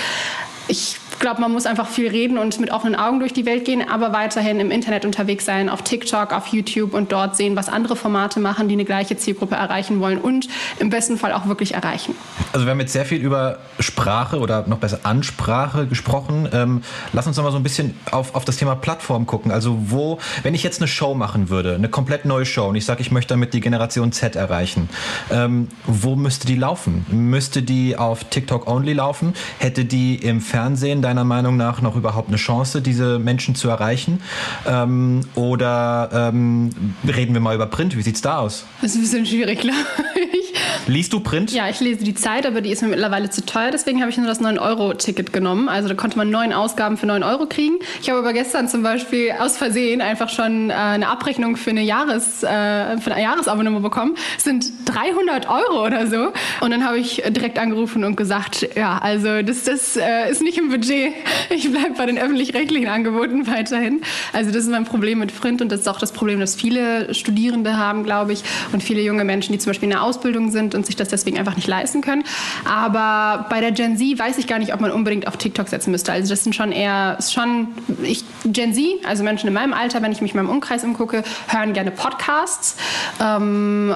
Ich 0.68 0.98
glaube, 1.20 1.42
man 1.42 1.52
muss 1.52 1.66
einfach 1.66 1.88
viel 1.88 2.10
reden 2.10 2.38
und 2.38 2.60
mit 2.60 2.72
offenen 2.72 2.96
Augen 2.96 3.20
durch 3.20 3.34
die 3.34 3.46
Welt 3.46 3.66
gehen, 3.66 3.88
aber 3.88 4.14
weiterhin 4.14 4.60
im 4.60 4.72
Internet 4.72 5.06
unterwegs 5.06 5.46
sein, 5.46 5.70
auf 5.70 5.82
TikTok, 5.82 6.34
auf 6.34 6.48
YouTube 6.48 6.94
und 6.94 7.12
dort 7.12 7.36
sehen, 7.36 7.56
was 7.56 7.70
andere 7.70 7.96
Formate 7.96 8.40
machen, 8.40 8.68
die 8.68 8.74
eine 8.74 8.86
gleiche 8.86 9.18
Zielgruppe 9.18 9.56
erreichen 9.56 10.00
wollen 10.00 10.20
und 10.20 10.48
im 10.80 10.90
besten 10.90 11.18
Fall 11.18 11.34
auch 11.34 11.48
wirklich 11.48 11.74
erreichen. 11.74 12.16
Also 12.54 12.66
wir 12.66 12.72
haben 12.72 12.80
jetzt 12.80 12.94
sehr 12.94 13.06
viel 13.06 13.20
über 13.20 13.60
Sprache 13.80 14.40
oder 14.40 14.68
noch 14.68 14.80
besser 14.80 15.02
Ansprache 15.04 15.88
gesprochen. 15.88 16.50
Ähm, 16.52 16.82
lass 17.14 17.28
uns 17.28 17.38
noch 17.38 17.44
mal 17.44 17.52
so 17.52 17.58
ein 17.58 17.64
bisschen 17.64 17.96
auf, 18.12 18.36
auf 18.36 18.46
das 18.46 18.58
Thema 18.58 18.76
Plattform 18.76 19.26
gucken. 19.26 19.52
Also 19.52 19.78
wo, 19.90 20.20
wenn 20.44 20.56
ich 20.56 20.64
jetzt 20.64 20.82
eine 20.82 20.88
Show 20.88 21.14
machen 21.14 21.50
würde, 21.50 21.76
eine 21.76 21.90
komplett 21.90 22.26
neue 22.26 22.46
Show 22.46 22.68
und 22.68 22.76
ich 22.76 22.86
sage, 22.86 23.02
ich 23.02 23.12
möchte 23.12 23.34
damit 23.34 23.54
die 23.54 23.62
Generation 23.62 24.12
Z 24.12 24.36
erreichen, 24.36 24.90
ähm, 25.32 25.68
wo 25.86 26.16
müsste 26.16 26.48
die 26.48 26.56
laufen? 26.56 27.06
Müsste 27.10 27.62
die 27.62 27.98
auf 27.98 28.24
TikTok 28.26 28.68
only 28.68 28.94
laufen? 28.94 29.34
Hätte 29.60 29.86
die 29.86 30.16
im 30.16 30.42
Fernsehen 30.42 31.02
deiner 31.10 31.24
Meinung 31.24 31.58
nach 31.58 31.82
noch 31.82 31.96
überhaupt 31.96 32.28
eine 32.28 32.38
Chance, 32.38 32.82
diese 32.82 33.18
Menschen 33.18 33.56
zu 33.56 33.68
erreichen? 33.68 34.22
Ähm, 34.68 35.22
oder 35.34 36.10
ähm, 36.14 36.70
reden 37.08 37.34
wir 37.34 37.42
mal 37.42 37.56
über 37.56 37.66
Print? 37.66 37.98
Wie 37.98 38.02
sieht 38.04 38.16
es 38.16 38.22
da 38.22 38.38
aus? 38.38 38.66
Das 38.82 38.92
ist 38.92 38.98
ein 38.98 39.02
bisschen 39.02 39.26
schwierig, 39.26 39.64
ich. 39.64 40.39
Liest 40.88 41.14
du 41.14 41.20
Print? 41.20 41.52
Ja, 41.52 41.70
ich 41.70 41.80
lese 41.80 42.04
die 42.04 42.14
Zeit, 42.14 42.46
aber 42.46 42.62
die 42.62 42.72
ist 42.72 42.82
mir 42.82 42.90
mittlerweile 42.90 43.30
zu 43.30 43.46
teuer. 43.46 43.72
Deswegen 43.72 44.02
habe 44.02 44.12
ich 44.12 44.18
nur 44.18 44.28
das 44.28 44.42
9-Euro-Ticket 44.42 45.34
genommen. 45.34 45.70
Also 45.70 45.88
da 45.88 45.96
konnte 45.96 46.18
man 46.18 46.30
neun 46.30 46.54
Ausgaben 46.54 46.98
für 46.98 47.06
9 47.06 47.24
Euro 47.24 47.46
kriegen. 47.46 47.76
Ich 48.02 48.10
habe 48.10 48.20
aber 48.20 48.34
gestern 48.34 48.68
zum 48.68 48.84
Beispiel 48.84 49.32
aus 49.40 49.58
Versehen 49.58 50.02
einfach 50.02 50.30
schon 50.30 50.70
äh, 50.70 50.74
eine 50.74 51.08
Abrechnung 51.08 51.58
für, 51.58 51.70
eine 51.72 51.84
Jahres, 51.84 52.44
äh, 52.44 52.98
für 52.98 53.14
ein 53.14 53.24
Jahresabonnement 53.24 53.84
bekommen. 53.84 54.16
Das 54.36 54.44
sind 54.44 54.72
300 54.86 55.50
Euro 55.50 55.86
oder 55.86 56.08
so. 56.08 56.32
Und 56.62 56.72
dann 56.72 56.86
habe 56.86 56.98
ich 56.98 57.24
direkt 57.30 57.60
angerufen 57.60 58.04
und 58.04 58.16
gesagt, 58.16 58.70
ja, 58.76 58.98
also 58.98 59.42
das, 59.42 59.64
das 59.64 59.96
äh, 59.96 60.32
ist 60.32 60.42
nicht 60.42 60.58
im 60.58 60.70
Budget 60.70 61.14
ich 61.50 61.72
bleibe 61.72 61.96
bei 61.98 62.06
den 62.06 62.18
öffentlich-rechtlichen 62.18 62.88
Angeboten 62.88 63.48
weiterhin. 63.48 64.02
Also 64.34 64.52
das 64.52 64.64
ist 64.64 64.70
mein 64.70 64.86
Problem 64.86 65.20
mit 65.20 65.38
Print 65.38 65.62
und 65.62 65.72
das 65.72 65.82
ist 65.82 65.88
auch 65.88 66.00
das 66.00 66.12
Problem, 66.12 66.40
das 66.40 66.56
viele 66.56 67.14
Studierende 67.14 67.78
haben, 67.78 68.04
glaube 68.04 68.34
ich, 68.34 68.44
und 68.72 68.84
viele 68.84 69.02
junge 69.02 69.24
Menschen, 69.24 69.54
die 69.54 69.60
zum 69.60 69.72
Beispiel 69.72 69.88
in 69.88 69.92
der 69.92 70.04
Ausbildung 70.04 70.52
sind 70.52 70.69
und 70.76 70.86
sich 70.86 70.96
das 70.96 71.10
deswegen 71.10 71.38
einfach 71.38 71.56
nicht 71.56 71.68
leisten 71.68 72.02
können. 72.02 72.24
Aber 72.66 73.46
bei 73.50 73.62
der 73.62 73.72
Gen 73.72 73.98
Z 73.98 74.20
weiß 74.20 74.38
ich 74.38 74.48
gar 74.48 74.60
nicht, 74.60 74.74
ob 74.74 74.82
man 74.82 74.92
unbedingt 74.92 75.28
auf 75.28 75.38
TikTok 75.38 75.68
setzen 75.68 75.92
müsste. 75.92 76.12
Also 76.12 76.30
das 76.30 76.44
sind 76.44 76.56
schon 76.56 76.72
eher, 76.72 77.18
schon, 77.22 77.70
ich, 78.04 78.24
Gen 78.46 78.74
Z, 78.74 78.84
also 79.06 79.24
Menschen 79.24 79.48
in 79.48 79.54
meinem 79.54 79.74
Alter, 79.74 80.02
wenn 80.02 80.12
ich 80.12 80.22
mich 80.22 80.32
in 80.34 80.38
meinem 80.38 80.50
Umkreis 80.50 80.84
umgucke, 80.84 81.24
hören 81.48 81.74
gerne 81.74 81.92
Podcasts. 81.92 82.78
Ähm, 83.22 83.94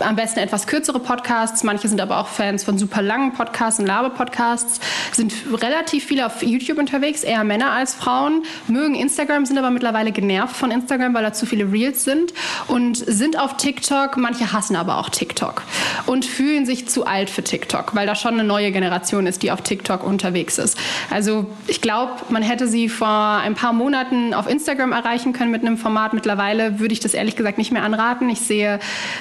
am 0.00 0.16
besten 0.16 0.40
etwas 0.40 0.66
kürzere 0.66 1.00
Podcasts. 1.00 1.62
Manche 1.62 1.88
sind 1.88 2.00
aber 2.00 2.18
auch 2.18 2.28
Fans 2.28 2.64
von 2.64 2.78
super 2.78 3.02
langen 3.02 3.32
Podcasts 3.32 3.80
und 3.80 3.86
Laber-Podcasts. 3.86 4.80
Sind 5.12 5.32
relativ 5.52 6.04
viele 6.04 6.26
auf 6.26 6.42
YouTube 6.42 6.78
unterwegs, 6.78 7.22
eher 7.22 7.44
Männer 7.44 7.72
als 7.72 7.94
Frauen, 7.94 8.42
mögen 8.68 8.94
Instagram, 8.94 9.46
sind 9.46 9.58
aber 9.58 9.70
mittlerweile 9.70 10.12
genervt 10.12 10.56
von 10.56 10.70
Instagram, 10.70 11.14
weil 11.14 11.22
da 11.22 11.32
zu 11.32 11.46
viele 11.46 11.70
Reels 11.70 12.04
sind 12.04 12.32
und 12.68 12.96
sind 12.96 13.38
auf 13.38 13.56
TikTok. 13.56 14.16
Manche 14.16 14.52
hassen 14.52 14.76
aber 14.76 14.98
auch 14.98 15.08
TikTok 15.08 15.62
und 16.06 16.15
fühlen 16.24 16.66
sich 16.66 16.88
zu 16.88 17.06
alt 17.06 17.30
für 17.30 17.42
TikTok, 17.42 17.94
weil 17.94 18.06
da 18.06 18.14
schon 18.14 18.34
eine 18.34 18.44
neue 18.44 18.72
Generation 18.72 19.26
ist, 19.26 19.42
die 19.42 19.50
auf 19.50 19.62
TikTok 19.62 20.04
unterwegs 20.04 20.58
ist. 20.58 20.78
Also 21.10 21.46
ich 21.66 21.80
glaube, 21.80 22.12
man 22.30 22.42
hätte 22.42 22.68
sie 22.68 22.88
vor 22.88 23.08
ein 23.08 23.54
paar 23.54 23.72
Monaten 23.72 24.34
auf 24.34 24.48
Instagram 24.48 24.92
erreichen 24.92 25.32
können 25.32 25.50
mit 25.50 25.62
einem 25.62 25.78
Format. 25.78 26.14
Mittlerweile 26.14 26.78
würde 26.78 26.92
ich 26.92 27.00
das 27.00 27.14
ehrlich 27.14 27.36
gesagt 27.36 27.58
nicht 27.58 27.72
mehr 27.72 27.82
anraten. 27.82 28.28
Ich 28.30 28.40
sehe 28.40 28.78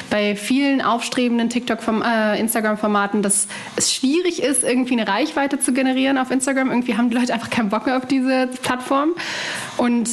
bei 0.10 0.36
vielen 0.36 0.82
aufstrebenden 0.82 1.50
TikTok-Instagram-Formaten, 1.50 3.20
äh, 3.20 3.24
dass 3.24 3.48
es 3.76 3.94
schwierig 3.94 4.42
ist, 4.42 4.64
irgendwie 4.64 4.94
eine 4.94 5.08
Reichweite 5.08 5.60
zu 5.60 5.74
generieren 5.74 6.18
auf 6.18 6.32
Instagram. 6.32 6.70
Irgendwie 6.70 6.98
haben 6.98 7.10
die 7.10 7.16
Leute 7.16 7.34
einfach 7.34 7.50
keinen 7.50 7.70
Bock 7.70 7.86
mehr 7.86 7.98
auf 7.98 8.06
diese 8.06 8.48
Plattform. 8.62 9.10
Und 9.78 10.10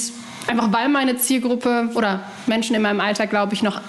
einfach 0.47 0.73
weil 0.73 0.88
meine 0.88 1.16
Zielgruppe 1.16 1.90
oder 1.95 2.21
Menschen 2.47 2.75
in 2.75 2.83
meinem 2.83 3.01
Alter, 3.01 3.27
glaube 3.27 3.55
ich, 3.55 3.62
noch 3.62 3.81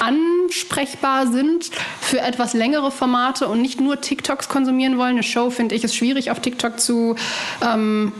ansprechbar 0.00 1.26
sind 1.26 1.70
für 2.00 2.20
etwas 2.20 2.54
längere 2.54 2.90
Formate 2.90 3.48
und 3.48 3.62
nicht 3.62 3.80
nur 3.80 4.00
TikToks 4.00 4.48
konsumieren 4.48 4.98
wollen. 4.98 5.10
Eine 5.10 5.22
Show 5.22 5.50
finde 5.50 5.74
ich 5.74 5.84
ist 5.84 5.96
schwierig 5.96 6.30
auf 6.30 6.40
TikTok 6.40 6.80
zu 6.80 7.16
ähm, 7.62 8.12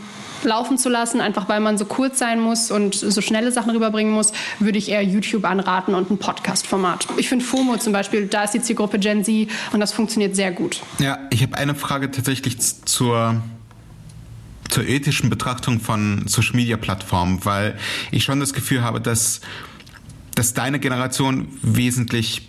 laufen 0.43 0.77
zu 0.77 0.89
lassen, 0.89 1.21
einfach 1.21 1.49
weil 1.49 1.59
man 1.59 1.77
so 1.77 1.85
kurz 1.85 2.19
sein 2.19 2.39
muss 2.39 2.71
und 2.71 2.95
so 2.95 3.21
schnelle 3.21 3.51
Sachen 3.51 3.71
rüberbringen 3.71 4.13
muss, 4.13 4.31
würde 4.59 4.77
ich 4.77 4.89
eher 4.89 5.03
YouTube 5.03 5.45
anraten 5.45 5.95
und 5.95 6.09
ein 6.11 6.17
Podcast-Format. 6.17 7.07
Ich 7.17 7.29
finde 7.29 7.45
FOMO 7.45 7.77
zum 7.77 7.93
Beispiel, 7.93 8.27
da 8.27 8.43
ist 8.43 8.53
die 8.53 8.61
Zielgruppe 8.61 8.99
Gen 8.99 9.23
Z 9.23 9.49
und 9.73 9.79
das 9.79 9.91
funktioniert 9.91 10.35
sehr 10.35 10.51
gut. 10.51 10.81
Ja, 10.99 11.19
ich 11.29 11.41
habe 11.43 11.57
eine 11.57 11.75
Frage 11.75 12.11
tatsächlich 12.11 12.57
zur 12.59 13.41
zur 14.69 14.87
ethischen 14.87 15.31
Betrachtung 15.31 15.79
von 15.79 16.27
Social 16.27 16.55
Media 16.55 16.77
Plattformen, 16.77 17.43
weil 17.43 17.75
ich 18.11 18.23
schon 18.23 18.39
das 18.39 18.53
Gefühl 18.53 18.83
habe, 18.83 19.01
dass, 19.01 19.41
dass 20.39 20.53
deine 20.53 20.79
Generation 20.79 21.49
wesentlich 21.61 22.47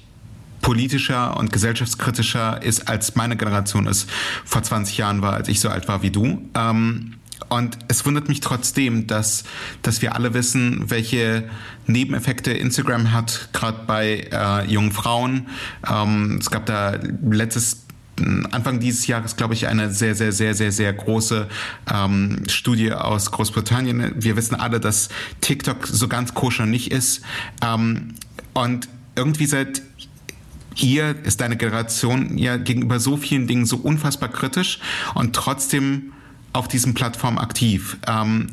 politischer 0.62 1.36
und 1.36 1.52
gesellschaftskritischer 1.52 2.62
ist, 2.62 2.88
als 2.88 3.16
meine 3.16 3.36
Generation 3.36 3.88
es 3.88 4.06
vor 4.44 4.62
20 4.62 4.96
Jahren 4.96 5.22
war, 5.22 5.32
als 5.32 5.48
ich 5.48 5.58
so 5.58 5.70
alt 5.70 5.88
war 5.88 6.00
wie 6.00 6.12
du. 6.12 6.48
Ähm, 6.54 7.14
und 7.48 7.78
es 7.88 8.06
wundert 8.06 8.28
mich 8.28 8.38
trotzdem, 8.38 9.08
dass, 9.08 9.42
dass 9.82 10.02
wir 10.02 10.14
alle 10.14 10.34
wissen, 10.34 10.88
welche 10.88 11.50
Nebeneffekte 11.88 12.52
Instagram 12.52 13.12
hat, 13.12 13.48
gerade 13.52 13.80
bei 13.88 14.28
äh, 14.30 14.70
jungen 14.70 14.92
Frauen. 14.92 15.48
Ähm, 15.90 16.38
es 16.40 16.48
gab 16.48 16.66
da 16.66 16.96
letztes 17.28 17.86
Anfang 18.50 18.80
dieses 18.80 19.06
Jahres, 19.06 19.36
glaube 19.36 19.54
ich, 19.54 19.66
eine 19.66 19.90
sehr, 19.92 20.14
sehr, 20.14 20.32
sehr, 20.32 20.54
sehr, 20.54 20.72
sehr 20.72 20.92
große 20.92 21.48
ähm, 21.92 22.42
Studie 22.48 22.92
aus 22.92 23.30
Großbritannien. 23.30 24.12
Wir 24.16 24.36
wissen 24.36 24.54
alle, 24.54 24.80
dass 24.80 25.08
TikTok 25.40 25.86
so 25.86 26.08
ganz 26.08 26.34
koscher 26.34 26.66
nicht 26.66 26.90
ist. 26.90 27.22
Ähm, 27.62 28.14
und 28.54 28.88
irgendwie 29.16 29.46
seit 29.46 29.82
ihr 30.76 31.14
ist 31.24 31.40
deine 31.40 31.56
Generation 31.56 32.38
ja 32.38 32.56
gegenüber 32.56 33.00
so 33.00 33.16
vielen 33.16 33.46
Dingen 33.46 33.66
so 33.66 33.76
unfassbar 33.76 34.28
kritisch 34.28 34.78
und 35.14 35.34
trotzdem 35.34 36.12
auf 36.52 36.68
diesen 36.68 36.94
Plattformen 36.94 37.38
aktiv. 37.38 37.96
Ähm, 38.06 38.48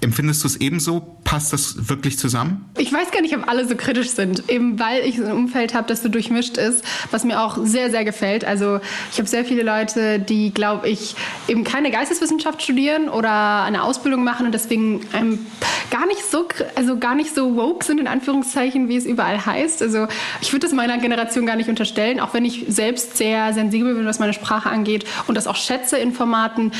empfindest 0.00 0.44
du 0.44 0.48
es 0.48 0.56
ebenso? 0.56 1.11
Passt 1.32 1.50
das 1.50 1.88
wirklich 1.88 2.18
zusammen? 2.18 2.68
Ich 2.76 2.92
weiß 2.92 3.10
gar 3.10 3.22
nicht, 3.22 3.34
ob 3.34 3.48
alle 3.48 3.66
so 3.66 3.74
kritisch 3.74 4.10
sind, 4.10 4.50
eben 4.50 4.78
weil 4.78 5.02
ich 5.06 5.16
ein 5.16 5.32
Umfeld 5.32 5.72
habe, 5.72 5.88
das 5.88 6.02
so 6.02 6.10
durchmischt 6.10 6.58
ist, 6.58 6.84
was 7.10 7.24
mir 7.24 7.40
auch 7.40 7.56
sehr, 7.64 7.90
sehr 7.90 8.04
gefällt. 8.04 8.44
Also 8.44 8.80
ich 9.10 9.16
habe 9.16 9.26
sehr 9.26 9.46
viele 9.46 9.62
Leute, 9.62 10.18
die, 10.18 10.52
glaube 10.52 10.90
ich, 10.90 11.14
eben 11.48 11.64
keine 11.64 11.90
Geisteswissenschaft 11.90 12.60
studieren 12.60 13.08
oder 13.08 13.62
eine 13.62 13.82
Ausbildung 13.82 14.24
machen 14.24 14.44
und 14.44 14.52
deswegen 14.52 15.06
ähm, 15.14 15.46
gar 15.90 16.06
nicht 16.06 16.22
so, 16.30 16.46
also 16.74 16.98
gar 16.98 17.14
nicht 17.14 17.34
so 17.34 17.56
woke 17.56 17.82
sind 17.82 17.98
in 17.98 18.08
Anführungszeichen, 18.08 18.90
wie 18.90 18.96
es 18.96 19.06
überall 19.06 19.46
heißt. 19.46 19.80
Also 19.80 20.08
ich 20.42 20.52
würde 20.52 20.66
das 20.66 20.74
meiner 20.74 20.98
Generation 20.98 21.46
gar 21.46 21.56
nicht 21.56 21.70
unterstellen, 21.70 22.20
auch 22.20 22.34
wenn 22.34 22.44
ich 22.44 22.66
selbst 22.68 23.16
sehr 23.16 23.54
sensibel 23.54 23.94
bin, 23.94 24.04
was 24.04 24.18
meine 24.18 24.34
Sprache 24.34 24.68
angeht 24.68 25.06
und 25.28 25.34
das 25.34 25.46
auch 25.46 25.56
schätze 25.56 25.96
in 25.96 26.12
Formaten 26.12 26.72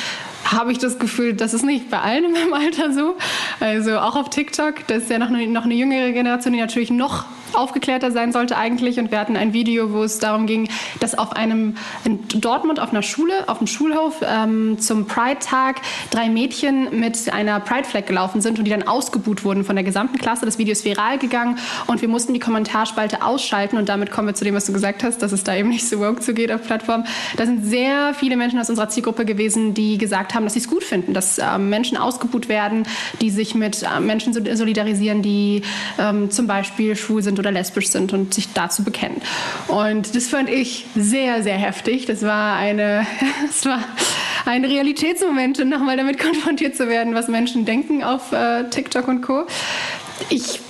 habe 0.44 0.72
ich 0.72 0.78
das 0.78 0.98
Gefühl, 0.98 1.34
das 1.34 1.54
ist 1.54 1.64
nicht 1.64 1.90
bei 1.90 2.00
allen 2.00 2.24
in 2.24 2.32
meinem 2.32 2.52
Alter 2.52 2.92
so. 2.92 3.16
Also 3.60 3.98
auch 3.98 4.16
auf 4.16 4.30
TikTok, 4.30 4.86
das 4.86 5.04
ist 5.04 5.10
ja 5.10 5.18
noch 5.18 5.28
eine, 5.28 5.46
noch 5.46 5.64
eine 5.64 5.74
jüngere 5.74 6.12
Generation, 6.12 6.52
die 6.52 6.60
natürlich 6.60 6.90
noch 6.90 7.24
aufgeklärter 7.54 8.10
sein 8.10 8.32
sollte 8.32 8.56
eigentlich. 8.56 8.98
Und 8.98 9.10
wir 9.10 9.18
hatten 9.18 9.36
ein 9.36 9.52
Video, 9.52 9.92
wo 9.92 10.02
es 10.02 10.18
darum 10.18 10.46
ging, 10.46 10.68
dass 11.00 11.16
auf 11.18 11.32
einem 11.32 11.76
in 12.04 12.20
Dortmund 12.40 12.80
auf 12.80 12.90
einer 12.90 13.02
Schule, 13.02 13.48
auf 13.48 13.58
dem 13.58 13.66
Schulhof 13.66 14.20
ähm, 14.22 14.78
zum 14.78 15.06
Pride-Tag 15.06 15.80
drei 16.10 16.28
Mädchen 16.28 16.98
mit 16.98 17.32
einer 17.32 17.60
Pride-Flag 17.60 18.06
gelaufen 18.06 18.40
sind 18.40 18.58
und 18.58 18.64
die 18.64 18.70
dann 18.70 18.84
ausgebuht 18.84 19.44
wurden 19.44 19.64
von 19.64 19.76
der 19.76 19.84
gesamten 19.84 20.18
Klasse. 20.18 20.44
Das 20.46 20.58
Video 20.58 20.72
ist 20.72 20.84
viral 20.84 21.18
gegangen 21.18 21.58
und 21.86 22.02
wir 22.02 22.08
mussten 22.08 22.34
die 22.34 22.40
Kommentarspalte 22.40 23.22
ausschalten. 23.22 23.76
Und 23.76 23.88
damit 23.88 24.10
kommen 24.10 24.28
wir 24.28 24.34
zu 24.34 24.44
dem, 24.44 24.54
was 24.54 24.66
du 24.66 24.72
gesagt 24.72 25.04
hast, 25.04 25.22
dass 25.22 25.32
es 25.32 25.44
da 25.44 25.54
eben 25.54 25.68
nicht 25.68 25.88
so 25.88 26.00
woke 26.00 26.20
zugeht 26.20 26.52
auf 26.52 26.62
Plattformen. 26.62 27.06
Da 27.36 27.46
sind 27.46 27.64
sehr 27.64 28.14
viele 28.14 28.36
Menschen 28.36 28.58
aus 28.58 28.70
unserer 28.70 28.88
Zielgruppe 28.88 29.24
gewesen, 29.24 29.74
die 29.74 29.98
gesagt 29.98 30.34
haben, 30.34 30.44
dass 30.44 30.54
sie 30.54 30.60
es 30.60 30.68
gut 30.68 30.84
finden, 30.84 31.14
dass 31.14 31.38
äh, 31.38 31.58
Menschen 31.58 31.96
ausgebuht 31.96 32.48
werden, 32.48 32.84
die 33.20 33.30
sich 33.30 33.54
mit 33.54 33.82
äh, 33.82 34.00
Menschen 34.00 34.32
solidarisieren, 34.32 35.22
die 35.22 35.62
ähm, 35.98 36.30
zum 36.30 36.46
Beispiel 36.46 36.96
schwul 36.96 37.22
sind 37.22 37.38
oder 37.42 37.52
lesbisch 37.52 37.88
sind 37.88 38.12
und 38.12 38.32
sich 38.32 38.52
dazu 38.52 38.84
bekennen. 38.84 39.20
Und 39.68 40.14
das 40.14 40.28
fand 40.28 40.48
ich 40.48 40.86
sehr, 40.94 41.42
sehr 41.42 41.56
heftig. 41.56 42.06
Das 42.06 42.22
war 42.22 42.56
eine, 42.56 43.06
das 43.46 43.66
war 43.66 43.82
ein 44.46 44.64
Realitätsmoment, 44.64 45.64
nochmal 45.66 45.96
damit 45.96 46.18
konfrontiert 46.22 46.76
zu 46.76 46.88
werden, 46.88 47.14
was 47.14 47.28
Menschen 47.28 47.64
denken 47.64 48.02
auf 48.04 48.32
äh, 48.32 48.64
TikTok 48.70 49.08
und 49.08 49.22
Co. 49.22 49.46
Ich 50.30 50.60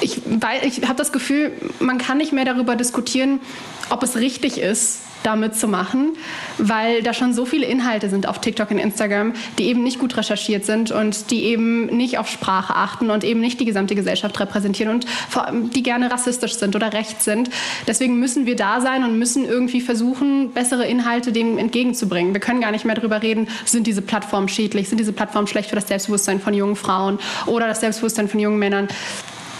ich, 0.00 0.20
ich 0.62 0.82
habe 0.86 0.96
das 0.96 1.12
Gefühl, 1.12 1.52
man 1.80 1.96
kann 1.96 2.18
nicht 2.18 2.32
mehr 2.32 2.44
darüber 2.44 2.76
diskutieren, 2.76 3.40
ob 3.88 4.02
es 4.02 4.16
richtig 4.16 4.58
ist, 4.58 5.00
damit 5.24 5.56
zu 5.56 5.66
machen, 5.66 6.12
weil 6.58 7.02
da 7.02 7.14
schon 7.14 7.32
so 7.32 7.46
viele 7.46 7.66
Inhalte 7.66 8.08
sind 8.08 8.28
auf 8.28 8.40
TikTok 8.40 8.70
und 8.70 8.78
Instagram, 8.78 9.32
die 9.58 9.64
eben 9.64 9.82
nicht 9.82 9.98
gut 9.98 10.16
recherchiert 10.16 10.64
sind 10.66 10.90
und 10.92 11.30
die 11.30 11.44
eben 11.44 11.86
nicht 11.86 12.18
auf 12.18 12.28
Sprache 12.28 12.76
achten 12.76 13.10
und 13.10 13.24
eben 13.24 13.40
nicht 13.40 13.58
die 13.58 13.64
gesamte 13.64 13.94
Gesellschaft 13.94 14.38
repräsentieren 14.38 14.94
und 14.94 15.06
vor 15.28 15.46
allem 15.46 15.70
die 15.70 15.82
gerne 15.82 16.10
rassistisch 16.10 16.54
sind 16.54 16.76
oder 16.76 16.92
rechts 16.92 17.24
sind. 17.24 17.48
Deswegen 17.86 18.20
müssen 18.20 18.44
wir 18.44 18.54
da 18.54 18.80
sein 18.82 19.02
und 19.02 19.18
müssen 19.18 19.46
irgendwie 19.46 19.80
versuchen, 19.80 20.52
bessere 20.52 20.86
Inhalte 20.86 21.32
dem 21.32 21.56
entgegenzubringen. 21.56 22.34
Wir 22.34 22.40
können 22.40 22.60
gar 22.60 22.70
nicht 22.70 22.84
mehr 22.84 22.94
darüber 22.94 23.22
reden, 23.22 23.48
sind 23.64 23.86
diese 23.86 24.02
Plattformen 24.02 24.48
schädlich, 24.48 24.90
sind 24.90 24.98
diese 24.98 25.12
Plattformen 25.12 25.46
schlecht 25.46 25.70
für 25.70 25.76
das 25.76 25.88
Selbstbewusstsein 25.88 26.40
von 26.40 26.52
jungen 26.52 26.76
Frauen 26.76 27.18
oder 27.46 27.66
das 27.66 27.80
Selbstbewusstsein 27.80 28.28
von 28.28 28.40
jungen 28.40 28.58
Männern. 28.58 28.88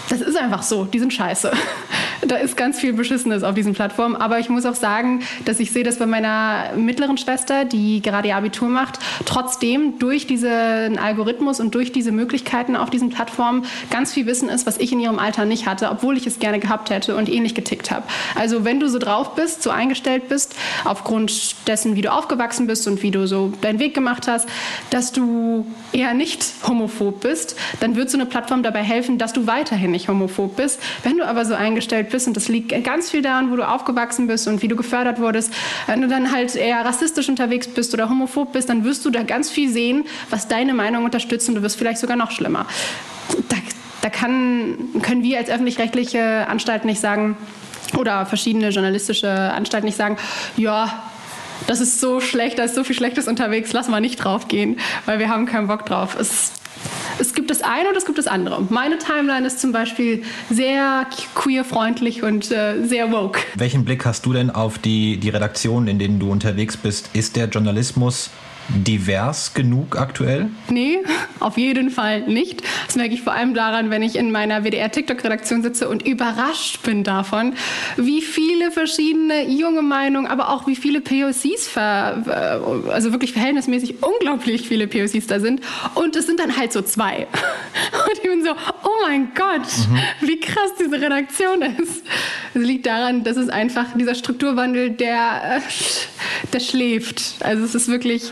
Das 0.09 0.21
ist 0.21 0.37
einfach 0.37 0.63
so, 0.63 0.85
die 0.85 0.99
sind 0.99 1.13
scheiße. 1.13 1.51
Da 2.21 2.37
ist 2.37 2.57
ganz 2.57 2.79
viel 2.79 2.93
Beschissenes 2.93 3.43
auf 3.43 3.53
diesen 3.53 3.73
Plattformen. 3.73 4.15
Aber 4.15 4.39
ich 4.39 4.49
muss 4.49 4.65
auch 4.65 4.73
sagen, 4.73 5.21
dass 5.43 5.59
ich 5.59 5.71
sehe 5.71 5.83
das 5.83 5.97
bei 5.97 6.07
meiner 6.07 6.71
mittleren 6.75 7.17
Schwester, 7.17 7.65
die 7.65 8.01
gerade 8.01 8.29
ihr 8.29 8.35
Abitur 8.35 8.67
macht, 8.67 8.97
trotzdem 9.25 9.99
durch 9.99 10.25
diesen 10.25 10.97
Algorithmus 10.97 11.59
und 11.59 11.75
durch 11.75 11.91
diese 11.91 12.11
Möglichkeiten 12.11 12.75
auf 12.75 12.89
diesen 12.89 13.09
Plattformen 13.09 13.65
ganz 13.91 14.13
viel 14.13 14.25
Wissen 14.25 14.49
ist, 14.49 14.65
was 14.65 14.77
ich 14.77 14.91
in 14.91 14.99
ihrem 14.99 15.19
Alter 15.19 15.45
nicht 15.45 15.67
hatte, 15.67 15.89
obwohl 15.91 16.17
ich 16.17 16.25
es 16.25 16.39
gerne 16.39 16.59
gehabt 16.59 16.89
hätte 16.89 17.15
und 17.15 17.29
ähnlich 17.29 17.53
getickt 17.53 17.91
habe. 17.91 18.03
Also 18.33 18.63
wenn 18.63 18.79
du 18.79 18.89
so 18.89 18.97
drauf 18.97 19.35
bist, 19.35 19.61
so 19.61 19.69
eingestellt 19.69 20.27
bist, 20.27 20.55
aufgrund 20.83 21.67
dessen, 21.67 21.95
wie 21.95 22.01
du 22.01 22.11
aufgewachsen 22.11 22.65
bist 22.65 22.87
und 22.87 23.03
wie 23.03 23.11
du 23.11 23.27
so 23.27 23.53
deinen 23.61 23.77
Weg 23.77 23.93
gemacht 23.93 24.27
hast, 24.27 24.47
dass 24.89 25.11
du 25.11 25.67
eher 25.91 26.13
nicht 26.13 26.43
homophob 26.67 27.21
bist, 27.21 27.55
dann 27.81 27.95
wird 27.95 28.09
so 28.09 28.17
eine 28.17 28.25
Plattform 28.25 28.63
dabei 28.63 28.81
helfen, 28.81 29.17
dass 29.17 29.33
du 29.33 29.45
weiterhin 29.45 29.91
nicht 29.95 30.07
homophob 30.07 30.55
bist. 30.55 30.79
Wenn 31.03 31.17
du 31.17 31.25
aber 31.25 31.45
so 31.45 31.53
eingestellt 31.53 32.09
bist, 32.09 32.27
und 32.27 32.35
das 32.35 32.47
liegt 32.47 32.71
ganz 32.83 33.09
viel 33.09 33.21
daran, 33.21 33.51
wo 33.51 33.55
du 33.55 33.67
aufgewachsen 33.67 34.27
bist 34.27 34.47
und 34.47 34.61
wie 34.61 34.67
du 34.67 34.75
gefördert 34.75 35.19
wurdest, 35.19 35.53
wenn 35.87 36.01
du 36.01 36.07
dann 36.07 36.31
halt 36.31 36.55
eher 36.55 36.83
rassistisch 36.85 37.29
unterwegs 37.29 37.67
bist 37.67 37.93
oder 37.93 38.09
homophob 38.09 38.53
bist, 38.53 38.69
dann 38.69 38.83
wirst 38.83 39.05
du 39.05 39.09
da 39.09 39.23
ganz 39.23 39.49
viel 39.49 39.69
sehen, 39.69 40.05
was 40.29 40.47
deine 40.47 40.73
Meinung 40.73 41.05
unterstützt 41.05 41.49
und 41.49 41.55
du 41.55 41.61
wirst 41.61 41.77
vielleicht 41.77 41.99
sogar 41.99 42.17
noch 42.17 42.31
schlimmer. 42.31 42.65
Da, 43.49 43.55
da 44.01 44.09
kann, 44.09 44.77
können 45.01 45.23
wir 45.23 45.39
als 45.39 45.49
öffentlich-rechtliche 45.49 46.47
Anstalt 46.47 46.85
nicht 46.85 46.99
sagen, 46.99 47.37
oder 47.97 48.25
verschiedene 48.25 48.69
journalistische 48.69 49.29
Anstalten 49.29 49.85
nicht 49.85 49.97
sagen, 49.97 50.17
ja, 50.57 51.03
das 51.67 51.81
ist 51.81 51.99
so 51.99 52.19
schlecht, 52.19 52.59
da 52.59 52.63
ist 52.63 52.75
so 52.75 52.83
viel 52.83 52.95
Schlechtes 52.95 53.27
unterwegs, 53.27 53.73
lass 53.73 53.87
mal 53.87 54.01
nicht 54.01 54.17
drauf 54.17 54.47
gehen, 54.47 54.77
weil 55.05 55.19
wir 55.19 55.29
haben 55.29 55.45
keinen 55.45 55.67
Bock 55.67 55.85
drauf. 55.85 56.15
Es 56.19 56.51
es 57.19 57.33
gibt 57.33 57.49
das 57.49 57.61
eine 57.61 57.89
und 57.89 57.97
es 57.97 58.05
gibt 58.05 58.17
das 58.17 58.27
andere. 58.27 58.61
Meine 58.69 58.97
Timeline 58.97 59.45
ist 59.45 59.59
zum 59.59 59.71
Beispiel 59.71 60.23
sehr 60.49 61.07
queer-freundlich 61.35 62.23
und 62.23 62.51
äh, 62.51 62.83
sehr 62.83 63.11
woke. 63.11 63.39
Welchen 63.55 63.85
Blick 63.85 64.05
hast 64.05 64.25
du 64.25 64.33
denn 64.33 64.49
auf 64.49 64.77
die, 64.77 65.17
die 65.17 65.29
Redaktionen, 65.29 65.87
in 65.87 65.99
denen 65.99 66.19
du 66.19 66.31
unterwegs 66.31 66.77
bist? 66.77 67.09
Ist 67.13 67.35
der 67.35 67.47
Journalismus 67.47 68.29
divers 68.69 69.53
genug 69.53 69.97
aktuell? 69.97 70.49
Nee, 70.69 70.99
auf 71.39 71.57
jeden 71.57 71.89
Fall 71.89 72.21
nicht. 72.21 72.63
Das 72.85 72.95
merke 72.95 73.13
ich 73.13 73.21
vor 73.21 73.33
allem 73.33 73.53
daran, 73.53 73.89
wenn 73.89 74.01
ich 74.01 74.15
in 74.15 74.31
meiner 74.31 74.63
WDR-TikTok-Redaktion 74.63 75.61
sitze 75.63 75.87
und 75.89 76.05
überrascht 76.05 76.83
bin 76.83 77.03
davon, 77.03 77.53
wie 77.97 78.21
viele 78.21 78.71
verschiedene 78.71 79.47
junge 79.49 79.81
Meinungen, 79.81 80.27
aber 80.27 80.49
auch 80.49 80.67
wie 80.67 80.75
viele 80.75 81.01
POCs, 81.01 81.67
ver, 81.67 82.83
also 82.91 83.11
wirklich 83.11 83.33
verhältnismäßig 83.33 84.03
unglaublich 84.03 84.67
viele 84.67 84.87
POCs 84.87 85.27
da 85.27 85.39
sind. 85.39 85.61
Und 85.93 86.15
es 86.15 86.25
sind 86.25 86.39
dann 86.39 86.57
halt 86.57 86.73
so 86.73 86.81
zwei. 86.81 87.27
Und 88.05 88.13
ich 88.13 88.21
bin 88.21 88.43
so, 88.43 88.51
oh 88.51 89.07
mein 89.07 89.33
Gott, 89.35 89.67
mhm. 89.89 90.27
wie 90.27 90.39
krass 90.39 90.71
diese 90.79 90.99
Redaktion 90.99 91.61
ist. 91.61 92.03
Es 92.53 92.61
liegt 92.61 92.85
daran, 92.85 93.23
dass 93.23 93.37
es 93.37 93.49
einfach 93.49 93.85
dieser 93.95 94.15
Strukturwandel, 94.15 94.91
der, 94.91 95.57
äh, 95.57 95.61
der 96.53 96.59
schläft. 96.59 97.35
Also 97.41 97.63
es 97.63 97.75
ist 97.75 97.87
wirklich 97.87 98.31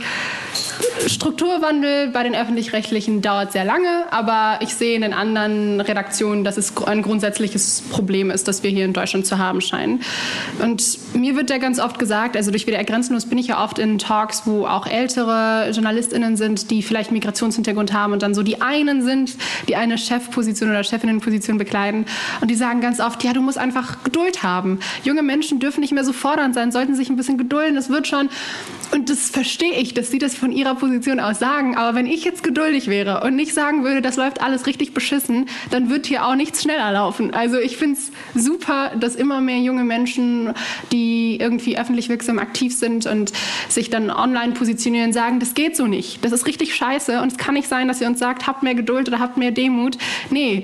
Strukturwandel 1.07 2.09
bei 2.09 2.23
den 2.23 2.35
öffentlich-rechtlichen 2.35 3.21
dauert 3.21 3.51
sehr 3.51 3.65
lange, 3.65 4.05
aber 4.11 4.59
ich 4.61 4.73
sehe 4.73 4.95
in 4.95 5.01
den 5.01 5.13
anderen 5.13 5.81
Redaktionen, 5.81 6.43
dass 6.43 6.57
es 6.57 6.75
ein 6.85 7.01
grundsätzliches 7.01 7.81
Problem 7.89 8.29
ist, 8.29 8.47
das 8.47 8.63
wir 8.63 8.69
hier 8.69 8.85
in 8.85 8.93
Deutschland 8.93 9.25
zu 9.25 9.37
haben 9.37 9.59
scheinen. 9.61 10.01
Und 10.61 10.99
mir 11.13 11.35
wird 11.35 11.49
da 11.49 11.57
ganz 11.57 11.79
oft 11.79 11.99
gesagt, 11.99 12.37
also 12.37 12.51
durch 12.51 12.65
WDR 12.65 12.83
Grenzenlos 12.83 13.25
bin 13.25 13.37
ich 13.37 13.47
ja 13.47 13.63
oft 13.63 13.79
in 13.79 13.97
Talks, 13.97 14.43
wo 14.45 14.65
auch 14.65 14.87
ältere 14.87 15.69
JournalistInnen 15.71 16.37
sind, 16.37 16.71
die 16.71 16.81
vielleicht 16.81 17.11
Migrationshintergrund 17.11 17.93
haben 17.93 18.13
und 18.13 18.21
dann 18.21 18.33
so 18.33 18.43
die 18.43 18.61
einen 18.61 19.01
sind, 19.01 19.35
die 19.67 19.75
eine 19.75 19.97
Chefposition 19.97 20.69
oder 20.69 20.83
Chefinnenposition 20.83 21.57
bekleiden. 21.57 22.05
Und 22.39 22.49
die 22.49 22.55
sagen 22.55 22.81
ganz 22.81 22.99
oft, 22.99 23.23
ja, 23.23 23.33
du 23.33 23.41
musst 23.41 23.57
einfach 23.57 24.03
Geduld 24.03 24.43
haben. 24.43 24.79
Junge 25.03 25.23
Menschen 25.23 25.59
dürfen 25.59 25.81
nicht 25.81 25.93
mehr 25.93 26.05
so 26.05 26.13
fordernd 26.13 26.53
sein, 26.53 26.71
sollten 26.71 26.95
sich 26.95 27.09
ein 27.09 27.15
bisschen 27.15 27.37
gedulden, 27.37 27.77
es 27.77 27.89
wird 27.89 28.07
schon. 28.07 28.29
Und 28.91 29.09
das 29.09 29.29
verstehe 29.29 29.73
ich, 29.73 29.93
dass 29.93 30.11
sie 30.13 30.19
das 30.19 30.35
von 30.35 30.51
ihrer 30.51 30.75
Position 30.75 31.19
aus 31.19 31.39
sagen. 31.39 31.75
Aber 31.75 31.95
wenn 31.95 32.05
ich 32.05 32.23
jetzt 32.23 32.43
geduldig 32.43 32.87
wäre 32.87 33.21
und 33.23 33.35
nicht 33.35 33.53
sagen 33.53 33.83
würde, 33.83 34.01
das 34.01 34.15
läuft 34.15 34.41
alles 34.41 34.67
richtig 34.67 34.93
beschissen, 34.93 35.47
dann 35.71 35.89
wird 35.89 36.05
hier 36.05 36.25
auch 36.25 36.35
nichts 36.35 36.61
schneller 36.61 36.91
laufen. 36.91 37.33
Also 37.33 37.57
ich 37.57 37.77
finde 37.77 37.97
es 37.97 38.11
super, 38.41 38.91
dass 38.95 39.15
immer 39.15 39.41
mehr 39.41 39.57
junge 39.57 39.83
Menschen, 39.83 40.53
die 40.91 41.37
irgendwie 41.39 41.79
öffentlich 41.79 42.09
wirksam 42.09 42.37
aktiv 42.37 42.75
sind 42.77 43.07
und 43.07 43.33
sich 43.69 43.89
dann 43.89 44.11
online 44.11 44.53
positionieren, 44.53 45.13
sagen, 45.13 45.39
das 45.39 45.55
geht 45.55 45.75
so 45.75 45.87
nicht. 45.87 46.23
Das 46.23 46.31
ist 46.31 46.45
richtig 46.45 46.75
scheiße 46.75 47.19
und 47.19 47.31
es 47.31 47.37
kann 47.39 47.55
nicht 47.55 47.67
sein, 47.67 47.87
dass 47.87 47.99
ihr 47.99 48.07
uns 48.07 48.19
sagt, 48.19 48.45
habt 48.45 48.61
mehr 48.61 48.75
Geduld 48.75 49.07
oder 49.07 49.19
habt 49.19 49.37
mehr 49.37 49.51
Demut. 49.51 49.97
Nee. 50.29 50.63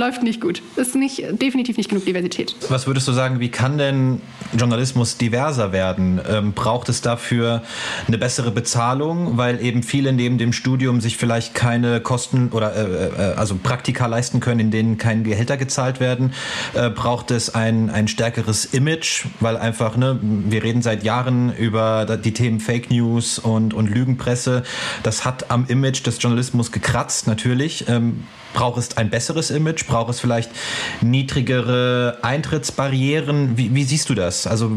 Läuft 0.00 0.22
nicht 0.22 0.40
gut. 0.40 0.62
Ist 0.76 0.94
nicht, 0.94 1.22
definitiv 1.40 1.76
nicht 1.76 1.90
genug 1.90 2.04
Diversität. 2.06 2.56
Was 2.68 2.86
würdest 2.86 3.06
du 3.06 3.12
sagen, 3.12 3.38
wie 3.38 3.50
kann 3.50 3.78
denn 3.78 4.20
Journalismus 4.56 5.18
diverser 5.18 5.72
werden? 5.72 6.20
Ähm, 6.28 6.52
braucht 6.52 6.88
es 6.88 7.02
dafür 7.02 7.62
eine 8.08 8.18
bessere 8.18 8.50
Bezahlung, 8.50 9.36
weil 9.36 9.62
eben 9.62 9.82
viele 9.82 10.12
neben 10.12 10.38
dem 10.38 10.52
Studium 10.52 11.00
sich 11.00 11.16
vielleicht 11.16 11.54
keine 11.54 12.00
Kosten 12.00 12.48
oder 12.48 12.74
äh, 12.74 13.06
äh, 13.06 13.34
also 13.34 13.56
Praktika 13.62 14.06
leisten 14.06 14.40
können, 14.40 14.60
in 14.60 14.70
denen 14.70 14.96
keine 14.96 15.22
Gehälter 15.22 15.56
gezahlt 15.56 16.00
werden? 16.00 16.32
Äh, 16.74 16.90
braucht 16.90 17.30
es 17.30 17.54
ein, 17.54 17.90
ein 17.90 18.08
stärkeres 18.08 18.64
Image, 18.64 19.26
weil 19.40 19.56
einfach, 19.56 19.96
ne, 19.96 20.18
wir 20.22 20.62
reden 20.62 20.80
seit 20.82 21.04
Jahren 21.04 21.54
über 21.54 22.06
die 22.16 22.32
Themen 22.32 22.60
Fake 22.60 22.90
News 22.90 23.38
und, 23.38 23.74
und 23.74 23.88
Lügenpresse. 23.88 24.62
Das 25.02 25.26
hat 25.26 25.50
am 25.50 25.66
Image 25.68 26.06
des 26.06 26.22
Journalismus 26.22 26.72
gekratzt, 26.72 27.26
natürlich. 27.26 27.86
Ähm, 27.88 28.24
Braucht 28.52 28.78
es 28.78 28.96
ein 28.96 29.10
besseres 29.10 29.50
Image? 29.50 29.86
Braucht 29.86 30.10
es 30.10 30.20
vielleicht 30.20 30.50
niedrigere 31.00 32.18
Eintrittsbarrieren? 32.22 33.56
Wie, 33.56 33.74
wie 33.74 33.84
siehst 33.84 34.08
du 34.10 34.14
das? 34.14 34.46
Also 34.46 34.70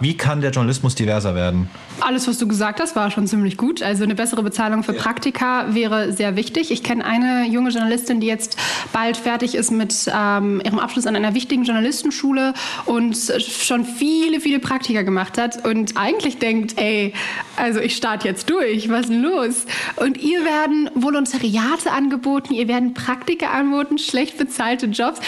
wie 0.00 0.16
kann 0.16 0.40
der 0.40 0.50
Journalismus 0.50 0.94
diverser 0.94 1.34
werden? 1.34 1.68
Alles, 2.00 2.28
was 2.28 2.36
du 2.38 2.46
gesagt 2.46 2.80
hast, 2.80 2.94
war 2.94 3.10
schon 3.10 3.26
ziemlich 3.26 3.56
gut. 3.56 3.82
Also 3.82 4.04
eine 4.04 4.14
bessere 4.14 4.42
Bezahlung 4.42 4.82
für 4.82 4.92
Praktika 4.92 5.74
wäre 5.74 6.12
sehr 6.12 6.36
wichtig. 6.36 6.70
Ich 6.70 6.82
kenne 6.82 7.04
eine 7.04 7.46
junge 7.48 7.70
Journalistin, 7.70 8.20
die 8.20 8.26
jetzt 8.26 8.58
bald 8.92 9.16
fertig 9.16 9.54
ist 9.54 9.70
mit 9.70 9.94
ähm, 10.14 10.60
ihrem 10.64 10.78
Abschluss 10.78 11.06
an 11.06 11.16
einer 11.16 11.34
wichtigen 11.34 11.64
Journalistenschule 11.64 12.52
und 12.84 13.16
schon 13.16 13.86
viele, 13.86 14.40
viele 14.40 14.58
Praktika 14.58 15.02
gemacht 15.02 15.38
hat 15.38 15.64
und 15.66 15.96
eigentlich 15.96 16.38
denkt, 16.38 16.78
ey, 16.78 17.14
also 17.56 17.80
ich 17.80 17.96
starte 17.96 18.28
jetzt 18.28 18.50
durch, 18.50 18.90
was 18.90 19.02
ist 19.02 19.10
denn 19.10 19.22
los? 19.22 19.64
Und 19.96 20.18
ihr 20.18 20.44
werden 20.44 20.90
Volontariate 20.94 21.90
angeboten, 21.92 22.52
ihr 22.52 22.68
werden 22.68 22.92
Praktika 22.92 23.48
angeboten, 23.48 23.98
schlecht 23.98 24.36
bezahlte 24.36 24.86
Jobs. 24.86 25.20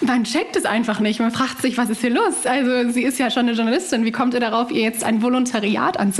Man 0.00 0.24
checkt 0.24 0.56
es 0.56 0.64
einfach 0.64 0.98
nicht. 0.98 1.20
Man 1.20 1.30
fragt 1.30 1.62
sich, 1.62 1.78
was 1.78 1.88
ist 1.88 2.00
hier 2.00 2.10
los? 2.10 2.44
Also 2.44 2.90
sie 2.90 3.04
ist 3.04 3.18
ja 3.18 3.30
schon 3.30 3.42
eine 3.42 3.52
Journalistin. 3.52 4.04
Wie 4.04 4.12
kommt 4.12 4.34
ihr 4.34 4.40
darauf, 4.40 4.72
ihr 4.72 4.82
jetzt 4.82 5.04
ein 5.04 5.22
Volontariat 5.22 5.98
anzubieten? 5.98 6.15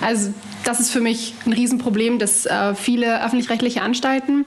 Also 0.00 0.32
das 0.68 0.80
ist 0.80 0.90
für 0.90 1.00
mich 1.00 1.32
ein 1.46 1.54
Riesenproblem, 1.54 2.18
dass 2.18 2.44
äh, 2.44 2.74
viele 2.74 3.24
öffentlich-rechtliche 3.24 3.80
Anstalten 3.80 4.44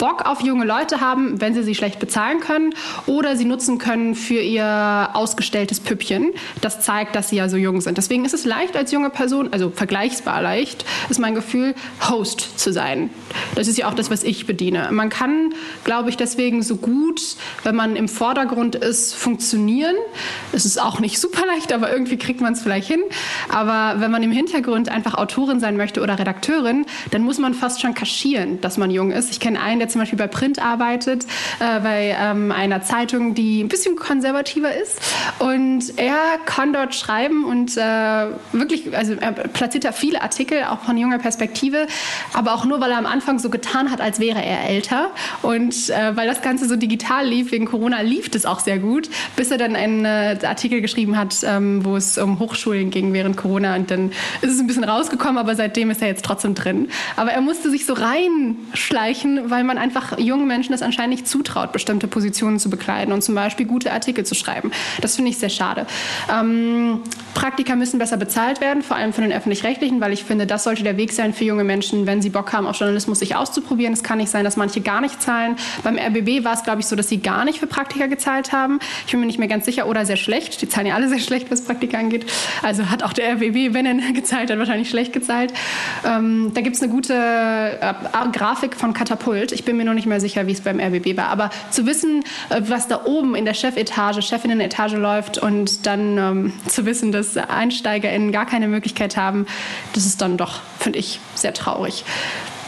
Bock 0.00 0.26
auf 0.26 0.40
junge 0.40 0.64
Leute 0.64 1.00
haben, 1.00 1.40
wenn 1.40 1.54
sie 1.54 1.62
sie 1.62 1.76
schlecht 1.76 2.00
bezahlen 2.00 2.40
können 2.40 2.74
oder 3.06 3.36
sie 3.36 3.44
nutzen 3.44 3.78
können 3.78 4.16
für 4.16 4.40
ihr 4.40 5.10
ausgestelltes 5.12 5.78
Püppchen. 5.78 6.32
Das 6.60 6.80
zeigt, 6.80 7.14
dass 7.14 7.28
sie 7.28 7.36
ja 7.36 7.48
so 7.48 7.56
jung 7.56 7.80
sind. 7.80 7.98
Deswegen 7.98 8.24
ist 8.24 8.34
es 8.34 8.44
leicht 8.44 8.76
als 8.76 8.90
junge 8.90 9.10
Person, 9.10 9.52
also 9.52 9.70
vergleichsbar 9.70 10.42
leicht, 10.42 10.84
ist 11.08 11.20
mein 11.20 11.36
Gefühl, 11.36 11.76
Host 12.08 12.58
zu 12.58 12.72
sein. 12.72 13.08
Das 13.54 13.68
ist 13.68 13.78
ja 13.78 13.88
auch 13.88 13.94
das, 13.94 14.10
was 14.10 14.24
ich 14.24 14.48
bediene. 14.48 14.88
Man 14.90 15.08
kann, 15.08 15.54
glaube 15.84 16.10
ich, 16.10 16.16
deswegen 16.16 16.64
so 16.64 16.78
gut, 16.78 17.22
wenn 17.62 17.76
man 17.76 17.94
im 17.94 18.08
Vordergrund 18.08 18.74
ist, 18.74 19.14
funktionieren. 19.14 19.94
Es 20.52 20.64
ist 20.64 20.82
auch 20.82 20.98
nicht 20.98 21.20
super 21.20 21.46
leicht, 21.46 21.72
aber 21.72 21.92
irgendwie 21.92 22.16
kriegt 22.16 22.40
man 22.40 22.54
es 22.54 22.60
vielleicht 22.60 22.88
hin. 22.88 23.02
Aber 23.48 24.00
wenn 24.00 24.10
man 24.10 24.24
im 24.24 24.32
Hintergrund 24.32 24.88
einfach 24.88 25.14
Autorin 25.14 25.59
sein 25.60 25.76
möchte 25.76 26.00
oder 26.00 26.18
Redakteurin, 26.18 26.86
dann 27.10 27.22
muss 27.22 27.38
man 27.38 27.54
fast 27.54 27.80
schon 27.80 27.94
kaschieren, 27.94 28.60
dass 28.60 28.76
man 28.78 28.90
jung 28.90 29.10
ist. 29.12 29.30
Ich 29.30 29.40
kenne 29.40 29.60
einen, 29.60 29.78
der 29.78 29.88
zum 29.88 30.00
Beispiel 30.00 30.18
bei 30.18 30.26
Print 30.26 30.60
arbeitet, 30.60 31.24
äh, 31.60 31.80
bei 31.80 32.16
ähm, 32.18 32.52
einer 32.52 32.82
Zeitung, 32.82 33.34
die 33.34 33.62
ein 33.62 33.68
bisschen 33.68 33.96
konservativer 33.96 34.74
ist. 34.74 35.00
Und 35.38 35.98
er 35.98 36.18
kann 36.44 36.72
dort 36.72 36.94
schreiben 36.94 37.44
und 37.44 37.76
äh, 37.76 38.26
wirklich, 38.52 38.96
also 38.96 39.14
er 39.14 39.32
platziert 39.32 39.84
da 39.84 39.92
viele 39.92 40.22
Artikel, 40.22 40.64
auch 40.64 40.80
von 40.80 40.96
junger 40.96 41.18
Perspektive, 41.18 41.86
aber 42.32 42.54
auch 42.54 42.64
nur, 42.64 42.80
weil 42.80 42.90
er 42.90 42.98
am 42.98 43.06
Anfang 43.06 43.38
so 43.38 43.50
getan 43.50 43.90
hat, 43.90 44.00
als 44.00 44.20
wäre 44.20 44.44
er 44.44 44.68
älter. 44.68 45.10
Und 45.42 45.90
äh, 45.90 46.16
weil 46.16 46.26
das 46.26 46.42
Ganze 46.42 46.68
so 46.68 46.76
digital 46.76 47.26
lief, 47.26 47.52
wegen 47.52 47.66
Corona 47.66 48.00
lief 48.00 48.30
es 48.34 48.46
auch 48.46 48.60
sehr 48.60 48.78
gut, 48.78 49.08
bis 49.36 49.50
er 49.50 49.58
dann 49.58 49.76
einen 49.76 50.04
äh, 50.04 50.38
Artikel 50.44 50.80
geschrieben 50.80 51.16
hat, 51.16 51.36
ähm, 51.44 51.84
wo 51.84 51.96
es 51.96 52.18
um 52.18 52.38
Hochschulen 52.38 52.90
ging 52.90 53.12
während 53.12 53.36
Corona. 53.36 53.74
Und 53.76 53.90
dann 53.90 54.12
ist 54.40 54.52
es 54.52 54.60
ein 54.60 54.66
bisschen 54.66 54.84
rausgekommen, 54.84 55.38
aber 55.40 55.54
seitdem 55.54 55.90
ist 55.90 56.02
er 56.02 56.08
jetzt 56.08 56.24
trotzdem 56.24 56.54
drin. 56.54 56.88
Aber 57.16 57.32
er 57.32 57.40
musste 57.40 57.70
sich 57.70 57.86
so 57.86 57.94
reinschleichen, 57.94 59.50
weil 59.50 59.64
man 59.64 59.78
einfach 59.78 60.18
jungen 60.18 60.46
Menschen 60.46 60.72
das 60.72 60.82
anscheinend 60.82 61.16
nicht 61.16 61.28
zutraut, 61.28 61.72
bestimmte 61.72 62.06
Positionen 62.06 62.58
zu 62.58 62.70
bekleiden 62.70 63.12
und 63.12 63.22
zum 63.22 63.34
Beispiel 63.34 63.66
gute 63.66 63.92
Artikel 63.92 64.24
zu 64.24 64.34
schreiben. 64.34 64.70
Das 65.00 65.16
finde 65.16 65.30
ich 65.30 65.38
sehr 65.38 65.48
schade. 65.48 65.86
Ähm, 66.32 67.00
Praktika 67.34 67.74
müssen 67.74 67.98
besser 67.98 68.16
bezahlt 68.16 68.60
werden, 68.60 68.82
vor 68.82 68.96
allem 68.96 69.12
von 69.12 69.24
den 69.24 69.32
öffentlich-rechtlichen, 69.32 70.00
weil 70.00 70.12
ich 70.12 70.24
finde, 70.24 70.46
das 70.46 70.64
sollte 70.64 70.82
der 70.82 70.96
Weg 70.96 71.12
sein 71.12 71.32
für 71.32 71.44
junge 71.44 71.64
Menschen, 71.64 72.06
wenn 72.06 72.20
sie 72.20 72.30
Bock 72.30 72.52
haben, 72.52 72.66
auf 72.66 72.76
Journalismus 72.76 73.20
sich 73.20 73.36
auszuprobieren. 73.36 73.92
Es 73.94 74.02
kann 74.02 74.18
nicht 74.18 74.30
sein, 74.30 74.44
dass 74.44 74.56
manche 74.56 74.80
gar 74.80 75.00
nicht 75.00 75.22
zahlen. 75.22 75.56
Beim 75.82 75.96
RBB 75.96 76.44
war 76.44 76.52
es, 76.52 76.62
glaube 76.62 76.80
ich, 76.80 76.86
so, 76.86 76.96
dass 76.96 77.08
sie 77.08 77.18
gar 77.18 77.44
nicht 77.44 77.58
für 77.58 77.66
Praktika 77.66 78.06
gezahlt 78.06 78.52
haben. 78.52 78.78
Ich 79.06 79.12
bin 79.12 79.20
mir 79.20 79.26
nicht 79.26 79.38
mehr 79.38 79.48
ganz 79.48 79.64
sicher 79.64 79.86
oder 79.86 80.04
sehr 80.04 80.16
schlecht. 80.16 80.60
Die 80.60 80.68
zahlen 80.68 80.86
ja 80.86 80.94
alle 80.94 81.08
sehr 81.08 81.18
schlecht, 81.18 81.50
was 81.50 81.62
Praktika 81.62 81.98
angeht. 81.98 82.26
Also 82.62 82.90
hat 82.90 83.02
auch 83.02 83.12
der 83.12 83.32
RBB, 83.34 83.72
wenn 83.74 83.86
er 83.86 83.94
gezahlt 84.12 84.50
hat, 84.50 84.58
wahrscheinlich 84.58 84.90
schlecht 84.90 85.12
gezahlt. 85.12 85.29
Ähm, 86.04 86.52
da 86.54 86.60
gibt 86.60 86.76
es 86.76 86.82
eine 86.82 86.90
gute 86.90 87.14
äh, 87.14 88.28
Grafik 88.32 88.76
von 88.76 88.92
Katapult. 88.92 89.52
Ich 89.52 89.64
bin 89.64 89.76
mir 89.76 89.84
noch 89.84 89.94
nicht 89.94 90.06
mehr 90.06 90.20
sicher, 90.20 90.46
wie 90.46 90.52
es 90.52 90.60
beim 90.60 90.80
RBB 90.80 91.16
war. 91.16 91.28
Aber 91.28 91.50
zu 91.70 91.86
wissen, 91.86 92.24
äh, 92.48 92.60
was 92.66 92.88
da 92.88 93.04
oben 93.04 93.34
in 93.34 93.44
der 93.44 93.54
Chefetage, 93.54 94.22
Chefinnen-Etage 94.22 94.94
läuft 94.94 95.38
und 95.38 95.86
dann 95.86 96.18
ähm, 96.18 96.52
zu 96.66 96.86
wissen, 96.86 97.12
dass 97.12 97.36
EinsteigerInnen 97.36 98.32
gar 98.32 98.46
keine 98.46 98.68
Möglichkeit 98.68 99.16
haben, 99.16 99.46
das 99.94 100.06
ist 100.06 100.20
dann 100.20 100.36
doch, 100.36 100.60
finde 100.78 100.98
ich, 100.98 101.20
sehr 101.34 101.54
traurig. 101.54 102.04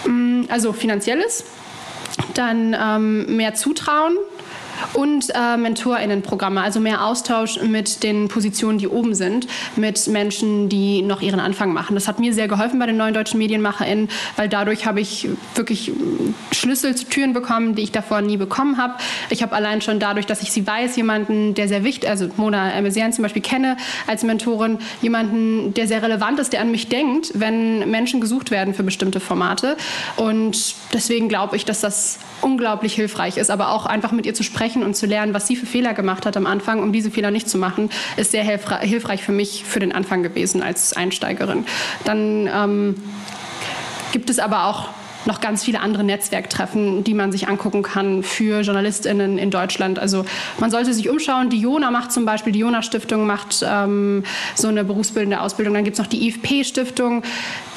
Mm, 0.07 0.43
also 0.49 0.73
finanzielles, 0.73 1.45
dann 2.35 2.77
ähm, 2.79 3.37
mehr 3.37 3.55
Zutrauen 3.55 4.17
und 4.95 5.31
äh, 5.35 5.57
MentorInnen-Programme, 5.57 6.61
also 6.63 6.81
mehr 6.81 7.05
Austausch 7.05 7.61
mit 7.61 8.03
den 8.03 8.29
Positionen, 8.29 8.79
die 8.79 8.89
oben 8.89 9.15
sind, 9.15 9.47
mit 9.77 10.07
Menschen, 10.09 10.69
die 10.69 11.03
noch 11.03 11.23
ihren 11.23 11.41
Anfang 11.41 11.73
machen. 11.73 11.95
Das 11.95 12.09
hat 12.09 12.19
mir 12.19 12.33
sehr 12.35 12.49
geholfen 12.49 12.79
bei 12.79 12.87
den 12.87 12.97
neuen 12.97 13.15
deutschen 13.15 13.39
MedienmacherInnen, 13.39 14.09
weil 14.37 14.49
dadurch 14.49 14.87
habe 14.87 15.01
ich 15.01 15.29
wirklich 15.55 15.93
Schlüssel 16.53 16.95
zu 16.95 17.07
Türen 17.07 17.33
bekommen, 17.33 17.75
die 17.75 17.83
ich 17.83 17.93
davor 17.93 18.21
nie 18.21 18.37
bekommen 18.37 18.79
habe. 18.79 18.95
Ich 19.31 19.43
habe 19.43 19.55
allein 19.55 19.81
schon 19.81 19.99
dadurch, 19.99 20.27
dass 20.27 20.43
ich 20.43 20.53
sie 20.53 20.67
weiß, 20.67 20.97
jemanden, 20.97 21.55
der 21.55 21.69
sehr 21.69 21.85
wichtig, 21.85 22.09
also 22.09 22.29
Mona 22.37 22.81
Mesian 22.81 23.13
zum 23.13 23.23
Beispiel 23.23 23.43
kenne 23.43 23.77
als 24.07 24.23
Mentorin, 24.23 24.79
jemanden, 25.01 25.75
der 25.75 25.87
sehr 25.87 26.03
relevant 26.03 26.39
ist, 26.39 26.53
der 26.53 26.61
an 26.61 26.71
mich 26.71 26.89
denkt, 26.89 27.33
wenn 27.35 27.91
Menschen 27.91 28.21
gesucht 28.21 28.51
werden 28.51 28.75
für 28.75 28.83
bestimmte 28.83 29.21
Formate. 29.21 29.77
Und 30.17 30.75
deswegen 30.93 31.29
glaube 31.29 31.57
ich, 31.57 31.65
dass 31.65 31.81
das 31.81 32.19
unglaublich 32.43 32.95
hilfreich 32.95 33.37
ist, 33.37 33.51
aber 33.51 33.71
auch 33.71 33.87
einfach 33.87 34.13
mit 34.13 34.27
ihr 34.27 34.35
zu 34.35 34.43
sprechen 34.43 34.83
und 34.83 34.95
zu 34.95 35.07
lernen, 35.07 35.35
was 35.35 35.47
sie 35.47 35.57
für 35.57 35.67
Fehler 35.67 35.95
gemacht 35.95 36.27
hat 36.27 36.37
am 36.37 36.47
Anfang, 36.47 36.83
um 36.83 36.93
diese 36.93 37.11
Fehler 37.11 37.31
nicht 37.31 37.49
zu 37.49 37.59
machen, 37.59 37.91
ist 38.17 38.33
sehr 38.33 38.45
hilfreich 38.45 39.23
für 39.23 39.33
mich 39.33 39.65
für 39.65 39.81
den 39.81 39.93
Anfang 39.93 40.23
gewesen 40.23 40.63
als 40.63 40.93
Einsteigerin. 40.95 41.65
Dann 42.05 42.49
ähm, 42.53 42.95
gibt 44.13 44.31
es 44.31 44.39
aber 44.39 44.67
auch 44.67 44.89
noch 45.27 45.41
ganz 45.41 45.65
viele 45.65 45.81
andere 45.81 46.05
Netzwerktreffen, 46.05 47.05
die 47.05 47.15
man 47.15 47.33
sich 47.33 47.49
angucken 47.49 47.83
kann 47.83 48.23
für 48.23 48.61
JournalistInnen 48.61 49.39
in 49.39 49.51
Deutschland. 49.51 49.99
Also 49.99 50.25
man 50.59 50.71
sollte 50.71 50.95
sich 50.95 51.09
umschauen. 51.09 51.51
Die 51.51 51.59
Jona 51.59 51.91
macht 51.91 52.13
zum 52.13 52.25
Beispiel, 52.25 52.53
die 52.53 52.61
Jona 52.61 52.83
Stiftung 52.83 53.27
macht 53.27 53.65
ähm, 53.67 54.25
so 54.55 54.69
eine 54.69 54.85
berufsbildende 54.85 55.41
Ausbildung. 55.41 55.75
Dann 55.75 55.85
gibt 55.85 55.95
es 55.95 56.01
noch 56.01 56.09
die 56.09 56.29
IFP 56.29 56.65
Stiftung. 56.65 57.23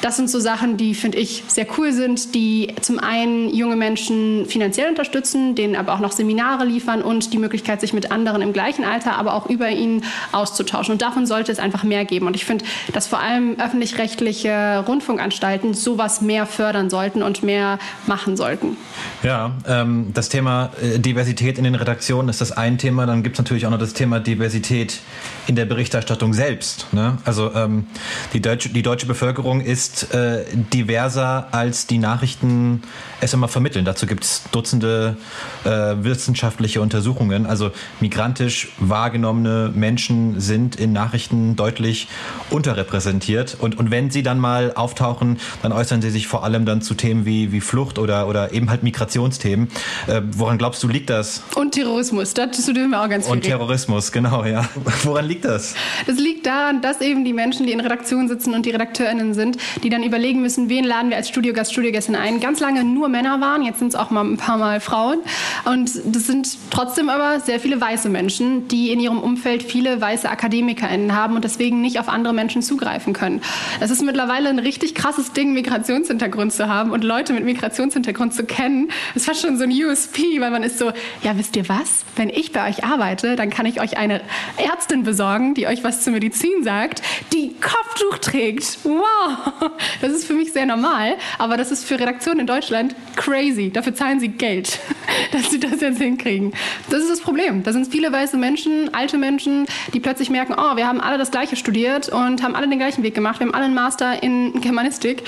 Das 0.02 0.16
sind 0.16 0.28
so 0.28 0.38
Sachen, 0.40 0.76
die, 0.76 0.94
finde 0.94 1.18
ich, 1.18 1.44
sehr 1.46 1.66
cool 1.78 1.92
sind, 1.92 2.34
die 2.34 2.74
zum 2.80 2.98
einen 2.98 3.48
junge 3.54 3.76
Menschen 3.76 4.46
finanziell 4.46 4.88
unterstützen, 4.88 5.54
denen 5.54 5.74
aber 5.74 5.94
auch 5.94 6.00
noch 6.00 6.12
Seminare 6.12 6.64
liefern 6.64 7.02
und 7.02 7.32
die 7.32 7.38
Möglichkeit, 7.38 7.80
sich 7.80 7.92
mit 7.92 8.10
anderen 8.12 8.42
im 8.42 8.52
gleichen 8.52 8.84
Alter, 8.84 9.16
aber 9.16 9.34
auch 9.34 9.46
über 9.46 9.70
ihnen 9.70 10.04
auszutauschen. 10.32 10.92
Und 10.92 11.02
davon 11.02 11.26
sollte 11.26 11.50
es 11.50 11.58
einfach 11.58 11.82
mehr 11.82 12.04
geben. 12.04 12.26
Und 12.26 12.36
ich 12.36 12.44
finde, 12.44 12.64
dass 12.92 13.06
vor 13.06 13.20
allem 13.20 13.56
öffentlich-rechtliche 13.58 14.84
Rundfunkanstalten 14.86 15.74
sowas 15.74 16.20
mehr 16.20 16.46
fördern 16.46 16.90
sollten 16.90 17.22
und 17.22 17.35
und 17.42 17.46
mehr 17.46 17.78
machen 18.06 18.36
sollten. 18.36 18.76
Ja, 19.22 19.52
ähm, 19.66 20.12
das 20.14 20.28
Thema 20.28 20.70
äh, 20.80 20.98
Diversität 20.98 21.58
in 21.58 21.64
den 21.64 21.74
Redaktionen 21.74 22.28
ist 22.28 22.40
das 22.40 22.52
ein 22.52 22.78
Thema. 22.78 23.06
Dann 23.06 23.22
gibt 23.22 23.36
es 23.36 23.38
natürlich 23.38 23.66
auch 23.66 23.70
noch 23.70 23.78
das 23.78 23.92
Thema 23.92 24.20
Diversität 24.20 25.00
in 25.46 25.56
der 25.56 25.64
Berichterstattung 25.64 26.32
selbst. 26.32 26.92
Ne? 26.92 27.18
Also 27.24 27.54
ähm, 27.54 27.86
die, 28.32 28.40
deutsche, 28.40 28.68
die 28.70 28.82
deutsche 28.82 29.06
Bevölkerung 29.06 29.60
ist 29.60 30.14
äh, 30.14 30.44
diverser 30.72 31.48
als 31.52 31.86
die 31.86 31.98
Nachrichten 31.98 32.82
es 33.20 33.32
immer 33.32 33.48
vermitteln. 33.48 33.84
Dazu 33.84 34.06
gibt 34.06 34.24
es 34.24 34.42
Dutzende 34.52 35.16
äh, 35.64 35.68
wissenschaftliche 35.68 36.80
Untersuchungen. 36.80 37.46
Also 37.46 37.70
migrantisch 38.00 38.68
wahrgenommene 38.78 39.72
Menschen 39.74 40.40
sind 40.40 40.76
in 40.76 40.92
Nachrichten 40.92 41.56
deutlich 41.56 42.08
unterrepräsentiert. 42.50 43.56
Und, 43.58 43.78
und 43.78 43.90
wenn 43.90 44.10
sie 44.10 44.22
dann 44.22 44.38
mal 44.38 44.72
auftauchen, 44.74 45.38
dann 45.62 45.72
äußern 45.72 46.02
sie 46.02 46.10
sich 46.10 46.26
vor 46.26 46.44
allem 46.44 46.66
dann 46.66 46.82
zu 46.82 46.94
Themen 46.94 47.24
wie, 47.24 47.52
wie 47.52 47.60
Flucht 47.60 47.98
oder, 47.98 48.28
oder 48.28 48.52
eben 48.52 48.70
halt 48.70 48.82
Migrationsthemen. 48.82 49.68
Äh, 50.06 50.22
woran 50.32 50.58
glaubst 50.58 50.82
du, 50.82 50.88
liegt 50.88 51.10
das? 51.10 51.42
Und 51.54 51.72
Terrorismus, 51.72 52.34
dazu 52.34 52.72
dürfen 52.72 52.90
wir 52.90 53.02
auch 53.02 53.08
ganz 53.08 53.26
viel 53.26 53.34
Und 53.34 53.42
Terrorismus, 53.42 54.12
genau, 54.12 54.44
ja. 54.44 54.68
Woran 55.02 55.24
liegt 55.24 55.44
das? 55.44 55.74
Das 56.06 56.18
liegt 56.18 56.46
daran, 56.46 56.82
dass 56.82 57.00
eben 57.00 57.24
die 57.24 57.32
Menschen, 57.32 57.66
die 57.66 57.72
in 57.72 57.80
Redaktionen 57.80 58.28
sitzen 58.28 58.54
und 58.54 58.66
die 58.66 58.70
RedakteurInnen 58.70 59.34
sind, 59.34 59.56
die 59.82 59.88
dann 59.88 60.02
überlegen 60.02 60.42
müssen, 60.42 60.68
wen 60.68 60.84
laden 60.84 61.10
wir 61.10 61.16
als 61.16 61.28
Studiogast, 61.28 61.72
Studiogästin 61.72 62.14
ein. 62.14 62.40
Ganz 62.40 62.60
lange 62.60 62.84
nur 62.84 63.05
Männer 63.08 63.40
waren, 63.40 63.62
jetzt 63.62 63.78
sind 63.78 63.88
es 63.88 63.94
auch 63.94 64.10
mal 64.10 64.24
ein 64.24 64.36
paar 64.36 64.58
Mal 64.58 64.80
Frauen. 64.80 65.18
Und 65.64 65.90
das 66.04 66.26
sind 66.26 66.56
trotzdem 66.70 67.08
aber 67.08 67.40
sehr 67.40 67.60
viele 67.60 67.80
weiße 67.80 68.08
Menschen, 68.08 68.68
die 68.68 68.90
in 68.90 69.00
ihrem 69.00 69.18
Umfeld 69.18 69.62
viele 69.62 70.00
weiße 70.00 70.28
AkademikerInnen 70.28 71.14
haben 71.14 71.36
und 71.36 71.44
deswegen 71.44 71.80
nicht 71.80 71.98
auf 72.00 72.08
andere 72.08 72.34
Menschen 72.34 72.62
zugreifen 72.62 73.12
können. 73.12 73.40
Es 73.80 73.90
ist 73.90 74.02
mittlerweile 74.02 74.48
ein 74.48 74.58
richtig 74.58 74.94
krasses 74.94 75.32
Ding, 75.32 75.52
Migrationshintergrund 75.52 76.52
zu 76.52 76.68
haben 76.68 76.90
und 76.90 77.04
Leute 77.04 77.32
mit 77.32 77.44
Migrationshintergrund 77.44 78.34
zu 78.34 78.44
kennen. 78.44 78.88
Das 79.14 79.24
fast 79.24 79.42
schon 79.42 79.56
so 79.58 79.64
ein 79.64 79.70
USP, 79.70 80.40
weil 80.40 80.50
man 80.50 80.62
ist 80.62 80.78
so, 80.78 80.92
ja, 81.22 81.36
wisst 81.36 81.56
ihr 81.56 81.68
was? 81.68 82.04
Wenn 82.16 82.30
ich 82.30 82.52
bei 82.52 82.68
euch 82.68 82.84
arbeite, 82.84 83.36
dann 83.36 83.50
kann 83.50 83.66
ich 83.66 83.80
euch 83.80 83.96
eine 83.98 84.20
Ärztin 84.56 85.02
besorgen, 85.04 85.54
die 85.54 85.66
euch 85.66 85.84
was 85.84 86.02
zur 86.02 86.12
Medizin 86.12 86.64
sagt, 86.64 87.02
die 87.32 87.54
Kopftuch 87.60 88.18
trägt. 88.18 88.78
Wow! 88.84 89.70
Das 90.00 90.12
ist 90.12 90.26
für 90.26 90.34
mich 90.34 90.52
sehr 90.52 90.66
normal, 90.66 91.16
aber 91.38 91.56
das 91.56 91.70
ist 91.70 91.84
für 91.84 91.98
Redaktionen 91.98 92.40
in 92.40 92.46
Deutschland 92.46 92.95
crazy. 93.16 93.70
Dafür 93.72 93.94
zahlen 93.94 94.20
sie 94.20 94.28
Geld, 94.28 94.78
dass 95.32 95.50
sie 95.50 95.58
das 95.58 95.80
jetzt 95.80 95.98
hinkriegen. 95.98 96.52
Das 96.90 97.00
ist 97.00 97.10
das 97.10 97.20
Problem. 97.20 97.62
Da 97.62 97.72
sind 97.72 97.86
viele 97.86 98.12
weiße 98.12 98.36
Menschen, 98.36 98.94
alte 98.94 99.18
Menschen, 99.18 99.66
die 99.92 100.00
plötzlich 100.00 100.30
merken, 100.30 100.54
oh, 100.56 100.76
wir 100.76 100.86
haben 100.86 101.00
alle 101.00 101.18
das 101.18 101.30
Gleiche 101.30 101.56
studiert 101.56 102.08
und 102.08 102.42
haben 102.42 102.54
alle 102.54 102.68
den 102.68 102.78
gleichen 102.78 103.02
Weg 103.02 103.14
gemacht. 103.14 103.40
Wir 103.40 103.46
haben 103.46 103.54
alle 103.54 103.64
einen 103.64 103.74
Master 103.74 104.22
in 104.22 104.60
Germanistik. 104.60 105.22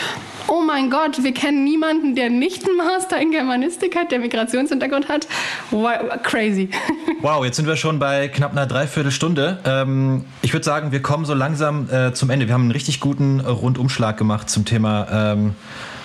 Oh 0.47 0.63
mein 0.63 0.91
Gott, 0.91 1.23
wir 1.23 1.33
kennen 1.33 1.65
niemanden, 1.65 2.15
der 2.15 2.31
nicht 2.31 2.67
einen 2.67 2.77
Master 2.77 3.21
in 3.21 3.31
Germanistik 3.31 3.97
hat, 3.97 4.13
der 4.13 4.19
Migrationshintergrund 4.19 5.09
hat. 5.09 5.27
Wow, 5.71 5.93
crazy. 6.23 6.69
Wow, 7.21 7.45
jetzt 7.45 7.57
sind 7.57 7.67
wir 7.67 7.75
schon 7.75 7.99
bei 7.99 8.29
knapp 8.29 8.53
einer 8.53 8.67
Dreiviertelstunde. 8.67 9.59
Ähm, 9.65 10.25
ich 10.41 10.53
würde 10.53 10.65
sagen, 10.65 10.93
wir 10.93 11.03
kommen 11.03 11.25
so 11.25 11.35
langsam 11.35 11.91
äh, 11.91 12.13
zum 12.13 12.31
Ende. 12.31 12.47
Wir 12.47 12.55
haben 12.55 12.63
einen 12.63 12.71
richtig 12.71 13.01
guten 13.01 13.41
Rundumschlag 13.41 14.17
gemacht 14.17 14.49
zum 14.49 14.65
Thema 14.65 15.09
ähm, 15.11 15.57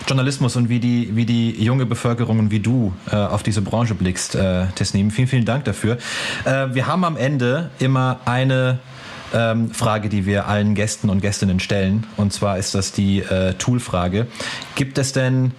Journalismus 0.07 0.55
und 0.55 0.69
wie 0.69 0.79
die, 0.79 1.15
wie 1.15 1.25
die 1.25 1.63
junge 1.63 1.85
Bevölkerung 1.85 2.39
und 2.39 2.51
wie 2.51 2.59
du 2.59 2.93
äh, 3.11 3.15
auf 3.15 3.43
diese 3.43 3.61
Branche 3.61 3.95
blickst, 3.95 4.35
äh, 4.35 4.67
Tesnim. 4.75 5.11
Vielen, 5.11 5.27
vielen 5.27 5.45
Dank 5.45 5.65
dafür. 5.65 5.97
Äh, 6.45 6.67
wir 6.73 6.87
haben 6.87 7.03
am 7.03 7.17
Ende 7.17 7.69
immer 7.79 8.19
eine 8.25 8.79
ähm, 9.33 9.71
Frage, 9.71 10.09
die 10.09 10.25
wir 10.25 10.47
allen 10.47 10.75
Gästen 10.75 11.09
und 11.09 11.21
Gästinnen 11.21 11.59
stellen. 11.59 12.05
Und 12.17 12.33
zwar 12.33 12.57
ist 12.57 12.75
das 12.75 12.91
die 12.91 13.19
äh, 13.19 13.53
Tool-Frage. 13.53 14.27
Gibt 14.75 14.97
es 14.97 15.13
denn 15.13 15.51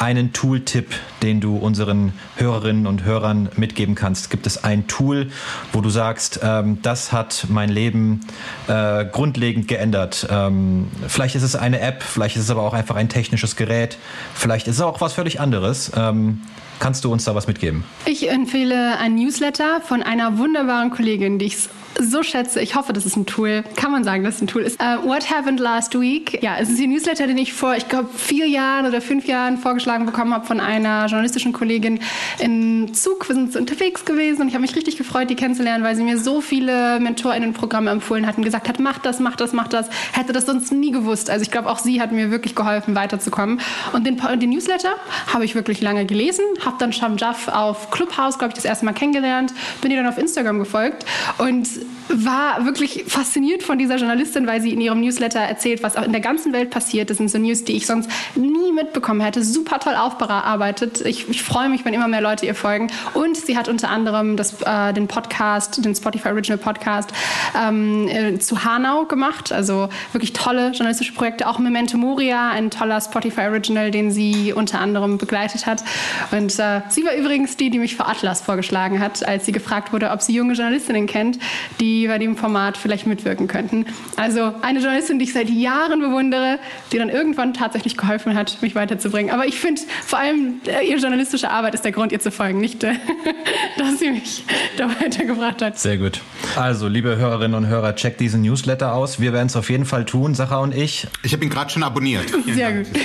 einen 0.00 0.32
Tool-Tipp, 0.32 0.94
den 1.22 1.40
du 1.40 1.56
unseren 1.56 2.14
Hörerinnen 2.36 2.86
und 2.86 3.04
Hörern 3.04 3.50
mitgeben 3.56 3.94
kannst? 3.94 4.30
Gibt 4.30 4.46
es 4.46 4.64
ein 4.64 4.86
Tool, 4.86 5.30
wo 5.72 5.82
du 5.82 5.90
sagst, 5.90 6.40
ähm, 6.42 6.78
das 6.80 7.12
hat 7.12 7.46
mein 7.50 7.68
Leben 7.68 8.20
äh, 8.66 9.04
grundlegend 9.04 9.68
geändert? 9.68 10.26
Ähm, 10.30 10.88
vielleicht 11.06 11.34
ist 11.34 11.42
es 11.42 11.54
eine 11.54 11.80
App, 11.80 12.02
vielleicht 12.02 12.36
ist 12.36 12.44
es 12.44 12.50
aber 12.50 12.62
auch 12.62 12.72
einfach 12.72 12.96
ein 12.96 13.10
technisches 13.10 13.56
Gerät, 13.56 13.98
vielleicht 14.34 14.68
ist 14.68 14.76
es 14.76 14.80
auch 14.80 15.02
was 15.02 15.12
völlig 15.12 15.38
anderes. 15.38 15.92
Ähm, 15.94 16.40
kannst 16.78 17.04
du 17.04 17.12
uns 17.12 17.24
da 17.24 17.34
was 17.34 17.46
mitgeben? 17.46 17.84
Ich 18.06 18.30
empfehle 18.30 18.96
ein 18.98 19.16
Newsletter 19.16 19.82
von 19.82 20.02
einer 20.02 20.38
wunderbaren 20.38 20.90
Kollegin, 20.90 21.38
die 21.38 21.44
ich 21.46 21.58
so 21.98 22.22
schätze. 22.22 22.60
Ich 22.60 22.74
hoffe, 22.74 22.92
das 22.92 23.06
ist 23.06 23.16
ein 23.16 23.26
Tool. 23.26 23.64
Kann 23.76 23.92
man 23.92 24.04
sagen, 24.04 24.24
dass 24.24 24.36
es 24.36 24.42
ein 24.42 24.46
Tool 24.46 24.62
ist. 24.62 24.80
Uh, 24.80 25.06
What 25.06 25.30
Happened 25.30 25.60
Last 25.60 25.98
Week? 25.98 26.42
Ja, 26.42 26.56
es 26.58 26.68
ist 26.68 26.80
ein 26.80 26.90
Newsletter, 26.90 27.26
den 27.26 27.38
ich 27.38 27.52
vor, 27.52 27.74
ich 27.76 27.88
glaube, 27.88 28.08
vier 28.14 28.46
Jahren 28.48 28.86
oder 28.86 29.00
fünf 29.00 29.26
Jahren 29.26 29.58
vorgeschlagen 29.58 30.06
bekommen 30.06 30.32
habe 30.32 30.46
von 30.46 30.60
einer 30.60 31.06
journalistischen 31.06 31.52
Kollegin 31.52 32.00
im 32.38 32.94
Zug. 32.94 33.28
Wir 33.28 33.34
sind 33.34 33.56
unterwegs 33.56 34.04
gewesen 34.04 34.42
und 34.42 34.48
ich 34.48 34.54
habe 34.54 34.62
mich 34.62 34.76
richtig 34.76 34.96
gefreut, 34.96 35.30
die 35.30 35.36
kennenzulernen, 35.36 35.84
weil 35.84 35.96
sie 35.96 36.02
mir 36.02 36.18
so 36.18 36.40
viele 36.40 37.00
MentorInnen-Programme 37.00 37.90
empfohlen 37.90 38.24
und 38.24 38.44
gesagt 38.44 38.68
hat, 38.68 38.78
mach 38.78 38.98
das, 38.98 39.20
mach 39.20 39.36
das, 39.36 39.52
mach 39.52 39.68
das. 39.68 39.88
Hätte 40.12 40.32
das 40.32 40.46
sonst 40.46 40.72
nie 40.72 40.92
gewusst. 40.92 41.30
Also 41.30 41.42
ich 41.42 41.50
glaube, 41.50 41.68
auch 41.68 41.78
sie 41.78 42.00
hat 42.00 42.12
mir 42.12 42.30
wirklich 42.30 42.54
geholfen, 42.54 42.94
weiterzukommen. 42.94 43.60
Und 43.92 44.06
den, 44.06 44.20
den 44.38 44.50
Newsletter 44.50 44.94
habe 45.32 45.44
ich 45.44 45.54
wirklich 45.54 45.80
lange 45.80 46.06
gelesen, 46.06 46.44
habe 46.64 46.76
dann 46.78 46.92
Sham 46.92 47.16
Jaff 47.16 47.48
auf 47.48 47.90
Clubhouse, 47.90 48.38
glaube 48.38 48.50
ich, 48.50 48.54
das 48.54 48.64
erste 48.64 48.84
Mal 48.84 48.92
kennengelernt, 48.92 49.52
bin 49.80 49.90
ihr 49.90 49.96
dann 49.96 50.06
auf 50.06 50.18
Instagram 50.18 50.58
gefolgt 50.58 51.04
und 51.38 51.68
war 52.08 52.64
wirklich 52.64 53.04
fasziniert 53.06 53.62
von 53.62 53.78
dieser 53.78 53.96
Journalistin, 53.96 54.46
weil 54.46 54.60
sie 54.60 54.72
in 54.72 54.80
ihrem 54.80 55.00
Newsletter 55.00 55.40
erzählt, 55.40 55.82
was 55.82 55.96
auch 55.96 56.02
in 56.02 56.12
der 56.12 56.20
ganzen 56.20 56.52
Welt 56.52 56.70
passiert. 56.70 57.10
Das 57.10 57.18
sind 57.18 57.30
so 57.30 57.38
News, 57.38 57.64
die 57.64 57.76
ich 57.76 57.86
sonst 57.86 58.10
nie 58.34 58.72
mitbekommen 58.72 59.20
hätte. 59.20 59.44
Super 59.44 59.78
toll 59.78 59.94
aufbearbeitet. 59.94 61.00
Ich, 61.02 61.28
ich 61.28 61.42
freue 61.42 61.68
mich, 61.68 61.84
wenn 61.84 61.94
immer 61.94 62.08
mehr 62.08 62.20
Leute 62.20 62.46
ihr 62.46 62.54
folgen. 62.54 62.88
Und 63.14 63.36
sie 63.36 63.56
hat 63.56 63.68
unter 63.68 63.90
anderem 63.90 64.36
das, 64.36 64.60
äh, 64.62 64.92
den 64.92 65.08
Podcast, 65.08 65.84
den 65.84 65.94
Spotify 65.94 66.28
Original 66.28 66.58
Podcast 66.58 67.10
ähm, 67.56 68.08
äh, 68.08 68.38
zu 68.38 68.64
Hanau 68.64 69.04
gemacht. 69.04 69.52
Also 69.52 69.88
wirklich 70.12 70.32
tolle 70.32 70.70
journalistische 70.70 71.12
Projekte. 71.12 71.46
Auch 71.46 71.58
Memento 71.58 71.96
Moria, 71.96 72.50
ein 72.50 72.70
toller 72.70 73.00
Spotify 73.00 73.42
Original, 73.42 73.90
den 73.90 74.10
sie 74.10 74.52
unter 74.52 74.80
anderem 74.80 75.18
begleitet 75.18 75.66
hat. 75.66 75.84
Und 76.32 76.58
äh, 76.58 76.82
sie 76.88 77.04
war 77.04 77.14
übrigens 77.14 77.56
die, 77.56 77.70
die 77.70 77.78
mich 77.78 77.96
für 77.96 78.06
Atlas 78.06 78.40
vorgeschlagen 78.40 79.00
hat, 79.00 79.26
als 79.26 79.46
sie 79.46 79.52
gefragt 79.52 79.92
wurde, 79.92 80.10
ob 80.10 80.22
sie 80.22 80.32
junge 80.32 80.54
Journalistinnen 80.54 81.06
kennt, 81.06 81.38
die 81.78 82.06
bei 82.08 82.18
dem 82.18 82.36
Format 82.36 82.76
vielleicht 82.76 83.06
mitwirken 83.06 83.46
könnten. 83.46 83.86
Also 84.16 84.52
eine 84.62 84.80
Journalistin, 84.80 85.18
die 85.18 85.24
ich 85.26 85.32
seit 85.32 85.48
Jahren 85.48 86.00
bewundere, 86.00 86.58
die 86.92 86.98
dann 86.98 87.08
irgendwann 87.08 87.54
tatsächlich 87.54 87.96
geholfen 87.96 88.34
hat, 88.34 88.60
mich 88.62 88.74
weiterzubringen. 88.74 89.32
Aber 89.32 89.46
ich 89.46 89.60
finde, 89.60 89.80
vor 90.04 90.18
allem 90.18 90.60
äh, 90.66 90.86
ihre 90.86 90.98
journalistische 90.98 91.50
Arbeit 91.50 91.74
ist 91.74 91.84
der 91.84 91.92
Grund, 91.92 92.12
ihr 92.12 92.20
zu 92.20 92.30
folgen, 92.30 92.60
nicht, 92.60 92.82
äh, 92.84 92.94
dass 93.78 93.98
sie 93.98 94.10
mich 94.10 94.44
da 94.76 94.88
weitergebracht 95.00 95.62
hat. 95.62 95.78
Sehr 95.78 95.98
gut. 95.98 96.20
Also, 96.56 96.88
liebe 96.88 97.16
Hörerinnen 97.16 97.54
und 97.54 97.66
Hörer, 97.66 97.94
checkt 97.94 98.20
diesen 98.20 98.42
Newsletter 98.42 98.94
aus. 98.94 99.20
Wir 99.20 99.32
werden 99.32 99.46
es 99.46 99.56
auf 99.56 99.70
jeden 99.70 99.84
Fall 99.84 100.04
tun, 100.04 100.34
Sacha 100.34 100.58
und 100.58 100.74
ich. 100.74 101.06
Ich 101.22 101.32
habe 101.32 101.44
ihn 101.44 101.50
gerade 101.50 101.70
schon 101.70 101.82
abonniert. 101.82 102.24
Sehr 102.46 102.72
gut. 102.72 102.86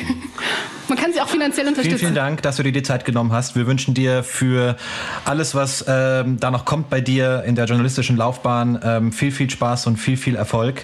Man 0.88 0.98
kann 0.98 1.14
sie 1.14 1.22
auch 1.22 1.28
finanziell 1.28 1.68
unterstützen. 1.68 1.98
Vielen, 1.98 2.14
vielen 2.14 2.16
Dank, 2.16 2.42
dass 2.42 2.58
du 2.58 2.64
dir 2.64 2.72
die 2.72 2.84
Zeit 2.84 3.06
genommen 3.06 3.32
hast. 3.32 3.56
Wir 3.56 3.68
wünschen 3.68 3.94
dir 3.94 4.24
für 4.24 4.76
alles, 5.24 5.56
was 5.56 5.86
ähm, 5.88 6.40
da 6.40 6.52
noch 6.52 6.66
kommt 6.66 6.90
bei 6.90 7.02
dir 7.02 7.44
in 7.46 7.56
der 7.56 7.66
journalistischen 7.66 8.18
Laufbahn, 8.18 8.80
ähm, 8.84 9.12
viel, 9.12 9.32
viel 9.32 9.50
Spaß 9.50 9.88
und 9.88 9.98
viel, 9.98 10.18
viel 10.18 10.36
Erfolg. 10.36 10.84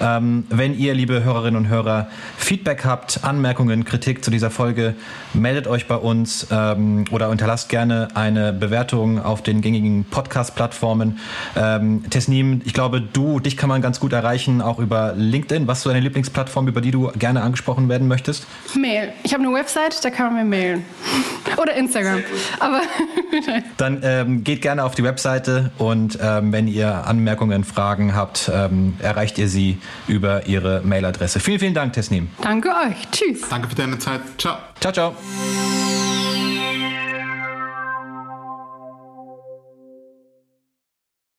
Ähm, 0.00 0.46
wenn 0.48 0.78
ihr, 0.78 0.94
liebe 0.94 1.22
Hörerinnen 1.24 1.56
und 1.56 1.68
Hörer, 1.68 2.08
Feedback 2.36 2.84
habt, 2.84 3.24
Anmerkungen, 3.24 3.84
Kritik 3.84 4.24
zu 4.24 4.30
dieser 4.30 4.50
Folge, 4.50 4.94
meldet 5.34 5.66
euch 5.66 5.86
bei 5.86 5.96
uns 5.96 6.46
ähm, 6.50 7.04
oder 7.10 7.28
unterlasst 7.28 7.68
gerne 7.68 8.08
eine 8.14 8.52
Bewertung 8.52 9.22
auf 9.22 9.42
den 9.42 9.60
gängigen 9.60 10.04
Podcast-Plattformen. 10.04 11.18
Ähm, 11.56 12.04
Tesnim, 12.10 12.62
ich 12.64 12.74
glaube, 12.74 13.00
du, 13.00 13.40
dich 13.40 13.56
kann 13.56 13.68
man 13.68 13.82
ganz 13.82 14.00
gut 14.00 14.12
erreichen, 14.12 14.62
auch 14.62 14.78
über 14.78 15.12
LinkedIn. 15.16 15.66
Was 15.66 15.78
ist 15.78 15.84
so 15.84 15.90
deine 15.90 16.00
Lieblingsplattform, 16.00 16.68
über 16.68 16.80
die 16.80 16.90
du 16.90 17.10
gerne 17.18 17.42
angesprochen 17.42 17.88
werden 17.88 18.08
möchtest? 18.08 18.46
Mail. 18.74 19.12
Ich 19.22 19.34
habe 19.34 19.42
eine 19.42 19.52
Website, 19.54 20.04
da 20.04 20.10
kann 20.10 20.34
man 20.34 20.48
mir 20.48 20.56
mailen. 20.56 20.84
Oder 21.56 21.74
Instagram. 21.74 22.20
Aber 22.58 22.80
Dann 23.76 24.00
ähm, 24.02 24.44
geht 24.44 24.62
gerne 24.62 24.84
auf 24.84 24.94
die 24.94 25.04
Webseite 25.04 25.70
und 25.78 26.18
ähm, 26.22 26.52
wenn 26.52 26.68
ihr 26.68 27.06
Anmerkungen, 27.06 27.64
Fragen 27.64 28.14
habt, 28.14 28.50
ähm, 28.52 28.94
erreicht 29.00 29.38
ihr 29.38 29.48
sie 29.48 29.78
über 30.08 30.46
Ihre 30.46 30.82
Mailadresse. 30.82 31.40
Vielen, 31.40 31.58
vielen 31.58 31.74
Dank, 31.74 31.92
Tesnim. 31.92 32.28
Danke 32.42 32.68
euch. 32.68 33.10
Tschüss. 33.10 33.48
Danke 33.48 33.68
für 33.68 33.74
deine 33.74 33.98
Zeit. 33.98 34.20
Ciao. 34.38 34.58
Ciao, 34.80 34.92
ciao. 34.92 35.14